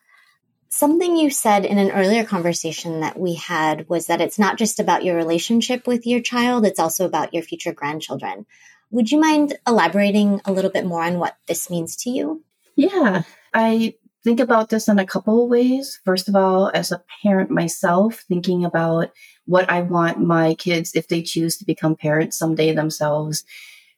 Something 0.70 1.16
you 1.16 1.30
said 1.30 1.64
in 1.64 1.78
an 1.78 1.90
earlier 1.92 2.24
conversation 2.24 3.00
that 3.00 3.18
we 3.18 3.34
had 3.34 3.88
was 3.88 4.06
that 4.06 4.20
it's 4.20 4.38
not 4.38 4.58
just 4.58 4.78
about 4.78 5.02
your 5.02 5.16
relationship 5.16 5.86
with 5.86 6.06
your 6.06 6.20
child, 6.20 6.66
it's 6.66 6.78
also 6.78 7.06
about 7.06 7.32
your 7.32 7.42
future 7.42 7.72
grandchildren. 7.72 8.44
Would 8.90 9.10
you 9.10 9.20
mind 9.20 9.58
elaborating 9.66 10.40
a 10.44 10.52
little 10.52 10.70
bit 10.70 10.86
more 10.86 11.02
on 11.02 11.18
what 11.18 11.36
this 11.46 11.68
means 11.70 11.96
to 11.96 12.10
you? 12.10 12.44
Yeah, 12.76 13.22
I 13.52 13.94
think 14.24 14.40
about 14.40 14.70
this 14.70 14.88
in 14.88 14.98
a 14.98 15.06
couple 15.06 15.44
of 15.44 15.50
ways. 15.50 16.00
First 16.04 16.28
of 16.28 16.36
all, 16.36 16.70
as 16.72 16.90
a 16.92 17.02
parent 17.22 17.50
myself, 17.50 18.24
thinking 18.28 18.64
about 18.64 19.10
what 19.46 19.70
I 19.70 19.82
want 19.82 20.20
my 20.20 20.54
kids, 20.54 20.92
if 20.94 21.08
they 21.08 21.22
choose 21.22 21.56
to 21.58 21.64
become 21.64 21.96
parents 21.96 22.38
someday 22.38 22.72
themselves, 22.72 23.44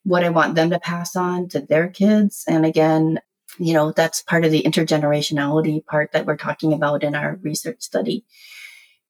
what 0.04 0.24
I 0.24 0.30
want 0.30 0.54
them 0.54 0.70
to 0.70 0.80
pass 0.80 1.14
on 1.14 1.48
to 1.48 1.60
their 1.60 1.88
kids. 1.88 2.44
And 2.48 2.64
again, 2.64 3.20
you 3.58 3.74
know, 3.74 3.92
that's 3.92 4.22
part 4.22 4.44
of 4.44 4.50
the 4.50 4.62
intergenerationality 4.62 5.84
part 5.84 6.12
that 6.12 6.26
we're 6.26 6.36
talking 6.36 6.72
about 6.72 7.02
in 7.02 7.14
our 7.14 7.36
research 7.42 7.82
study. 7.82 8.24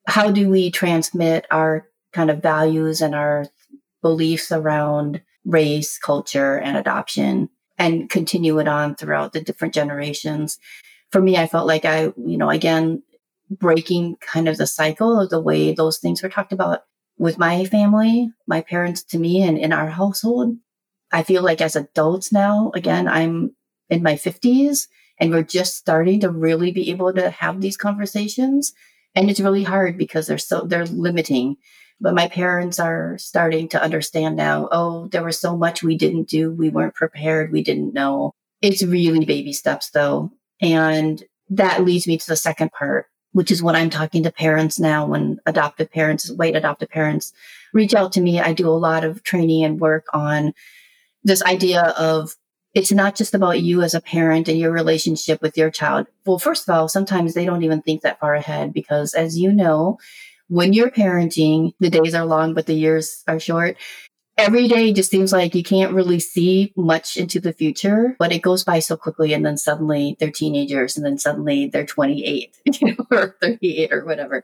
How 0.06 0.30
do 0.30 0.48
we 0.48 0.70
transmit 0.70 1.46
our 1.50 1.86
kind 2.12 2.30
of 2.30 2.42
values 2.42 3.00
and 3.00 3.14
our 3.14 3.46
beliefs 4.02 4.50
around 4.50 5.20
race, 5.44 5.98
culture, 5.98 6.58
and 6.58 6.76
adoption 6.76 7.48
and 7.78 8.10
continue 8.10 8.58
it 8.58 8.68
on 8.68 8.94
throughout 8.94 9.32
the 9.32 9.40
different 9.40 9.72
generations. 9.72 10.58
For 11.10 11.20
me, 11.20 11.36
I 11.36 11.46
felt 11.46 11.66
like 11.66 11.84
I, 11.84 12.12
you 12.16 12.36
know, 12.36 12.50
again, 12.50 13.02
breaking 13.50 14.16
kind 14.20 14.48
of 14.48 14.58
the 14.58 14.66
cycle 14.66 15.18
of 15.18 15.30
the 15.30 15.40
way 15.40 15.72
those 15.72 15.98
things 15.98 16.22
were 16.22 16.28
talked 16.28 16.52
about 16.52 16.84
with 17.18 17.38
my 17.38 17.64
family, 17.64 18.30
my 18.46 18.60
parents 18.60 19.02
to 19.04 19.18
me, 19.18 19.42
and 19.42 19.58
in 19.58 19.72
our 19.72 19.88
household. 19.88 20.56
I 21.10 21.22
feel 21.22 21.42
like 21.42 21.60
as 21.60 21.74
adults 21.74 22.32
now, 22.32 22.70
again, 22.74 23.08
I'm 23.08 23.56
in 23.88 24.02
my 24.02 24.14
50s 24.14 24.86
and 25.18 25.30
we're 25.30 25.42
just 25.42 25.76
starting 25.76 26.20
to 26.20 26.30
really 26.30 26.70
be 26.72 26.90
able 26.90 27.12
to 27.12 27.30
have 27.30 27.60
these 27.60 27.76
conversations. 27.76 28.72
And 29.14 29.28
it's 29.28 29.40
really 29.40 29.64
hard 29.64 29.98
because 29.98 30.28
they're 30.28 30.38
so, 30.38 30.62
they're 30.62 30.86
limiting. 30.86 31.56
But 32.00 32.14
my 32.14 32.28
parents 32.28 32.78
are 32.78 33.18
starting 33.18 33.68
to 33.68 33.82
understand 33.82 34.36
now, 34.36 34.68
oh, 34.72 35.08
there 35.08 35.24
was 35.24 35.38
so 35.38 35.56
much 35.56 35.82
we 35.82 35.96
didn't 35.96 36.28
do. 36.28 36.50
We 36.50 36.70
weren't 36.70 36.94
prepared. 36.94 37.52
We 37.52 37.62
didn't 37.62 37.92
know. 37.92 38.32
It's 38.62 38.82
really 38.82 39.24
baby 39.24 39.52
steps 39.52 39.90
though. 39.90 40.32
And 40.60 41.22
that 41.50 41.84
leads 41.84 42.06
me 42.06 42.16
to 42.16 42.26
the 42.26 42.36
second 42.36 42.72
part, 42.72 43.06
which 43.32 43.50
is 43.50 43.62
what 43.62 43.76
I'm 43.76 43.90
talking 43.90 44.22
to 44.22 44.32
parents 44.32 44.78
now 44.78 45.06
when 45.06 45.40
adoptive 45.46 45.90
parents, 45.90 46.30
white 46.30 46.56
adoptive 46.56 46.88
parents 46.88 47.32
reach 47.72 47.94
out 47.94 48.12
to 48.12 48.20
me. 48.20 48.40
I 48.40 48.52
do 48.52 48.68
a 48.68 48.70
lot 48.70 49.04
of 49.04 49.22
training 49.22 49.64
and 49.64 49.80
work 49.80 50.06
on 50.12 50.54
this 51.22 51.42
idea 51.42 51.82
of 51.98 52.34
it's 52.72 52.92
not 52.92 53.16
just 53.16 53.34
about 53.34 53.60
you 53.60 53.82
as 53.82 53.94
a 53.94 54.00
parent 54.00 54.48
and 54.48 54.58
your 54.58 54.70
relationship 54.70 55.42
with 55.42 55.56
your 55.56 55.70
child. 55.70 56.06
Well, 56.24 56.38
first 56.38 56.68
of 56.68 56.74
all, 56.74 56.88
sometimes 56.88 57.34
they 57.34 57.44
don't 57.44 57.64
even 57.64 57.82
think 57.82 58.02
that 58.02 58.20
far 58.20 58.34
ahead 58.34 58.72
because 58.72 59.12
as 59.12 59.36
you 59.36 59.52
know, 59.52 59.98
when 60.50 60.72
you're 60.72 60.90
parenting, 60.90 61.72
the 61.78 61.88
days 61.88 62.14
are 62.14 62.26
long, 62.26 62.54
but 62.54 62.66
the 62.66 62.74
years 62.74 63.22
are 63.28 63.38
short. 63.38 63.76
Every 64.36 64.66
day 64.66 64.92
just 64.92 65.10
seems 65.10 65.32
like 65.32 65.54
you 65.54 65.62
can't 65.62 65.94
really 65.94 66.18
see 66.18 66.72
much 66.76 67.16
into 67.16 67.40
the 67.40 67.52
future, 67.52 68.16
but 68.18 68.32
it 68.32 68.42
goes 68.42 68.64
by 68.64 68.80
so 68.80 68.96
quickly. 68.96 69.32
And 69.32 69.46
then 69.46 69.56
suddenly 69.56 70.16
they're 70.18 70.30
teenagers 70.30 70.96
and 70.96 71.06
then 71.06 71.18
suddenly 71.18 71.68
they're 71.68 71.86
28 71.86 72.56
you 72.80 72.88
know, 72.88 73.06
or 73.10 73.36
38 73.40 73.92
or 73.92 74.04
whatever. 74.04 74.42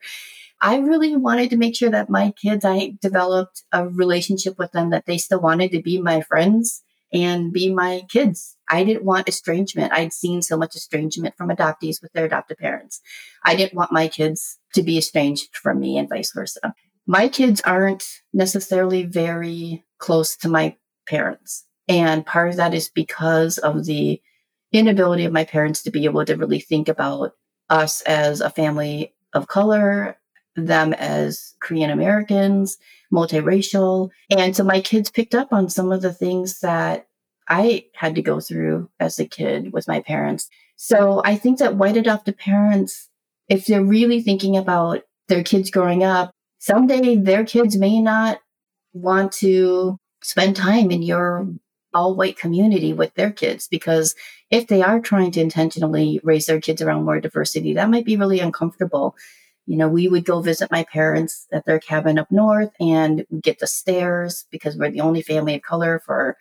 I 0.60 0.78
really 0.78 1.16
wanted 1.16 1.50
to 1.50 1.56
make 1.56 1.74
sure 1.74 1.90
that 1.90 2.08
my 2.08 2.30
kids, 2.30 2.64
I 2.64 2.94
developed 3.00 3.64
a 3.72 3.88
relationship 3.88 4.58
with 4.58 4.72
them 4.72 4.90
that 4.90 5.06
they 5.06 5.18
still 5.18 5.40
wanted 5.40 5.72
to 5.72 5.82
be 5.82 6.00
my 6.00 6.20
friends 6.20 6.82
and 7.12 7.52
be 7.52 7.72
my 7.74 8.02
kids. 8.08 8.55
I 8.68 8.84
didn't 8.84 9.04
want 9.04 9.28
estrangement. 9.28 9.92
I'd 9.92 10.12
seen 10.12 10.42
so 10.42 10.56
much 10.56 10.74
estrangement 10.74 11.36
from 11.36 11.50
adoptees 11.50 12.02
with 12.02 12.12
their 12.12 12.26
adoptive 12.26 12.58
parents. 12.58 13.00
I 13.44 13.54
didn't 13.54 13.74
want 13.74 13.92
my 13.92 14.08
kids 14.08 14.58
to 14.74 14.82
be 14.82 14.98
estranged 14.98 15.56
from 15.56 15.80
me 15.80 15.98
and 15.98 16.08
vice 16.08 16.32
versa. 16.32 16.74
My 17.06 17.28
kids 17.28 17.60
aren't 17.62 18.04
necessarily 18.32 19.04
very 19.04 19.84
close 19.98 20.36
to 20.38 20.48
my 20.48 20.76
parents. 21.08 21.64
And 21.88 22.26
part 22.26 22.50
of 22.50 22.56
that 22.56 22.74
is 22.74 22.88
because 22.88 23.58
of 23.58 23.84
the 23.84 24.20
inability 24.72 25.24
of 25.24 25.32
my 25.32 25.44
parents 25.44 25.82
to 25.84 25.90
be 25.90 26.04
able 26.04 26.24
to 26.24 26.34
really 26.34 26.58
think 26.58 26.88
about 26.88 27.32
us 27.70 28.00
as 28.02 28.40
a 28.40 28.50
family 28.50 29.14
of 29.32 29.46
color 29.46 30.16
them 30.56 30.94
as 30.94 31.54
Korean 31.60 31.90
Americans, 31.90 32.78
multiracial. 33.12 34.10
And 34.30 34.56
so 34.56 34.64
my 34.64 34.80
kids 34.80 35.10
picked 35.10 35.34
up 35.34 35.52
on 35.52 35.68
some 35.68 35.92
of 35.92 36.02
the 36.02 36.12
things 36.12 36.60
that 36.60 37.06
I 37.48 37.86
had 37.94 38.14
to 38.16 38.22
go 38.22 38.40
through 38.40 38.90
as 38.98 39.18
a 39.18 39.26
kid 39.26 39.72
with 39.72 39.88
my 39.88 40.00
parents. 40.00 40.48
So 40.76 41.22
I 41.24 41.36
think 41.36 41.58
that 41.58 41.76
white 41.76 41.96
adoptive 41.96 42.38
parents, 42.38 43.08
if 43.48 43.66
they're 43.66 43.84
really 43.84 44.20
thinking 44.20 44.56
about 44.56 45.02
their 45.28 45.42
kids 45.42 45.70
growing 45.70 46.02
up, 46.02 46.32
someday 46.58 47.16
their 47.16 47.44
kids 47.44 47.76
may 47.76 48.00
not 48.00 48.40
want 48.92 49.32
to 49.32 49.98
spend 50.22 50.56
time 50.56 50.90
in 50.90 51.02
your 51.02 51.48
all 51.94 52.14
white 52.14 52.38
community 52.38 52.92
with 52.92 53.14
their 53.14 53.30
kids 53.30 53.68
because 53.68 54.14
if 54.50 54.66
they 54.66 54.82
are 54.82 55.00
trying 55.00 55.30
to 55.30 55.40
intentionally 55.40 56.20
raise 56.22 56.46
their 56.46 56.60
kids 56.60 56.82
around 56.82 57.04
more 57.04 57.20
diversity, 57.20 57.74
that 57.74 57.88
might 57.88 58.04
be 58.04 58.16
really 58.16 58.40
uncomfortable 58.40 59.16
you 59.66 59.76
know, 59.76 59.88
we 59.88 60.08
would 60.08 60.24
go 60.24 60.40
visit 60.40 60.70
my 60.70 60.84
parents 60.84 61.46
at 61.52 61.66
their 61.66 61.80
cabin 61.80 62.18
up 62.18 62.30
north 62.30 62.70
and 62.80 63.26
get 63.42 63.58
the 63.58 63.66
stares 63.66 64.46
because 64.50 64.76
we're 64.76 64.92
the 64.92 65.00
only 65.00 65.22
family 65.22 65.56
of 65.56 65.62
color 65.62 66.00
for 66.06 66.36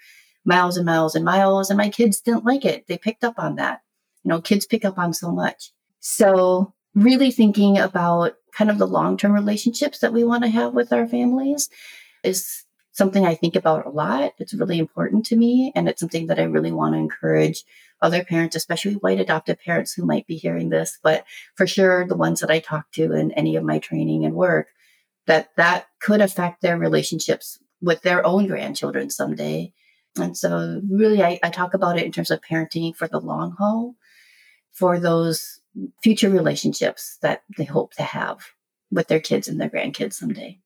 miles 0.46 0.78
and 0.78 0.86
miles 0.86 1.16
and 1.16 1.26
miles. 1.26 1.70
And 1.70 1.78
my 1.78 1.90
kids 1.90 2.22
didn't 2.22 2.46
like 2.46 2.66
it. 2.66 2.88
They 2.88 2.98
picked 2.98 3.24
up 3.24 3.36
on 3.38 3.56
that. 3.56 3.82
You 4.24 4.30
know, 4.30 4.42
kids 4.42 4.66
pick 4.66 4.86
up 4.86 4.98
on 4.98 5.14
so 5.14 5.32
much. 5.32 5.72
So, 6.00 6.74
really 6.94 7.32
thinking 7.32 7.78
about 7.78 8.36
kind 8.54 8.70
of 8.70 8.78
the 8.78 8.88
long 8.88 9.18
term 9.18 9.34
relationships 9.34 10.00
that 10.00 10.14
we 10.14 10.24
want 10.24 10.44
to 10.44 10.50
have 10.50 10.74
with 10.74 10.94
our 10.94 11.08
families 11.08 11.70
is 12.24 12.64
something 12.96 13.26
I 13.26 13.36
think 13.36 13.56
about 13.56 13.86
a 13.86 13.90
lot. 13.90 14.34
It's 14.40 14.54
really 14.54 14.80
important 14.80 15.26
to 15.28 15.36
me. 15.36 15.72
And 15.76 15.90
it's 15.90 16.00
something 16.00 16.28
that 16.28 16.40
I 16.40 16.44
really 16.44 16.72
want 16.72 16.94
to 16.94 17.00
encourage 17.00 17.64
other 18.02 18.24
parents, 18.24 18.56
especially 18.56 18.94
white 18.94 19.20
adoptive 19.20 19.60
parents 19.60 19.94
who 19.94 20.06
might 20.06 20.28
be 20.28 20.38
hearing 20.38 20.70
this, 20.70 20.98
but 21.04 21.26
for 21.56 21.68
sure 21.68 22.08
the 22.08 22.16
ones 22.16 22.40
that 22.40 22.52
I 22.52 22.60
talk 22.60 22.92
to 22.94 23.14
in 23.14 23.32
any 23.34 23.56
of 23.56 23.64
my 23.64 23.80
training 23.80 24.26
and 24.26 24.36
work, 24.36 24.68
that 25.28 25.50
that 25.58 25.88
could 26.00 26.22
affect 26.22 26.62
their 26.62 26.78
relationships 26.78 27.60
with 27.82 28.02
their 28.02 28.26
own 28.26 28.48
grandchildren 28.48 29.10
someday. 29.10 29.74
And 30.18 30.38
so 30.38 30.82
really 30.90 31.24
I, 31.24 31.40
I 31.44 31.50
talk 31.50 31.74
about 31.74 31.98
it 31.98 32.06
in 32.06 32.12
terms 32.12 32.32
of 32.32 32.42
parenting 32.42 32.96
for 32.96 33.08
the 33.08 33.20
long 33.20 33.56
haul, 33.58 33.96
for 34.72 35.00
those 35.00 35.60
future 36.04 36.30
relationships 36.30 37.18
that 37.22 37.44
they 37.58 37.66
hope 37.66 37.94
to 37.96 38.04
have 38.04 38.40
with 38.92 39.08
their 39.08 39.20
kids 39.20 39.48
and 39.48 39.60
their 39.60 39.70
grandkids 39.70 40.14
someday. 40.14 40.60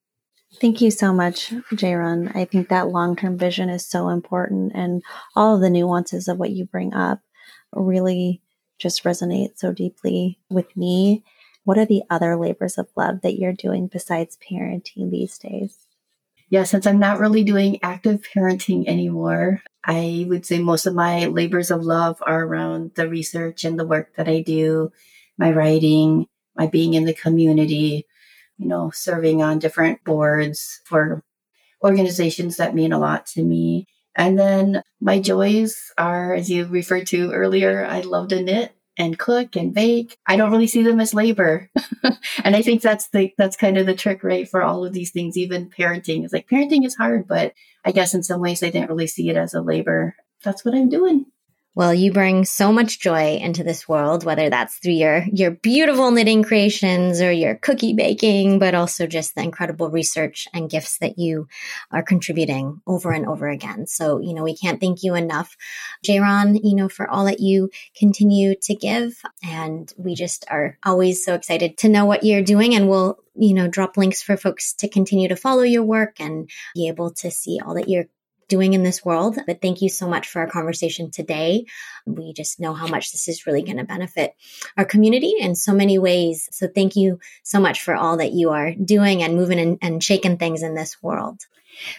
Thank 0.59 0.81
you 0.81 0.89
so 0.89 1.13
much, 1.13 1.51
JaeRan. 1.73 2.35
I 2.35 2.45
think 2.45 2.69
that 2.69 2.89
long 2.89 3.15
term 3.15 3.37
vision 3.37 3.69
is 3.69 3.85
so 3.85 4.09
important, 4.09 4.71
and 4.73 5.03
all 5.35 5.55
of 5.55 5.61
the 5.61 5.69
nuances 5.69 6.27
of 6.27 6.39
what 6.39 6.49
you 6.49 6.65
bring 6.65 6.93
up 6.93 7.19
really 7.73 8.41
just 8.79 9.03
resonate 9.03 9.57
so 9.59 9.71
deeply 9.71 10.39
with 10.49 10.75
me. 10.75 11.23
What 11.65 11.77
are 11.77 11.85
the 11.85 12.01
other 12.09 12.35
labors 12.35 12.79
of 12.79 12.87
love 12.95 13.21
that 13.21 13.37
you're 13.37 13.53
doing 13.53 13.87
besides 13.87 14.39
parenting 14.49 15.11
these 15.11 15.37
days? 15.37 15.88
Yeah, 16.49 16.63
since 16.63 16.87
I'm 16.87 16.99
not 16.99 17.19
really 17.19 17.43
doing 17.43 17.79
active 17.83 18.25
parenting 18.35 18.87
anymore, 18.87 19.61
I 19.85 20.25
would 20.27 20.45
say 20.45 20.59
most 20.59 20.87
of 20.87 20.95
my 20.95 21.25
labors 21.27 21.69
of 21.69 21.83
love 21.83 22.21
are 22.25 22.43
around 22.43 22.91
the 22.95 23.07
research 23.07 23.63
and 23.63 23.79
the 23.79 23.85
work 23.85 24.15
that 24.15 24.27
I 24.27 24.41
do, 24.41 24.91
my 25.37 25.51
writing, 25.51 26.25
my 26.55 26.67
being 26.67 26.95
in 26.95 27.05
the 27.05 27.13
community, 27.13 28.05
you 28.57 28.67
know, 28.67 28.89
serving 28.93 29.43
on 29.43 29.59
different 29.59 30.03
boards 30.03 30.81
for 30.85 31.23
organizations 31.83 32.57
that 32.57 32.75
mean 32.75 32.93
a 32.93 32.99
lot 32.99 33.27
to 33.27 33.43
me. 33.43 33.85
And 34.15 34.37
then 34.37 34.81
my 34.99 35.19
joys 35.19 35.91
are, 35.97 36.33
as 36.33 36.49
you 36.49 36.65
referred 36.65 37.07
to 37.07 37.31
earlier, 37.31 37.85
I 37.85 38.01
love 38.01 38.29
to 38.29 38.41
knit 38.41 38.73
and 38.99 39.17
cook 39.17 39.55
and 39.55 39.73
bake. 39.73 40.17
I 40.27 40.35
don't 40.35 40.51
really 40.51 40.67
see 40.67 40.83
them 40.83 40.99
as 40.99 41.13
labor. 41.13 41.71
and 42.43 42.55
I 42.55 42.61
think 42.61 42.81
that's 42.81 43.07
the 43.09 43.33
that's 43.37 43.55
kind 43.55 43.77
of 43.77 43.87
the 43.87 43.95
trick, 43.95 44.23
right, 44.23 44.47
for 44.47 44.61
all 44.61 44.85
of 44.85 44.93
these 44.93 45.11
things, 45.11 45.37
even 45.37 45.69
parenting. 45.69 46.23
It's 46.23 46.33
like 46.33 46.49
parenting 46.49 46.85
is 46.85 46.95
hard, 46.95 47.27
but 47.27 47.53
I 47.85 47.91
guess 47.91 48.13
in 48.13 48.21
some 48.21 48.41
ways 48.41 48.61
I 48.61 48.69
didn't 48.69 48.89
really 48.89 49.07
see 49.07 49.29
it 49.29 49.37
as 49.37 49.53
a 49.53 49.61
labor. 49.61 50.15
That's 50.43 50.63
what 50.63 50.75
I'm 50.75 50.89
doing. 50.89 51.25
Well, 51.75 51.93
you 51.93 52.11
bring 52.11 52.45
so 52.45 52.73
much 52.73 52.99
joy 52.99 53.37
into 53.37 53.63
this 53.63 53.87
world, 53.87 54.23
whether 54.23 54.49
that's 54.49 54.77
through 54.77 54.93
your, 54.93 55.23
your 55.31 55.51
beautiful 55.51 56.09
knitting 56.09 56.43
creations 56.43 57.21
or 57.21 57.31
your 57.31 57.55
cookie 57.55 57.93
baking, 57.93 58.57
but 58.57 58.73
also 58.73 59.05
just 59.05 59.35
the 59.35 59.43
incredible 59.43 59.89
research 59.89 60.47
and 60.51 60.69
gifts 60.69 60.97
that 60.97 61.19
you 61.19 61.47
are 61.91 62.01
contributing 62.01 62.81
over 62.87 63.11
and 63.11 63.27
over 63.27 63.47
again. 63.47 63.85
So, 63.85 64.19
you 64.19 64.33
know, 64.33 64.43
we 64.43 64.57
can't 64.57 64.81
thank 64.81 65.03
you 65.03 65.13
enough, 65.13 65.55
JaeRan, 66.03 66.59
you 66.63 66.75
know, 66.75 66.89
for 66.89 67.07
all 67.07 67.25
that 67.25 67.39
you 67.39 67.69
continue 67.95 68.55
to 68.63 68.75
give. 68.75 69.21
And 69.43 69.93
we 69.95 70.15
just 70.15 70.45
are 70.49 70.77
always 70.83 71.23
so 71.23 71.35
excited 71.35 71.77
to 71.77 71.89
know 71.89 72.05
what 72.05 72.23
you're 72.23 72.41
doing 72.41 72.73
and 72.73 72.89
we'll, 72.89 73.19
you 73.35 73.53
know, 73.53 73.67
drop 73.67 73.95
links 73.95 74.23
for 74.23 74.35
folks 74.37 74.73
to 74.73 74.89
continue 74.89 75.29
to 75.29 75.35
follow 75.35 75.63
your 75.63 75.83
work 75.83 76.19
and 76.19 76.49
be 76.73 76.87
able 76.87 77.11
to 77.11 77.29
see 77.29 77.59
all 77.63 77.75
that 77.75 77.87
you're 77.87 78.07
doing 78.49 78.73
in 78.73 78.83
this 78.83 79.05
world. 79.05 79.37
But 79.47 79.61
thank 79.61 79.81
you 79.81 79.89
so 79.89 80.07
much 80.07 80.27
for 80.27 80.39
our 80.39 80.47
conversation 80.47 81.11
today. 81.11 81.65
We 82.05 82.33
just 82.33 82.59
know 82.59 82.73
how 82.73 82.87
much 82.87 83.11
this 83.11 83.27
is 83.27 83.45
really 83.45 83.61
going 83.61 83.77
to 83.77 83.85
benefit 83.85 84.33
our 84.75 84.85
community 84.85 85.33
in 85.39 85.55
so 85.55 85.73
many 85.73 85.97
ways. 85.97 86.49
So 86.51 86.67
thank 86.67 86.95
you 86.95 87.19
so 87.43 87.59
much 87.59 87.81
for 87.81 87.95
all 87.95 88.17
that 88.17 88.33
you 88.33 88.49
are 88.49 88.73
doing 88.73 89.23
and 89.23 89.35
moving 89.35 89.59
and, 89.59 89.77
and 89.81 90.03
shaking 90.03 90.37
things 90.37 90.63
in 90.63 90.75
this 90.75 91.01
world. 91.01 91.39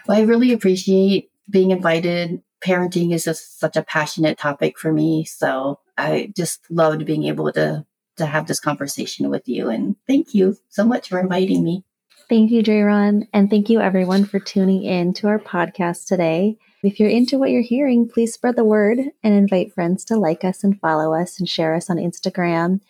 Well, 0.07 0.19
I 0.19 0.23
really 0.23 0.53
appreciate 0.53 1.31
being 1.49 1.71
invited. 1.71 2.43
Parenting 2.63 3.15
is 3.15 3.25
just 3.25 3.59
such 3.59 3.77
a 3.77 3.83
passionate 3.83 4.37
topic 4.37 4.79
for 4.79 4.93
me. 4.93 5.25
So 5.25 5.81
I 5.97 6.33
just 6.37 6.61
loved 6.71 7.07
being 7.07 7.25
able 7.25 7.51
to 7.53 7.87
to 8.17 8.27
have 8.27 8.47
this 8.47 8.61
conversation 8.61 9.31
with 9.31 9.49
you. 9.49 9.71
And 9.71 9.97
thank 10.07 10.35
you 10.35 10.57
so 10.69 10.85
much 10.85 11.09
for 11.09 11.19
inviting 11.19 11.65
me. 11.65 11.85
Thank 12.31 12.53
you, 12.53 12.63
JaeRan. 12.63 13.27
And 13.33 13.51
thank 13.51 13.69
you, 13.69 13.81
everyone, 13.81 14.25
for 14.25 14.39
tuning 14.39 14.85
in 14.85 15.13
to 15.15 15.27
our 15.27 15.41
podcast 15.41 16.07
today. 16.07 16.57
If 16.85 17.01
you're 17.01 17.09
into 17.09 17.39
what 17.39 17.51
you're 17.51 17.61
hearing, 17.61 18.09
please 18.09 18.33
spread 18.33 18.55
the 18.55 18.63
word 18.63 19.01
and 19.25 19.35
invite 19.35 19.75
friends 19.75 20.05
to 20.05 20.17
like 20.17 20.45
us 20.45 20.63
and 20.63 20.79
follow 20.79 21.13
us 21.13 21.41
and 21.41 21.49
share 21.49 21.75
us 21.75 21.91
on 21.91 21.97
Instagram 21.97 22.83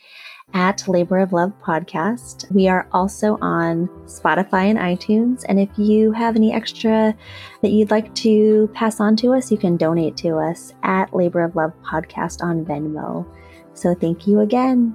at 0.53 0.87
Labor 0.87 1.21
of 1.21 1.33
Love 1.33 1.55
Podcast. 1.65 2.53
We 2.53 2.69
are 2.69 2.87
also 2.93 3.39
on 3.41 3.89
Spotify 4.05 4.65
and 4.65 4.79
iTunes. 4.79 5.43
And 5.49 5.59
if 5.59 5.71
you 5.79 6.13
have 6.13 6.37
any 6.37 6.53
extra 6.53 7.17
that 7.63 7.71
you'd 7.71 7.91
like 7.91 8.15
to 8.17 8.69
pass 8.75 9.01
on 9.01 9.17
to 9.17 9.33
us, 9.33 9.51
you 9.51 9.57
can 9.57 9.79
donate 9.79 10.19
to 10.19 10.37
us 10.37 10.75
at 10.83 11.15
Labor 11.15 11.41
of 11.41 11.57
Love 11.57 11.73
Podcast 11.83 12.43
on 12.43 12.63
Venmo. 12.63 13.27
So 13.73 13.95
thank 13.95 14.27
you 14.27 14.41
again. 14.41 14.95